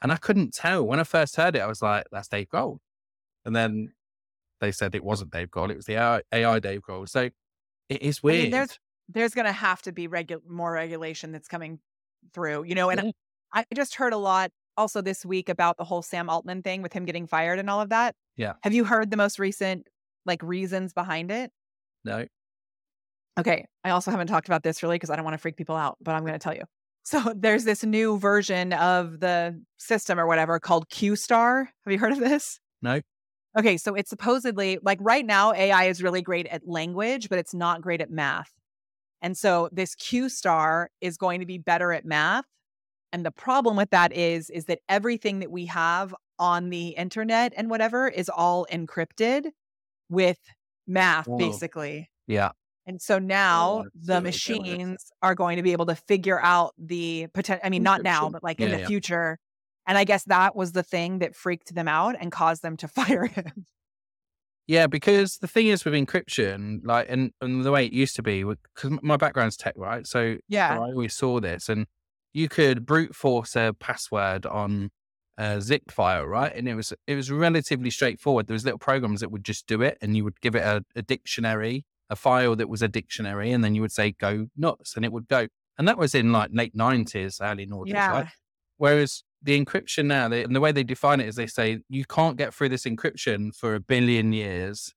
And 0.03 0.13
I 0.13 0.17
couldn't 0.17 0.53
tell. 0.55 0.87
When 0.87 1.01
I 1.01 1.05
first 1.05 1.37
heard 1.37 1.57
it, 1.57 1.61
I 1.61 1.67
was 1.67 1.83
like, 1.83 2.05
that's 2.13 2.29
Dave 2.29 2.49
Grohl. 2.49 2.79
And 3.45 3.55
then 3.55 3.93
they 4.61 4.73
said 4.73 4.95
it 4.95 5.05
wasn't 5.05 5.33
Dave 5.33 5.49
Grohl, 5.49 5.71
it 5.71 5.77
was 5.77 5.87
the 5.87 5.95
AI, 5.95 6.23
AI 6.33 6.59
Dave 6.59 6.83
Grohl. 6.83 7.09
So 7.09 7.31
it 7.89 8.03
is 8.03 8.23
weird. 8.23 8.39
I 8.39 8.43
mean, 8.43 8.51
there's 8.51 8.79
there's 9.09 9.35
going 9.35 9.47
to 9.47 9.53
have 9.53 9.83
to 9.83 9.93
be 9.93 10.09
regu- 10.09 10.47
more 10.49 10.73
regulation 10.73 11.33
that's 11.33 11.49
coming 11.49 11.79
through, 12.33 12.65
you 12.65 12.75
know. 12.75 12.91
And 12.91 13.03
yeah. 13.05 13.11
I 13.53 13.65
just 13.75 13.97
heard 13.97 14.13
a 14.13 14.19
lot 14.19 14.51
also 14.77 15.03
this 15.03 15.25
week 15.25 15.49
about 15.49 15.77
the 15.77 15.85
whole 15.85 16.03
Sam 16.03 16.29
Altman 16.29 16.63
thing 16.63 16.83
with 16.83 16.93
him 16.93 17.05
getting 17.05 17.27
fired 17.27 17.59
and 17.59 17.69
all 17.71 17.81
of 17.81 17.91
that. 17.91 18.15
Yeah. 18.37 18.55
Have 18.63 18.75
you 18.75 18.85
heard 18.85 19.11
the 19.11 19.17
most 19.17 19.39
recent 19.39 19.87
like 20.27 20.43
reasons 20.43 20.93
behind 20.93 21.31
it? 21.31 21.51
No. 22.05 22.27
Okay. 23.39 23.67
I 23.85 23.91
also 23.91 24.11
haven't 24.11 24.29
talked 24.29 24.49
about 24.49 24.63
this 24.63 24.83
really 24.83 24.97
because 24.97 25.11
I 25.11 25.17
don't 25.17 25.25
want 25.25 25.35
to 25.35 25.39
freak 25.39 25.57
people 25.57 25.77
out, 25.77 25.99
but 26.01 26.15
I'm 26.15 26.23
going 26.23 26.35
to 26.35 26.39
tell 26.39 26.55
you. 26.55 26.63
So 27.05 27.35
there's 27.37 27.65
this 27.65 27.85
new 27.85 28.19
version 28.19 28.73
of 28.73 29.21
the 29.21 29.61
system 29.79 30.19
or 30.19 30.27
whatever 30.27 30.59
called 30.59 30.89
Q 30.89 31.17
Star. 31.17 31.71
Have 31.85 31.93
you 31.93 31.99
heard 31.99 32.13
of 32.13 32.19
this? 32.19 32.59
No. 32.83 33.01
Okay, 33.57 33.77
so 33.77 33.95
it's 33.95 34.11
supposedly 34.11 34.79
like 34.83 34.99
right 35.01 35.25
now 35.25 35.53
AI 35.53 35.85
is 35.85 36.03
really 36.03 36.23
great 36.23 36.47
at 36.49 36.67
language, 36.67 37.29
but 37.29 37.39
it's 37.39 37.55
not 37.55 37.83
great 37.83 38.01
at 38.01 38.11
math. 38.11 38.51
And 39.23 39.37
so 39.37 39.69
this 39.71 39.95
Q 39.95 40.29
Star 40.29 40.91
is 41.01 41.17
going 41.17 41.41
to 41.41 41.47
be 41.47 41.59
better 41.59 41.93
at 41.93 42.05
math. 42.05 42.47
And 43.13 43.25
the 43.25 43.31
problem 43.31 43.77
with 43.77 43.91
that 43.91 44.13
is 44.13 44.51
is 44.51 44.65
that 44.65 44.81
everything 44.89 45.39
that 45.39 45.51
we 45.51 45.67
have 45.67 46.15
on 46.39 46.71
the 46.71 46.89
internet 46.89 47.53
and 47.57 47.71
whatever 47.71 48.09
is 48.09 48.29
all 48.29 48.67
encrypted 48.73 49.51
with 50.09 50.39
math 50.87 51.27
Whoa. 51.27 51.39
basically. 51.39 52.11
Yeah. 52.27 52.51
And 52.87 53.01
so 53.01 53.17
oh, 53.17 53.19
now 53.19 53.85
oh, 53.87 53.89
the 53.95 54.21
machines 54.21 55.11
are 55.23 55.35
going 55.35 55.57
to 55.57 55.63
be 55.63 55.73
able 55.73 55.87
to 55.87 55.95
figure 55.95 56.41
out 56.41 56.75
the 56.79 57.29
potential. 57.33 57.63
I 57.65 57.71
mean, 57.71 57.83
not 57.83 58.03
now, 58.03 58.29
but 58.29 58.43
like 58.43 58.61
in 58.61 58.71
the 58.71 58.81
yeah. 58.81 58.87
future. 58.87 59.39
And 59.87 59.99
I 59.99 60.05
guess 60.05 60.25
that 60.25 60.57
was 60.57 60.73
the 60.73 60.83
thing 60.83 61.19
that 61.19 61.35
freaked 61.35 61.75
them 61.75 61.89
out 61.89 62.17
and 62.19 62.31
caused 62.31 62.63
them 62.63 62.77
to 62.79 62.89
fire 62.89 63.27
him. 63.27 63.67
Yeah, 64.67 64.87
because 64.87 65.37
the 65.39 65.47
thing 65.47 65.67
is 65.67 65.85
with 65.85 65.93
encryption, 65.93 66.81
like, 66.85 67.07
and, 67.11 67.33
and 67.43 67.65
the 67.65 67.71
way 67.71 67.85
it 67.85 67.93
used 67.93 68.17
to 68.17 68.23
be, 68.23 68.45
because 68.45 68.99
my 69.03 69.19
background's 69.19 69.59
tech, 69.59 69.75
right? 69.77 70.07
So 70.07 70.39
yeah, 70.49 70.75
I 70.75 70.79
always 70.79 71.15
saw 71.15 71.39
this, 71.39 71.69
and 71.69 71.87
you 72.33 72.49
could 72.49 72.87
brute 72.87 73.15
force 73.15 73.57
a 73.57 73.75
password 73.79 74.47
on 74.47 74.91
a 75.37 75.61
zip 75.61 75.91
file, 75.91 76.25
right? 76.25 76.51
And 76.55 76.67
it 76.67 76.75
was 76.75 76.95
it 77.07 77.15
was 77.15 77.31
relatively 77.31 77.91
straightforward. 77.91 78.47
There 78.47 78.55
was 78.55 78.65
little 78.65 78.79
programs 78.79 79.21
that 79.21 79.31
would 79.31 79.45
just 79.45 79.67
do 79.67 79.83
it, 79.83 79.99
and 80.01 80.17
you 80.17 80.25
would 80.25 80.41
give 80.41 80.55
it 80.55 80.63
a, 80.63 80.83
a 80.97 81.03
dictionary 81.03 81.85
a 82.15 82.17
file 82.17 82.57
that 82.57 82.69
was 82.69 82.81
a 82.81 82.89
dictionary, 82.89 83.51
and 83.51 83.63
then 83.63 83.75
you 83.75 83.83
would 83.83 83.93
say 83.93 84.13
go 84.13 84.47
nuts, 84.57 84.95
and 84.97 85.05
it 85.05 85.13
would 85.13 85.29
go. 85.29 85.49
And 85.77 85.89
that 85.89 85.99
was 85.99 86.15
in 86.15 86.33
like 86.33 86.51
late 86.53 86.75
nineties, 86.75 87.41
early 87.43 87.67
noughties, 87.67 87.89
yeah. 87.89 88.11
right? 88.11 88.27
Whereas 88.77 89.25
the 89.43 89.63
encryption 89.63 90.07
now, 90.07 90.29
they, 90.29 90.45
and 90.45 90.55
the 90.55 90.61
way 90.61 90.73
they 90.73 90.85
define 90.85 91.21
it 91.21 91.29
is 91.29 91.37
they 91.37 91.47
say 91.47 91.81
you 91.89 92.05
can't 92.05 92.37
get 92.37 92.55
through 92.55 92.71
this 92.71 92.85
encryption 92.85 93.55
for 93.55 93.75
a 93.75 93.81
billion 93.81 94.33
years. 94.33 94.95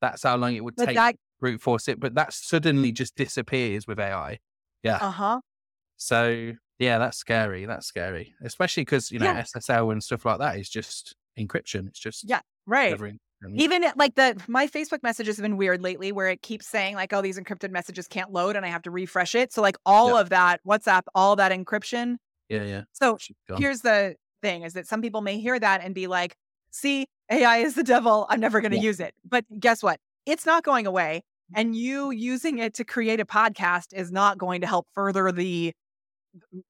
That's 0.00 0.24
how 0.24 0.36
long 0.36 0.54
it 0.54 0.64
would 0.64 0.76
but 0.76 0.86
take 0.86 0.96
that... 0.96 1.16
brute 1.40 1.60
force 1.62 1.88
it, 1.88 2.00
but 2.00 2.14
that 2.16 2.32
suddenly 2.32 2.92
just 2.92 3.16
disappears 3.16 3.86
with 3.86 3.98
AI. 3.98 4.38
Yeah. 4.82 4.98
Uh 5.00 5.10
huh. 5.10 5.40
So 5.96 6.52
yeah, 6.78 6.98
that's 6.98 7.16
scary. 7.16 7.64
That's 7.64 7.86
scary, 7.86 8.34
especially 8.42 8.82
because 8.82 9.10
you 9.10 9.18
know 9.18 9.26
yeah. 9.26 9.42
SSL 9.42 9.92
and 9.92 10.02
stuff 10.02 10.24
like 10.24 10.38
that 10.38 10.58
is 10.58 10.68
just 10.68 11.14
encryption. 11.38 11.88
It's 11.88 11.98
just 12.00 12.28
yeah, 12.28 12.40
right. 12.66 12.98
Mm-hmm. 13.44 13.60
Even 13.60 13.84
like 13.96 14.14
the 14.14 14.40
my 14.48 14.66
Facebook 14.66 15.02
messages 15.02 15.36
have 15.36 15.42
been 15.42 15.56
weird 15.56 15.82
lately 15.82 16.10
where 16.10 16.28
it 16.28 16.42
keeps 16.42 16.66
saying 16.66 16.94
like, 16.94 17.12
oh, 17.12 17.20
these 17.20 17.38
encrypted 17.38 17.70
messages 17.70 18.08
can't 18.08 18.32
load 18.32 18.56
and 18.56 18.64
I 18.64 18.68
have 18.68 18.82
to 18.82 18.90
refresh 18.90 19.34
it. 19.34 19.52
So 19.52 19.60
like 19.60 19.76
all 19.84 20.14
yeah. 20.14 20.20
of 20.20 20.28
that, 20.30 20.60
WhatsApp, 20.66 21.02
all 21.14 21.36
that 21.36 21.52
encryption. 21.52 22.16
Yeah, 22.48 22.62
yeah. 22.62 22.82
So 22.92 23.18
here's 23.56 23.80
the 23.80 24.16
thing 24.42 24.62
is 24.62 24.72
that 24.72 24.86
some 24.86 25.02
people 25.02 25.20
may 25.20 25.38
hear 25.38 25.58
that 25.58 25.82
and 25.82 25.94
be 25.94 26.06
like, 26.06 26.36
see, 26.70 27.06
AI 27.30 27.58
is 27.58 27.74
the 27.74 27.82
devil. 27.82 28.26
I'm 28.30 28.40
never 28.40 28.60
gonna 28.60 28.76
yeah. 28.76 28.82
use 28.82 29.00
it. 29.00 29.14
But 29.28 29.44
guess 29.60 29.82
what? 29.82 30.00
It's 30.24 30.46
not 30.46 30.62
going 30.64 30.86
away. 30.86 31.22
Mm-hmm. 31.52 31.60
And 31.60 31.76
you 31.76 32.10
using 32.12 32.58
it 32.58 32.72
to 32.74 32.84
create 32.84 33.20
a 33.20 33.26
podcast 33.26 33.92
is 33.92 34.10
not 34.10 34.38
going 34.38 34.62
to 34.62 34.66
help 34.66 34.86
further 34.94 35.30
the 35.30 35.74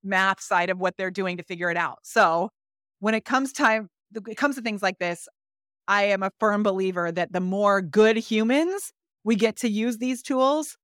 math 0.03 0.41
side 0.41 0.71
of 0.71 0.79
what 0.79 0.97
they're 0.97 1.11
doing 1.11 1.37
to 1.37 1.45
figure 1.45 1.71
it 1.71 1.77
out. 1.77 1.99
So 2.03 2.51
when 2.99 3.15
it 3.15 3.25
comes 3.25 3.53
time 3.53 3.89
it 4.15 4.37
comes 4.37 4.57
to 4.57 4.63
things 4.63 4.83
like 4.83 4.99
this, 4.99 5.29
I 5.89 6.05
am 6.05 6.23
a 6.23 6.33
firm 6.39 6.63
believer 6.63 7.13
that 7.13 7.33
the 7.33 7.41
more 7.41 7.81
good 7.81 8.17
humans 8.17 8.93
we 9.25 9.37
get 9.37 9.57
to 9.57 9.69
use 9.69 9.99
these 9.99 10.23
tools, 10.23 10.77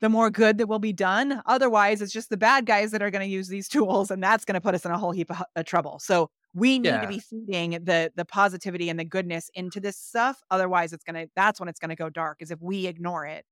the 0.00 0.08
more 0.08 0.30
good 0.30 0.58
that 0.58 0.66
will 0.66 0.78
be 0.78 0.92
done. 0.92 1.42
Otherwise, 1.46 2.00
it's 2.00 2.12
just 2.12 2.30
the 2.30 2.36
bad 2.36 2.66
guys 2.66 2.90
that 2.92 3.02
are 3.02 3.10
going 3.10 3.26
to 3.26 3.32
use 3.32 3.48
these 3.48 3.68
tools, 3.68 4.10
and 4.10 4.22
that's 4.22 4.44
going 4.44 4.54
to 4.54 4.60
put 4.60 4.74
us 4.74 4.84
in 4.84 4.90
a 4.90 4.98
whole 4.98 5.12
heap 5.12 5.30
of, 5.30 5.42
of 5.56 5.64
trouble. 5.66 5.98
So 5.98 6.30
we 6.54 6.78
need 6.78 6.88
yeah. 6.88 7.00
to 7.02 7.08
be 7.08 7.20
feeding 7.20 7.72
the 7.84 8.10
the 8.16 8.24
positivity 8.24 8.88
and 8.88 8.98
the 8.98 9.04
goodness 9.04 9.50
into 9.54 9.80
this 9.80 9.96
stuff. 9.96 10.42
Otherwise, 10.50 10.92
it's 10.92 11.04
gonna 11.04 11.26
that's 11.36 11.60
when 11.60 11.68
it's 11.68 11.78
gonna 11.78 11.96
go 11.96 12.10
dark. 12.10 12.38
Is 12.40 12.50
if 12.50 12.60
we 12.60 12.86
ignore 12.86 13.26
it. 13.26 13.44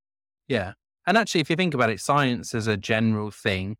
Yeah, 0.48 0.72
and 1.06 1.16
actually, 1.16 1.42
if 1.42 1.50
you 1.50 1.56
think 1.56 1.74
about 1.74 1.90
it, 1.90 2.00
science 2.00 2.54
as 2.54 2.66
a 2.66 2.76
general 2.76 3.30
thing, 3.30 3.76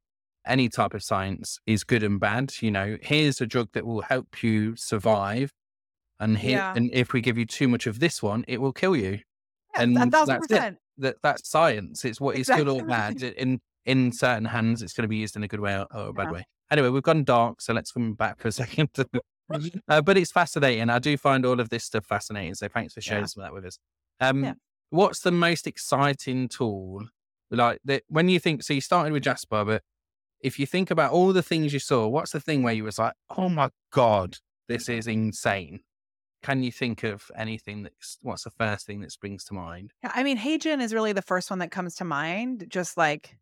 any 0.46 0.68
type 0.68 0.94
of 0.94 1.02
science 1.02 1.58
is 1.66 1.82
good 1.82 2.02
and 2.02 2.20
bad. 2.20 2.52
You 2.60 2.70
know, 2.70 2.96
here's 3.02 3.40
a 3.40 3.46
drug 3.46 3.70
that 3.72 3.86
will 3.86 4.02
help 4.02 4.42
you 4.42 4.76
survive 4.76 5.52
and 6.20 6.38
here, 6.38 6.58
yeah. 6.58 6.72
and 6.74 6.90
if 6.92 7.12
we 7.12 7.20
give 7.20 7.38
you 7.38 7.46
too 7.46 7.68
much 7.68 7.86
of 7.86 8.00
this 8.00 8.22
one, 8.22 8.44
it 8.48 8.60
will 8.60 8.72
kill 8.72 8.96
you. 8.96 9.20
Yeah, 9.74 9.82
and 9.82 10.12
that's 10.12 10.50
it. 10.50 10.76
That, 10.98 11.16
that's 11.22 11.48
science. 11.48 12.04
It's 12.04 12.20
what 12.20 12.36
exactly. 12.36 12.62
it's 12.62 12.72
good 12.72 12.82
or 12.82 12.86
bad. 12.86 13.22
In 13.22 13.60
in 13.86 14.12
certain 14.12 14.44
hands, 14.44 14.82
it's 14.82 14.92
going 14.92 15.04
to 15.04 15.08
be 15.08 15.16
used 15.16 15.36
in 15.36 15.42
a 15.42 15.48
good 15.48 15.60
way 15.60 15.74
or, 15.74 15.86
a 16.08 16.12
bad 16.12 16.24
yeah. 16.24 16.32
way. 16.32 16.44
Anyway, 16.70 16.88
we've 16.90 17.02
gone 17.02 17.24
dark, 17.24 17.60
so 17.60 17.72
let's 17.72 17.92
come 17.92 18.14
back 18.14 18.38
for 18.38 18.48
a 18.48 18.52
second. 18.62 18.90
uh, 19.88 20.02
but 20.02 20.18
it's 20.18 20.32
fascinating. 20.32 20.90
I 20.90 20.98
do 20.98 21.16
find 21.16 21.46
all 21.46 21.60
of 21.60 21.70
this 21.70 21.84
stuff 21.84 22.04
fascinating. 22.04 22.54
So 22.54 22.68
thanks 22.68 22.94
for 22.94 23.00
sharing 23.00 23.26
some 23.26 23.42
of 23.42 23.48
that 23.48 23.54
with 23.54 23.64
us. 23.64 23.78
Um, 24.20 24.56
what's 24.90 25.20
the 25.20 25.32
most 25.32 25.66
exciting 25.66 26.48
tool? 26.48 27.04
Like 27.50 27.78
that 27.84 28.02
when 28.08 28.28
you 28.28 28.38
think, 28.38 28.62
so 28.62 28.74
you 28.74 28.80
started 28.80 29.12
with 29.12 29.22
Jasper, 29.22 29.64
but 29.64 29.82
if 30.40 30.58
you 30.58 30.66
think 30.66 30.90
about 30.90 31.12
all 31.12 31.32
the 31.32 31.42
things 31.42 31.72
you 31.72 31.78
saw, 31.78 32.06
what's 32.06 32.32
the 32.32 32.40
thing 32.40 32.62
where 32.62 32.74
you 32.74 32.84
was 32.84 32.98
like, 32.98 33.14
oh 33.36 33.48
my 33.48 33.70
God, 33.90 34.36
this 34.68 34.88
is 34.88 35.06
insane? 35.06 35.80
Can 36.42 36.62
you 36.62 36.70
think 36.70 37.02
of 37.02 37.30
anything 37.36 37.82
that's 37.82 38.18
what's 38.22 38.44
the 38.44 38.50
first 38.50 38.86
thing 38.86 39.00
that 39.00 39.10
springs 39.12 39.44
to 39.44 39.54
mind? 39.54 39.92
Yeah, 40.04 40.12
I 40.14 40.22
mean, 40.22 40.38
HeyGen 40.38 40.80
is 40.80 40.94
really 40.94 41.12
the 41.12 41.22
first 41.22 41.50
one 41.50 41.58
that 41.58 41.70
comes 41.70 41.96
to 41.96 42.04
mind. 42.04 42.66
Just 42.68 42.96
like 42.96 43.36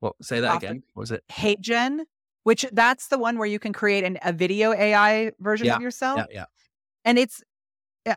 What 0.00 0.14
say 0.22 0.40
that 0.40 0.56
again? 0.56 0.82
What 0.94 1.02
was 1.02 1.10
it? 1.10 1.24
HeyGen, 1.32 2.00
which 2.44 2.64
that's 2.72 3.08
the 3.08 3.18
one 3.18 3.38
where 3.38 3.48
you 3.48 3.58
can 3.58 3.72
create 3.72 4.04
an, 4.04 4.18
a 4.22 4.32
video 4.32 4.72
AI 4.72 5.32
version 5.40 5.66
Yeah, 5.66 5.76
of 5.76 5.82
yourself, 5.82 6.18
Yeah, 6.18 6.26
yeah. 6.30 6.44
and 7.04 7.18
it's. 7.18 7.42
Yeah. 8.06 8.14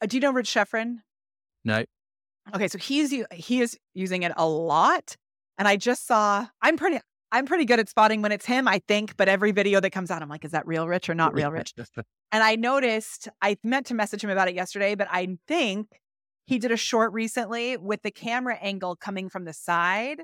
Uh, 0.00 0.06
Do 0.06 0.16
you 0.16 0.20
know 0.20 0.32
Rich 0.32 0.52
Sheffrin? 0.52 0.96
No. 1.64 1.84
Okay, 2.54 2.66
so 2.66 2.76
he's 2.76 3.14
he 3.32 3.60
is 3.60 3.78
using 3.94 4.24
it 4.24 4.32
a 4.36 4.46
lot, 4.48 5.16
and 5.58 5.68
I 5.68 5.76
just 5.76 6.06
saw. 6.08 6.46
I'm 6.60 6.76
pretty. 6.76 6.98
I'm 7.30 7.46
pretty 7.46 7.64
good 7.64 7.78
at 7.78 7.88
spotting 7.88 8.20
when 8.20 8.32
it's 8.32 8.44
him, 8.44 8.66
I 8.68 8.80
think. 8.88 9.16
But 9.16 9.28
every 9.28 9.52
video 9.52 9.80
that 9.80 9.90
comes 9.90 10.10
out, 10.10 10.20
I'm 10.22 10.28
like, 10.28 10.44
is 10.44 10.50
that 10.50 10.66
real 10.66 10.88
Rich 10.88 11.08
or 11.08 11.14
not 11.14 11.34
real 11.34 11.50
Rich? 11.52 11.74
And 12.32 12.42
I 12.42 12.56
noticed 12.56 13.28
I 13.42 13.58
meant 13.62 13.86
to 13.86 13.94
message 13.94 14.24
him 14.24 14.30
about 14.30 14.48
it 14.48 14.54
yesterday, 14.54 14.94
but 14.94 15.06
I 15.10 15.36
think 15.46 16.00
he 16.46 16.58
did 16.58 16.72
a 16.72 16.76
short 16.76 17.12
recently 17.12 17.76
with 17.76 18.02
the 18.02 18.10
camera 18.10 18.56
angle 18.56 18.96
coming 18.96 19.28
from 19.28 19.44
the 19.44 19.52
side 19.52 20.22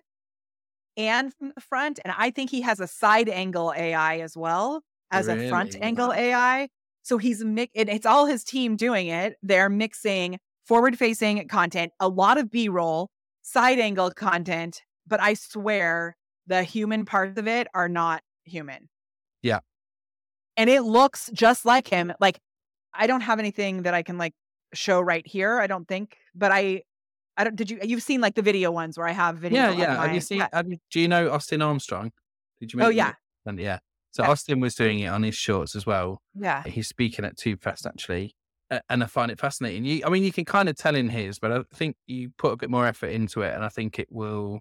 and 0.97 1.33
from 1.35 1.53
the 1.55 1.61
front. 1.61 2.01
And 2.05 2.13
I 2.17 2.31
think 2.31 2.51
he 2.51 2.63
has 2.63 2.81
a 2.81 2.87
side 2.87 3.29
angle 3.29 3.73
AI 3.77 4.19
as 4.19 4.37
well 4.37 4.83
as 5.11 5.29
a 5.29 5.37
front 5.37 5.77
angle 5.81 6.13
AI. 6.13 6.69
So 7.03 7.19
he's 7.19 7.45
mi- 7.45 7.71
it, 7.75 7.89
it's 7.89 8.07
all 8.07 8.27
his 8.27 8.45
team 8.45 8.77
doing 8.77 9.09
it. 9.09 9.37
They're 9.43 9.71
mixing 9.71 10.39
forward 10.67 10.99
facing 10.99 11.47
content, 11.49 11.93
a 12.01 12.09
lot 12.09 12.37
of 12.37 12.51
B 12.51 12.69
roll, 12.69 13.11
side 13.43 13.79
angle 13.79 14.11
content, 14.11 14.83
but 15.07 15.21
I 15.21 15.35
swear 15.35 16.17
the 16.47 16.63
human 16.63 17.05
parts 17.05 17.39
of 17.39 17.47
it 17.47 17.69
are 17.75 17.89
not 17.89 18.23
human. 18.45 18.89
Yeah. 19.43 19.61
And 20.59 20.69
it 20.69 20.83
looks 20.83 21.31
just 21.33 21.65
like 21.65 21.89
him. 21.89 22.13
Like 22.21 22.39
I 22.93 23.07
don't 23.07 23.23
have 23.23 23.39
anything 23.39 23.83
that 23.83 23.95
I 23.95 24.03
can 24.03 24.19
like 24.19 24.35
show 24.75 25.01
right 25.01 25.27
here, 25.27 25.59
I 25.61 25.67
don't 25.67 25.89
think, 25.89 26.19
but 26.35 26.53
I 26.53 26.83
I 27.37 27.45
don't 27.45 27.57
did 27.57 27.71
you 27.71 27.79
you've 27.83 28.03
seen 28.03 28.21
like 28.21 28.35
the 28.35 28.43
video 28.43 28.71
ones 28.71 28.99
where 28.99 29.07
I 29.07 29.13
have 29.13 29.39
video 29.39 29.63
Yeah, 29.63 29.73
yeah. 29.73 30.03
Have 30.05 30.15
you 30.15 30.21
seen? 30.21 30.39
yeah. 30.39 30.49
Have 30.53 30.69
you, 30.69 30.79
do 30.91 31.01
you 31.01 31.09
know 31.09 31.31
Austin 31.31 31.63
Armstrong? 31.63 32.13
Did 32.61 32.73
you? 32.73 32.83
Oh 32.83 32.89
yeah. 32.89 33.15
And 33.47 33.59
yeah. 33.59 33.79
So 34.11 34.25
Yeah. 34.25 34.31
Austin 34.31 34.61
was 34.61 34.75
doing 34.75 34.99
it 34.99 35.07
on 35.07 35.23
his 35.23 35.37
shorts 35.37 35.77
as 35.77 35.87
well. 35.87 36.21
Yeah. 36.35 36.65
He's 36.65 36.89
speaking 36.89 37.25
at 37.25 37.37
TubeFest 37.37 37.87
actually, 37.87 38.35
and 38.91 39.03
I 39.05 39.07
find 39.07 39.31
it 39.31 39.39
fascinating. 39.39 39.85
You, 39.85 40.03
I 40.05 40.09
mean, 40.11 40.25
you 40.25 40.33
can 40.33 40.45
kind 40.45 40.69
of 40.69 40.77
tell 40.77 40.97
in 40.97 41.09
his, 41.11 41.39
but 41.39 41.53
I 41.53 41.63
think 41.73 41.97
you 42.07 42.31
put 42.37 42.53
a 42.53 42.57
bit 42.57 42.69
more 42.69 42.87
effort 42.87 43.09
into 43.09 43.43
it, 43.43 43.55
and 43.55 43.65
I 43.65 43.69
think 43.69 43.99
it 43.99 44.09
will 44.11 44.61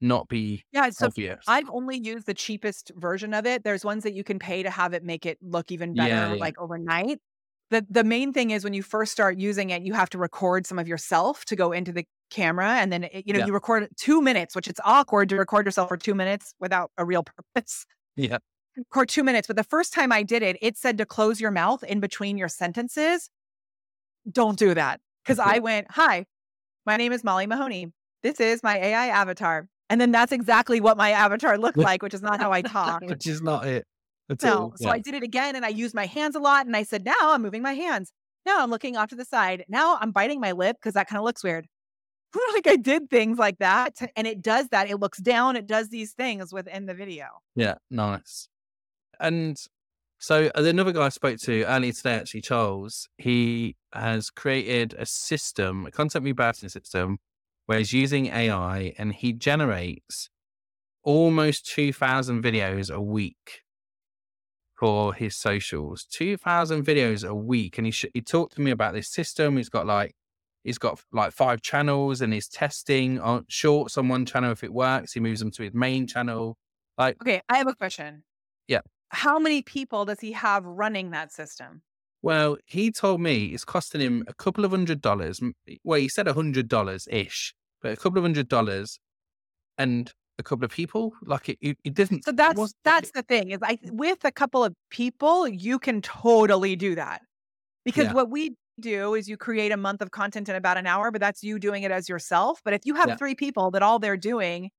not 0.00 0.28
be 0.28 0.64
Yeah. 0.72 0.90
So 0.90 1.10
obvious. 1.10 1.46
I've 1.46 1.68
only 1.70 1.98
used 1.98 2.26
the 2.26 2.34
cheapest 2.34 2.92
version 2.96 3.32
of 3.34 3.46
it. 3.46 3.64
There's 3.64 3.84
ones 3.84 4.04
that 4.04 4.12
you 4.14 4.22
can 4.24 4.38
pay 4.38 4.62
to 4.62 4.70
have 4.70 4.92
it 4.92 5.02
make 5.02 5.24
it 5.26 5.38
look 5.42 5.70
even 5.72 5.94
better 5.94 6.16
Yeah, 6.16 6.34
yeah. 6.34 6.38
like 6.40 6.58
overnight. 6.58 7.20
The 7.70 7.86
the 7.88 8.04
main 8.04 8.32
thing 8.32 8.50
is 8.50 8.64
when 8.64 8.74
you 8.74 8.82
first 8.82 9.12
start 9.12 9.38
using 9.38 9.70
it, 9.70 9.82
you 9.82 9.94
have 9.94 10.10
to 10.10 10.18
record 10.18 10.66
some 10.66 10.78
of 10.78 10.88
yourself 10.88 11.44
to 11.46 11.56
go 11.56 11.72
into 11.72 11.92
the 11.92 12.04
camera 12.30 12.72
and 12.76 12.92
then 12.92 13.04
it, 13.04 13.26
you 13.26 13.32
know 13.32 13.38
Yeah. 13.38 13.46
you 13.46 13.52
record 13.54 13.88
2 13.96 14.20
minutes, 14.22 14.54
which 14.54 14.68
it's 14.68 14.80
awkward 14.84 15.28
to 15.30 15.36
record 15.36 15.66
yourself 15.66 15.88
for 15.88 15.96
2 15.96 16.14
minutes 16.14 16.54
without 16.60 16.90
a 16.98 17.04
real 17.04 17.24
purpose. 17.24 17.86
yeah, 18.16 18.38
Record 18.76 19.08
2 19.10 19.24
minutes, 19.24 19.46
but 19.48 19.56
the 19.56 19.64
first 19.64 19.92
time 19.94 20.12
I 20.12 20.22
did 20.24 20.42
it, 20.42 20.56
it 20.62 20.76
said 20.78 20.98
to 20.98 21.06
close 21.06 21.40
your 21.40 21.50
mouth 21.52 21.84
in 21.84 22.00
between 22.00 22.38
your 22.38 22.48
sentences. 22.48 23.30
Don't 24.30 24.58
do 24.58 24.74
that 24.74 25.00
cuz 25.24 25.38
I 25.38 25.58
went, 25.58 25.90
"Hi, 25.92 26.26
my 26.86 26.96
name 26.98 27.12
is 27.12 27.24
Molly 27.24 27.46
Mahoney. 27.46 27.92
This 28.22 28.40
is 28.40 28.62
my 28.62 28.78
AI 28.78 29.08
avatar." 29.08 29.68
And 29.90 30.00
then 30.00 30.10
that's 30.10 30.32
exactly 30.32 30.80
what 30.80 30.96
my 30.96 31.10
avatar 31.12 31.56
looked 31.58 31.78
like, 31.78 32.02
which 32.02 32.14
is 32.14 32.22
not 32.22 32.40
how 32.40 32.52
I 32.52 32.62
talk. 32.76 33.02
which 33.02 33.26
is 33.26 33.40
not 33.40 33.66
it 33.66 33.86
at 34.28 34.42
No. 34.42 34.56
all. 34.58 34.72
So 34.76 34.90
I 34.90 34.98
did 34.98 35.14
it 35.14 35.22
again 35.22 35.56
and 35.56 35.64
I 35.64 35.68
used 35.68 35.94
my 35.94 36.06
hands 36.06 36.34
a 36.36 36.40
lot. 36.40 36.66
And 36.66 36.76
I 36.76 36.82
said, 36.82 37.04
now 37.04 37.14
I'm 37.20 37.42
moving 37.42 37.62
my 37.62 37.72
hands. 37.72 38.12
Now 38.44 38.62
I'm 38.62 38.70
looking 38.70 38.96
off 38.96 39.08
to 39.10 39.16
the 39.16 39.24
side. 39.24 39.64
Now 39.68 39.98
I'm 40.00 40.10
biting 40.10 40.40
my 40.40 40.52
lip 40.52 40.76
because 40.78 40.94
that 40.94 41.08
kind 41.08 41.18
of 41.18 41.24
looks 41.24 41.42
weird. 41.42 41.66
like 42.54 42.66
I 42.66 42.76
did 42.76 43.08
things 43.08 43.38
like 43.38 43.58
that. 43.58 43.96
And 44.14 44.26
it 44.26 44.42
does 44.42 44.68
that. 44.68 44.90
It 44.90 44.98
looks 44.98 45.18
down. 45.18 45.56
It 45.56 45.66
does 45.66 45.88
these 45.88 46.12
things 46.12 46.52
within 46.52 46.86
the 46.86 46.94
video. 46.94 47.26
Yeah, 47.54 47.76
nice. 47.90 48.48
And 49.18 49.58
so 50.18 50.50
uh, 50.54 50.62
another 50.64 50.92
guy 50.92 51.06
I 51.06 51.08
spoke 51.08 51.38
to 51.40 51.64
earlier 51.64 51.92
today, 51.92 52.14
actually, 52.16 52.42
Charles, 52.42 53.08
he 53.16 53.76
has 53.94 54.30
created 54.30 54.94
a 54.98 55.06
system, 55.06 55.86
a 55.86 55.90
content 55.90 56.24
rebalancing 56.24 56.70
system, 56.70 57.18
where 57.68 57.76
he's 57.76 57.92
using 57.92 58.26
AI 58.28 58.94
and 58.96 59.12
he 59.12 59.34
generates 59.34 60.30
almost 61.04 61.66
2,000 61.74 62.42
videos 62.42 62.90
a 62.90 62.98
week 62.98 63.60
for 64.74 65.12
his 65.12 65.36
socials. 65.36 66.06
2,000 66.10 66.82
videos 66.82 67.28
a 67.28 67.34
week. 67.34 67.76
And 67.76 67.86
he, 67.86 67.90
sh- 67.90 68.06
he 68.14 68.22
talked 68.22 68.54
to 68.54 68.62
me 68.62 68.70
about 68.70 68.94
this 68.94 69.10
system. 69.10 69.58
He's 69.58 69.68
got 69.68 69.86
like, 69.86 70.14
he's 70.64 70.78
got 70.78 70.98
like 71.12 71.32
five 71.34 71.60
channels 71.60 72.22
and 72.22 72.32
he's 72.32 72.48
testing 72.48 73.20
on 73.20 73.44
shorts 73.48 73.98
on 73.98 74.08
one 74.08 74.24
channel. 74.24 74.50
If 74.50 74.64
it 74.64 74.72
works, 74.72 75.12
he 75.12 75.20
moves 75.20 75.40
them 75.40 75.50
to 75.50 75.62
his 75.64 75.74
main 75.74 76.06
channel. 76.06 76.56
Like, 76.96 77.20
Okay. 77.20 77.42
I 77.50 77.58
have 77.58 77.68
a 77.68 77.74
question. 77.74 78.24
Yeah. 78.66 78.80
How 79.10 79.38
many 79.38 79.60
people 79.60 80.06
does 80.06 80.20
he 80.20 80.32
have 80.32 80.64
running 80.64 81.10
that 81.10 81.32
system? 81.32 81.82
Well, 82.22 82.56
he 82.64 82.90
told 82.90 83.20
me 83.20 83.48
it's 83.48 83.66
costing 83.66 84.00
him 84.00 84.24
a 84.26 84.32
couple 84.32 84.64
of 84.64 84.70
hundred 84.70 85.02
dollars. 85.02 85.38
Well, 85.84 86.00
he 86.00 86.08
said 86.08 86.26
a 86.26 86.32
hundred 86.32 86.66
dollars 86.66 87.06
ish, 87.10 87.54
but 87.82 87.92
a 87.92 87.96
couple 87.96 88.18
of 88.18 88.24
hundred 88.24 88.48
dollars 88.48 88.98
and 89.76 90.12
a 90.38 90.42
couple 90.42 90.64
of 90.64 90.70
people. 90.70 91.12
Like 91.22 91.48
it, 91.48 91.58
it, 91.60 91.78
it 91.84 91.94
didn't. 91.94 92.24
So 92.24 92.32
that's 92.32 92.56
wasn't- 92.58 92.76
that's 92.84 93.10
the 93.12 93.22
thing 93.22 93.50
is 93.50 93.58
I 93.62 93.78
with 93.90 94.24
a 94.24 94.32
couple 94.32 94.64
of 94.64 94.74
people 94.90 95.48
you 95.48 95.78
can 95.78 96.00
totally 96.02 96.76
do 96.76 96.94
that 96.94 97.22
because 97.84 98.06
Yeah. 98.06 98.12
what 98.14 98.30
we 98.30 98.56
do 98.80 99.14
is 99.14 99.28
you 99.28 99.36
create 99.36 99.72
a 99.72 99.76
month 99.76 100.00
of 100.02 100.12
content 100.12 100.48
in 100.48 100.54
about 100.54 100.76
an 100.76 100.86
hour, 100.86 101.10
but 101.10 101.20
that's 101.20 101.42
you 101.42 101.58
doing 101.58 101.82
it 101.82 101.90
as 101.90 102.08
yourself. 102.08 102.60
But 102.64 102.74
if 102.74 102.82
you 102.86 102.94
have 102.94 103.08
Yeah. 103.08 103.16
three 103.16 103.34
people 103.34 103.70
that 103.72 103.82
all 103.82 103.98
they're 103.98 104.16
doing 104.16 104.70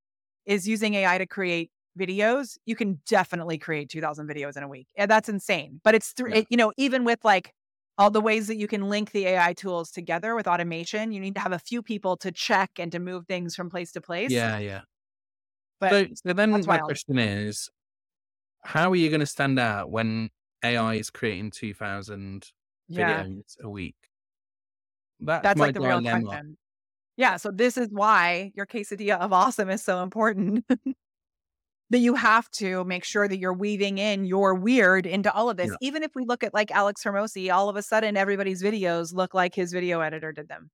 is 0.45 0.67
using 0.67 0.93
AI 0.93 1.17
to 1.17 1.25
create 1.27 1.69
videos, 1.99 2.57
you 2.65 2.75
can 2.77 3.01
definitely 3.07 3.57
create 3.57 3.89
two 3.89 3.99
thousand 3.99 4.27
videos 4.29 4.55
in 4.55 4.63
a 4.63 4.67
week. 4.67 4.88
and 4.95 5.12
that's 5.12 5.27
insane. 5.27 5.81
But 5.83 5.95
it's 5.95 6.13
three, 6.13 6.33
Yeah. 6.35 6.43
you 6.49 6.57
know, 6.57 6.71
even 6.77 7.03
with 7.03 7.19
like 7.25 7.51
all 7.99 8.09
the 8.09 8.21
ways 8.21 8.47
that 8.47 8.55
you 8.55 8.65
can 8.65 8.88
link 8.88 9.12
the 9.12 9.25
AI 9.27 9.51
tools 9.51 9.91
together 9.91 10.33
with 10.33 10.47
automation, 10.47 11.12
you 11.12 11.19
need 11.19 11.35
to 11.35 11.41
have 11.41 11.51
a 11.51 11.59
few 11.59 11.83
people 11.83 12.15
to 12.17 12.31
check 12.31 12.71
and 12.79 12.93
to 12.93 12.99
move 12.99 13.27
things 13.27 13.55
from 13.55 13.69
place 13.69 13.91
to 13.91 14.01
place. 14.01 14.31
Yeah, 14.31 14.57
yeah. 14.57 14.81
But 15.81 15.89
so, 15.89 16.07
so 16.27 16.33
then 16.33 16.51
my 16.51 16.62
wild. 16.62 16.83
question 16.83 17.19
is, 17.19 17.69
how 18.63 18.91
are 18.91 18.95
you 18.95 19.09
going 19.09 19.19
to 19.19 19.25
stand 19.25 19.59
out 19.59 19.91
when 19.91 20.29
AI 20.63 20.95
is 20.95 21.09
creating 21.09 21.51
two 21.51 21.73
thousand 21.73 22.47
yeah. 22.88 23.23
videos 23.23 23.59
a 23.62 23.69
week? 23.69 23.95
That's, 25.19 25.43
That's 25.43 25.59
like 25.59 25.73
the 25.73 25.81
real 25.81 25.99
dilemma. 25.99 26.25
question. 26.25 26.57
Yeah. 27.17 27.35
So 27.35 27.51
this 27.51 27.77
is 27.77 27.89
why 27.91 28.53
your 28.55 28.65
quesadilla 28.65 29.19
of 29.19 29.33
awesome 29.33 29.69
is 29.69 29.83
so 29.83 30.01
important. 30.03 30.65
that 31.91 31.99
you 31.99 32.15
have 32.15 32.49
to 32.52 32.84
make 32.84 33.04
sure 33.04 33.28
that 33.28 33.39
you're 33.39 33.54
weaving 33.54 33.97
in 33.97 34.25
your 34.25 34.54
weird 34.54 35.06
into 35.06 35.34
all 35.34 35.49
of 35.49 35.58
this. 35.58 35.69
Yeah. 35.69 35.75
Even 35.82 36.04
if 36.04 36.12
we 36.15 36.23
look 36.23 36.43
at 36.43 36.54
like 36.54 36.71
Alex 36.71 37.04
Hormozi, 37.04 37.52
all 37.52 37.67
of 37.69 37.75
a 37.75 37.82
sudden 37.82 38.15
everybody's 38.15 38.62
videos 38.62 39.13
look 39.13 39.34
like 39.34 39.56
his 39.56 39.73
video 39.73 39.99
editor 40.02 40.32
did 40.32 40.47
them. 40.47 40.69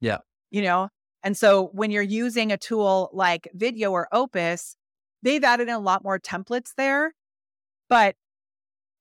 Yeah. 0.00 0.18
You 0.50 0.62
know? 0.62 0.88
And 1.22 1.36
so 1.36 1.70
when 1.72 1.90
you're 1.90 2.02
using 2.02 2.52
a 2.52 2.56
tool 2.56 3.10
like 3.12 3.48
Video 3.54 3.90
or 3.90 4.08
Opus, 4.12 4.76
they've 5.22 5.42
added 5.42 5.68
in 5.68 5.74
a 5.74 5.80
lot 5.80 6.04
more 6.04 6.18
templates 6.18 6.74
there, 6.76 7.14
but 7.88 8.14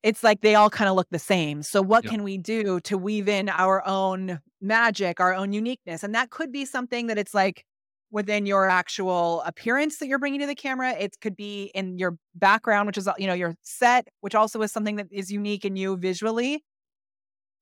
it's 0.04 0.24
like 0.24 0.42
they 0.42 0.56
all 0.56 0.70
kind 0.70 0.90
of 0.90 0.96
look 0.96 1.08
the 1.12 1.20
same. 1.20 1.64
So 1.64 1.82
what 1.82 2.06
Yeah. 2.06 2.12
can 2.12 2.24
we 2.24 2.38
do 2.38 2.80
to 2.82 2.98
weave 2.98 3.28
in 3.28 3.50
our 3.50 3.86
own 3.86 4.40
magic, 4.62 5.20
our 5.20 5.34
own 5.34 5.54
uniqueness? 5.54 6.04
And 6.04 6.16
that 6.16 6.30
could 6.30 6.52
be 6.52 6.66
something 6.66 7.08
that 7.08 7.18
it's 7.18 7.34
like 7.34 7.66
within 8.12 8.46
your 8.46 8.70
actual 8.70 9.42
appearance 9.42 9.98
that 9.98 10.08
you're 10.08 10.20
bringing 10.20 10.40
to 10.40 10.48
the 10.48 10.56
camera. 10.56 10.92
It 10.92 11.18
could 11.20 11.36
be 11.36 11.72
in 11.76 11.98
your 11.98 12.18
background, 12.36 12.88
which 12.88 12.98
is, 12.98 13.08
uh, 13.08 13.14
you 13.18 13.28
know, 13.28 13.34
your 13.34 13.56
set, 13.64 14.08
which 14.22 14.36
also 14.36 14.62
is 14.62 14.72
something 14.72 14.96
that 14.96 15.08
is 15.12 15.32
unique 15.32 15.66
in 15.66 15.76
you 15.76 15.98
visually. 15.98 16.64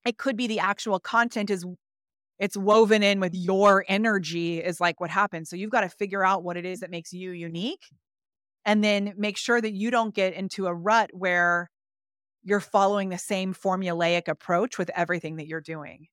It 0.05 0.17
could 0.17 0.37
be 0.37 0.47
the 0.47 0.59
actual 0.59 0.99
content 0.99 1.49
is 1.49 1.65
it's 2.37 2.57
woven 2.57 3.01
in 3.01 3.19
with 3.19 3.33
your 3.33 3.85
energy 3.87 4.59
is 4.59 4.81
like 4.81 4.99
what 4.99 5.09
happens. 5.09 5.49
So 5.49 5.55
you've 5.55 5.71
got 5.71 5.81
to 5.81 5.89
figure 5.89 6.23
out 6.23 6.43
what 6.43 6.57
it 6.57 6.65
is 6.65 6.81
that 6.81 6.91
makes 6.91 7.13
you 7.13 7.31
unique 7.31 7.85
and 8.65 8.83
then 8.83 9.13
make 9.17 9.37
sure 9.37 9.61
that 9.61 9.73
you 9.73 9.89
don't 9.89 10.13
get 10.13 10.33
into 10.33 10.67
a 10.67 10.73
rut 10.73 11.11
where 11.13 11.69
you're 12.43 12.59
following 12.59 13.09
the 13.09 13.17
same 13.17 13.53
formulaic 13.53 14.27
approach 14.27 14.77
with 14.77 14.91
everything 14.95 15.37
that 15.37 15.47
you're 15.47 15.61
doing. 15.61 16.07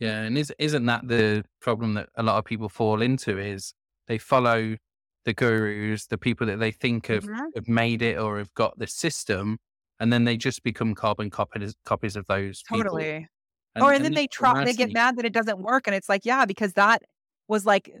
Yeah, 0.00 0.22
and 0.22 0.38
is, 0.38 0.52
isn't 0.58 0.86
that 0.86 1.08
the 1.08 1.44
problem 1.60 1.94
that 1.94 2.08
a 2.16 2.22
lot 2.22 2.38
of 2.38 2.44
people 2.44 2.68
fall 2.68 3.02
into? 3.02 3.38
Is 3.38 3.74
they 4.06 4.18
follow 4.18 4.76
the 5.24 5.34
gurus, 5.34 6.06
the 6.06 6.18
people 6.18 6.46
that 6.46 6.58
they 6.60 6.70
think 6.70 7.08
have, 7.08 7.24
Mhm. 7.24 7.50
have 7.56 7.68
made 7.68 8.00
it 8.02 8.18
or 8.18 8.38
have 8.38 8.54
got 8.54 8.78
the 8.78 8.86
system, 8.86 9.58
and 9.98 10.12
then 10.12 10.24
they 10.24 10.36
just 10.36 10.62
become 10.62 10.94
carbon 10.94 11.30
copies 11.30 11.74
copies 11.84 12.14
of 12.16 12.26
those 12.28 12.62
people. 12.62 12.84
Totally. 12.84 13.28
And- 13.74 13.84
or 13.84 13.92
and 13.92 14.04
then 14.04 14.14
they 14.14 14.26
try 14.26 14.64
they 14.64 14.72
get 14.72 14.92
mad 14.92 15.16
that 15.16 15.24
it 15.24 15.32
doesn't 15.32 15.58
work 15.60 15.86
and 15.86 15.94
it's 15.94 16.08
like 16.08 16.24
yeah 16.24 16.44
because 16.46 16.72
that 16.72 17.02
was 17.48 17.64
like 17.66 17.92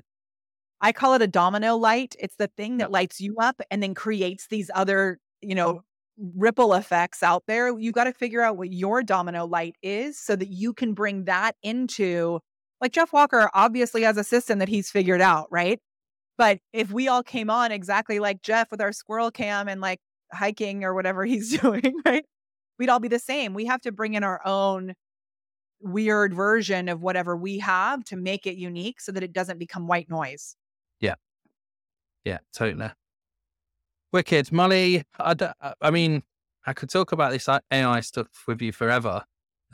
I 0.80 0.92
call 0.92 1.14
it 1.14 1.22
a 1.22 1.26
domino 1.26 1.76
light. 1.76 2.14
It's 2.20 2.36
the 2.36 2.48
thing 2.48 2.78
that 2.78 2.90
lights 2.92 3.20
you 3.20 3.36
up 3.38 3.60
and 3.70 3.82
then 3.82 3.94
creates 3.94 4.46
these 4.48 4.70
other, 4.74 5.18
you 5.42 5.54
know, 5.54 5.82
ripple 6.34 6.74
effects 6.74 7.22
out 7.22 7.44
there. 7.46 7.76
You 7.78 7.92
got 7.92 8.04
to 8.04 8.12
figure 8.12 8.42
out 8.42 8.56
what 8.56 8.72
your 8.72 9.02
domino 9.02 9.46
light 9.46 9.76
is 9.82 10.18
so 10.18 10.36
that 10.36 10.48
you 10.48 10.72
can 10.72 10.94
bring 10.94 11.24
that 11.24 11.56
into 11.62 12.40
like 12.80 12.92
Jeff 12.92 13.12
Walker 13.12 13.50
obviously 13.54 14.02
has 14.02 14.16
a 14.16 14.24
system 14.24 14.60
that 14.60 14.68
he's 14.68 14.90
figured 14.90 15.20
out, 15.20 15.48
right? 15.50 15.80
But 16.36 16.60
if 16.72 16.92
we 16.92 17.08
all 17.08 17.22
came 17.22 17.50
on 17.50 17.72
exactly 17.72 18.20
like 18.20 18.42
Jeff 18.42 18.70
with 18.70 18.80
our 18.80 18.92
squirrel 18.92 19.30
cam 19.30 19.68
and 19.68 19.80
like 19.80 19.98
hiking 20.32 20.84
or 20.84 20.94
whatever 20.94 21.24
he's 21.26 21.58
doing, 21.58 21.94
right? 22.04 22.24
We'd 22.78 22.88
all 22.88 23.00
be 23.00 23.08
the 23.08 23.18
same. 23.18 23.54
We 23.54 23.66
have 23.66 23.80
to 23.82 23.92
bring 23.92 24.14
in 24.14 24.22
our 24.22 24.40
own 24.46 24.94
weird 25.80 26.34
version 26.34 26.88
of 26.88 27.00
whatever 27.00 27.36
we 27.36 27.58
have 27.58 28.04
to 28.04 28.16
make 28.16 28.46
it 28.46 28.56
unique 28.56 29.00
so 29.00 29.12
that 29.12 29.22
it 29.22 29.32
doesn't 29.32 29.58
become 29.58 29.86
white 29.86 30.08
noise. 30.08 30.54
Yeah. 31.00 31.14
Yeah, 32.24 32.38
totally. 32.52 32.90
Wicked. 34.12 34.52
Molly, 34.52 35.04
I, 35.18 35.90
mean, 35.90 36.22
I 36.66 36.72
could 36.72 36.90
talk 36.90 37.12
about 37.12 37.32
this 37.32 37.48
AI 37.70 38.00
stuff 38.00 38.28
with 38.46 38.62
you 38.62 38.72
forever 38.72 39.22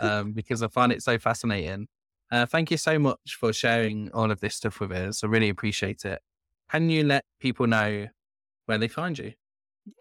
um, 0.00 0.32
because 0.32 0.62
I 0.62 0.68
find 0.68 0.92
it 0.92 1.02
so 1.02 1.18
fascinating. 1.18 1.86
Uh, 2.30 2.46
thank 2.46 2.70
you 2.70 2.76
so 2.76 2.98
much 2.98 3.36
for 3.38 3.52
sharing 3.52 4.10
all 4.12 4.30
of 4.30 4.40
this 4.40 4.56
stuff 4.56 4.80
with 4.80 4.90
us. 4.92 5.22
I 5.22 5.28
really 5.28 5.48
appreciate 5.48 6.04
it. 6.04 6.20
Can 6.70 6.90
you 6.90 7.04
let 7.04 7.24
people 7.40 7.66
know 7.66 8.08
where 8.66 8.78
they 8.78 8.88
find 8.88 9.16
you? 9.18 9.32
Yeah. 9.86 9.92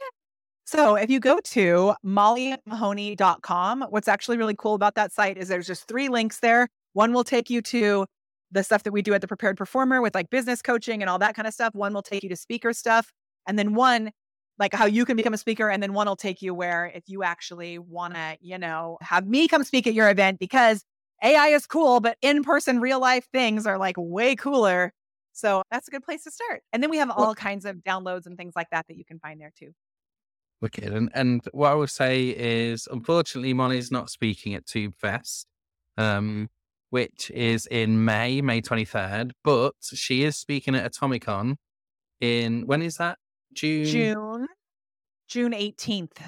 So 0.65 0.95
if 0.95 1.09
you 1.09 1.19
go 1.19 1.39
to 1.39 1.93
mollymahoney.com, 2.03 3.85
what's 3.89 4.07
actually 4.07 4.37
really 4.37 4.55
cool 4.57 4.73
about 4.73 4.95
that 4.95 5.11
site 5.11 5.37
is 5.37 5.49
there's 5.49 5.67
just 5.67 5.87
three 5.87 6.07
links 6.09 6.39
there. 6.39 6.69
One 6.93 7.13
will 7.13 7.25
take 7.25 7.49
you 7.49 7.61
to 7.63 8.07
the 8.51 8.63
stuff 8.63 8.83
that 8.83 8.93
we 8.93 9.01
do 9.01 9.13
at 9.13 9.21
the 9.21 9.27
Prepared 9.27 9.57
Performer 9.57 10.01
with 10.01 10.15
like 10.15 10.29
business 10.29 10.61
coaching 10.61 11.01
and 11.01 11.09
all 11.09 11.19
that 11.19 11.35
kind 11.35 11.47
of 11.47 11.53
stuff. 11.53 11.75
One 11.75 11.93
will 11.93 12.01
take 12.01 12.23
you 12.23 12.29
to 12.29 12.35
speaker 12.35 12.71
stuff. 12.71 13.11
And 13.47 13.59
then 13.59 13.73
one, 13.73 14.11
like 14.59 14.73
how 14.73 14.85
you 14.85 15.05
can 15.05 15.17
become 15.17 15.33
a 15.33 15.37
speaker. 15.37 15.69
And 15.69 15.81
then 15.81 15.93
one 15.93 16.07
will 16.07 16.15
take 16.15 16.41
you 16.41 16.53
where 16.53 16.91
if 16.93 17.03
you 17.07 17.23
actually 17.23 17.79
want 17.79 18.13
to, 18.15 18.37
you 18.41 18.57
know, 18.57 18.97
have 19.01 19.27
me 19.27 19.47
come 19.47 19.63
speak 19.63 19.87
at 19.87 19.93
your 19.93 20.09
event 20.09 20.39
because 20.39 20.83
AI 21.23 21.47
is 21.47 21.65
cool, 21.65 21.99
but 21.99 22.17
in 22.21 22.43
person, 22.43 22.79
real 22.79 22.99
life 22.99 23.27
things 23.31 23.65
are 23.65 23.77
like 23.77 23.95
way 23.97 24.35
cooler. 24.35 24.93
So 25.31 25.63
that's 25.71 25.87
a 25.87 25.91
good 25.91 26.03
place 26.03 26.23
to 26.25 26.31
start. 26.31 26.61
And 26.71 26.83
then 26.83 26.89
we 26.89 26.97
have 26.97 27.09
all 27.09 27.33
kinds 27.33 27.65
of 27.65 27.77
downloads 27.77 28.25
and 28.25 28.37
things 28.37 28.53
like 28.55 28.69
that 28.71 28.87
that 28.87 28.97
you 28.97 29.05
can 29.05 29.19
find 29.19 29.41
there 29.41 29.51
too. 29.57 29.71
Wicked. 30.61 30.93
And 30.93 31.09
and 31.13 31.41
what 31.51 31.71
I 31.71 31.75
would 31.75 31.89
say 31.89 32.29
is, 32.29 32.87
unfortunately, 32.89 33.53
Molly's 33.53 33.91
not 33.91 34.09
speaking 34.09 34.53
at 34.53 34.65
TubeFest, 34.65 35.45
um, 35.97 36.49
which 36.89 37.31
is 37.31 37.65
in 37.65 38.05
May, 38.05 38.41
May 38.41 38.61
twenty 38.61 38.85
third. 38.85 39.33
But 39.43 39.73
she 39.81 40.23
is 40.23 40.37
speaking 40.37 40.75
at 40.75 40.89
Atomicon 40.89 41.55
in 42.21 42.65
when 42.65 42.81
is 42.81 42.95
that? 42.97 43.17
June. 43.53 43.85
June. 43.85 44.47
June 45.27 45.53
eighteenth, 45.53 46.21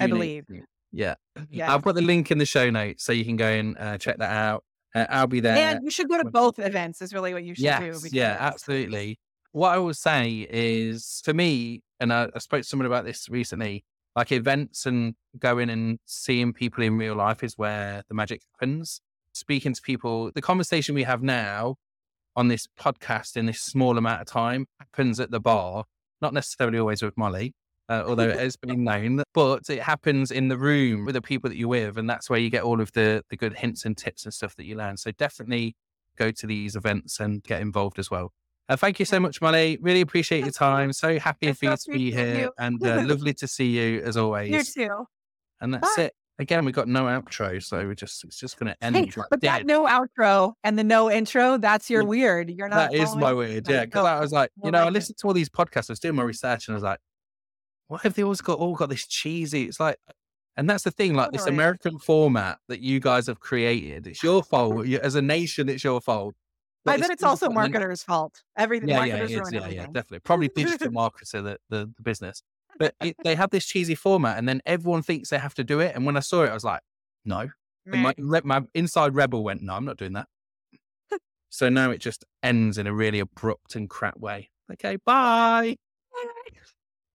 I 0.00 0.06
believe. 0.06 0.44
18th. 0.50 0.62
Yeah. 0.92 1.14
yeah. 1.50 1.70
I'll 1.70 1.80
put 1.80 1.94
the 1.94 2.02
link 2.02 2.30
in 2.30 2.38
the 2.38 2.46
show 2.46 2.70
notes 2.70 3.04
so 3.04 3.12
you 3.12 3.24
can 3.24 3.36
go 3.36 3.48
and 3.48 3.76
uh, 3.78 3.98
check 3.98 4.18
that 4.18 4.30
out. 4.30 4.64
Uh, 4.94 5.06
I'll 5.08 5.26
be 5.26 5.40
there. 5.40 5.56
And 5.56 5.80
you 5.84 5.90
should 5.90 6.08
go 6.08 6.22
to 6.22 6.30
both 6.30 6.58
events. 6.58 7.00
Is 7.00 7.14
really 7.14 7.32
what 7.32 7.44
you 7.44 7.54
should 7.54 7.64
yes, 7.64 8.02
do. 8.02 8.08
Yeah, 8.12 8.36
absolutely. 8.38 9.18
What 9.52 9.70
I 9.70 9.78
will 9.78 9.94
say 9.94 10.46
is, 10.50 11.22
for 11.24 11.32
me, 11.32 11.82
and 12.00 12.12
I, 12.12 12.28
I 12.34 12.38
spoke 12.38 12.62
to 12.62 12.68
someone 12.68 12.86
about 12.86 13.04
this 13.04 13.28
recently. 13.28 13.84
Like 14.14 14.30
events 14.30 14.84
and 14.84 15.14
going 15.38 15.70
and 15.70 15.98
seeing 16.04 16.52
people 16.52 16.84
in 16.84 16.98
real 16.98 17.14
life 17.14 17.42
is 17.42 17.56
where 17.56 18.02
the 18.08 18.14
magic 18.14 18.42
happens. 18.52 19.00
Speaking 19.32 19.72
to 19.72 19.80
people, 19.80 20.30
the 20.34 20.42
conversation 20.42 20.94
we 20.94 21.04
have 21.04 21.22
now 21.22 21.76
on 22.36 22.48
this 22.48 22.68
podcast 22.78 23.38
in 23.38 23.46
this 23.46 23.60
small 23.60 23.96
amount 23.96 24.20
of 24.20 24.26
time 24.26 24.66
happens 24.78 25.18
at 25.18 25.30
the 25.30 25.40
bar, 25.40 25.84
not 26.22 26.32
necessarily 26.32 26.78
always 26.78 27.02
with 27.02 27.16
Molly, 27.16 27.54
uh, 27.88 28.04
although 28.06 28.28
it 28.28 28.38
has 28.38 28.56
been 28.56 28.84
known, 28.84 29.22
but 29.34 29.68
it 29.68 29.82
happens 29.82 30.30
in 30.30 30.48
the 30.48 30.56
room 30.56 31.04
with 31.04 31.14
the 31.14 31.22
people 31.22 31.50
that 31.50 31.56
you're 31.56 31.68
with. 31.68 31.98
And 31.98 32.08
that's 32.08 32.30
where 32.30 32.38
you 32.38 32.50
get 32.50 32.62
all 32.62 32.80
of 32.80 32.92
the, 32.92 33.22
the 33.28 33.36
good 33.36 33.54
hints 33.58 33.84
and 33.84 33.96
tips 33.96 34.24
and 34.24 34.32
stuff 34.32 34.56
that 34.56 34.64
you 34.64 34.76
learn. 34.76 34.96
So 34.96 35.10
definitely 35.12 35.76
go 36.16 36.30
to 36.30 36.46
these 36.46 36.76
events 36.76 37.20
and 37.20 37.42
get 37.42 37.60
involved 37.60 37.98
as 37.98 38.10
well. 38.10 38.32
Uh, 38.68 38.76
thank 38.76 38.98
you 38.98 39.04
so 39.04 39.18
much, 39.18 39.40
Molly. 39.42 39.76
Really 39.80 40.00
appreciate 40.00 40.44
your 40.44 40.52
time. 40.52 40.92
So 40.92 41.18
happy 41.18 41.52
for 41.52 41.66
you 41.66 41.76
to 41.76 41.90
be 41.90 42.12
here 42.12 42.40
you. 42.40 42.52
and 42.58 42.84
uh, 42.86 43.02
lovely 43.06 43.34
to 43.34 43.48
see 43.48 43.78
you 43.78 44.00
as 44.02 44.16
always. 44.16 44.76
You 44.76 44.88
too. 44.88 45.04
And 45.60 45.74
that's 45.74 45.96
Bye. 45.96 46.04
it. 46.04 46.14
Again, 46.38 46.64
we 46.64 46.72
got 46.72 46.88
no 46.88 47.04
outro, 47.04 47.62
so 47.62 47.76
we're 47.78 47.94
just 47.94 48.24
it's 48.24 48.38
just 48.38 48.58
gonna 48.58 48.74
end. 48.80 48.96
Hey, 48.96 49.10
but 49.30 49.40
dead. 49.40 49.48
that 49.48 49.66
no 49.66 49.86
outro 49.86 50.54
and 50.64 50.78
the 50.78 50.84
no 50.84 51.10
intro, 51.10 51.58
that's 51.58 51.90
your 51.90 52.04
weird. 52.04 52.50
You're 52.50 52.68
not. 52.68 52.90
That 52.90 52.94
is 52.94 53.14
my 53.14 53.32
weird, 53.32 53.68
yeah. 53.68 53.84
Because 53.84 54.06
I 54.06 54.18
was 54.18 54.32
like, 54.32 54.50
you 54.64 54.70
know, 54.70 54.84
I 54.84 54.88
listened 54.88 55.18
to 55.18 55.26
all 55.26 55.34
these 55.34 55.50
podcasts. 55.50 55.90
I 55.90 55.92
was 55.92 56.00
doing 56.00 56.14
my 56.14 56.22
research, 56.22 56.68
and 56.68 56.74
I 56.74 56.76
was 56.76 56.82
like, 56.82 56.98
what 57.88 58.00
have 58.02 58.14
they 58.14 58.22
always 58.22 58.40
got 58.40 58.58
all 58.58 58.74
got 58.74 58.88
this 58.88 59.06
cheesy? 59.06 59.64
It's 59.64 59.78
like, 59.78 59.96
and 60.56 60.68
that's 60.68 60.84
the 60.84 60.90
thing, 60.90 61.14
like 61.14 61.32
this 61.32 61.46
American 61.46 61.98
format 61.98 62.58
that 62.68 62.80
you 62.80 62.98
guys 62.98 63.26
have 63.26 63.38
created. 63.38 64.06
It's 64.06 64.22
your 64.22 64.42
fault. 64.42 64.86
As 64.86 65.14
a 65.14 65.22
nation, 65.22 65.68
it's 65.68 65.84
your 65.84 66.00
fault. 66.00 66.34
But 66.84 66.92
I 66.92 66.96
bet 66.96 67.04
it's, 67.04 67.14
it's 67.14 67.22
also 67.22 67.48
marketers' 67.50 68.02
fault. 68.02 68.42
Everything. 68.56 68.88
Yeah, 68.88 69.04
yeah, 69.04 69.24
yeah, 69.24 69.68
yeah, 69.68 69.86
definitely. 69.86 70.20
Probably 70.20 70.48
digital 70.48 70.88
marketer, 70.90 71.44
the, 71.44 71.58
the, 71.68 71.92
the 71.96 72.02
business. 72.02 72.42
But 72.78 72.94
it, 73.00 73.16
they 73.22 73.34
have 73.34 73.50
this 73.50 73.66
cheesy 73.66 73.94
format, 73.94 74.38
and 74.38 74.48
then 74.48 74.60
everyone 74.66 75.02
thinks 75.02 75.30
they 75.30 75.38
have 75.38 75.54
to 75.54 75.64
do 75.64 75.80
it. 75.80 75.94
And 75.94 76.06
when 76.06 76.16
I 76.16 76.20
saw 76.20 76.44
it, 76.44 76.50
I 76.50 76.54
was 76.54 76.64
like, 76.64 76.80
no. 77.24 77.50
My, 78.02 78.14
my 78.44 78.62
inside 78.74 79.14
rebel 79.14 79.42
went, 79.44 79.62
no, 79.62 79.74
I'm 79.74 79.84
not 79.84 79.96
doing 79.96 80.12
that. 80.14 80.28
so 81.50 81.68
now 81.68 81.90
it 81.90 81.98
just 81.98 82.24
ends 82.42 82.78
in 82.78 82.86
a 82.86 82.94
really 82.94 83.18
abrupt 83.18 83.74
and 83.74 83.88
crap 83.90 84.18
way. 84.18 84.50
Okay, 84.72 84.96
bye. 85.04 85.76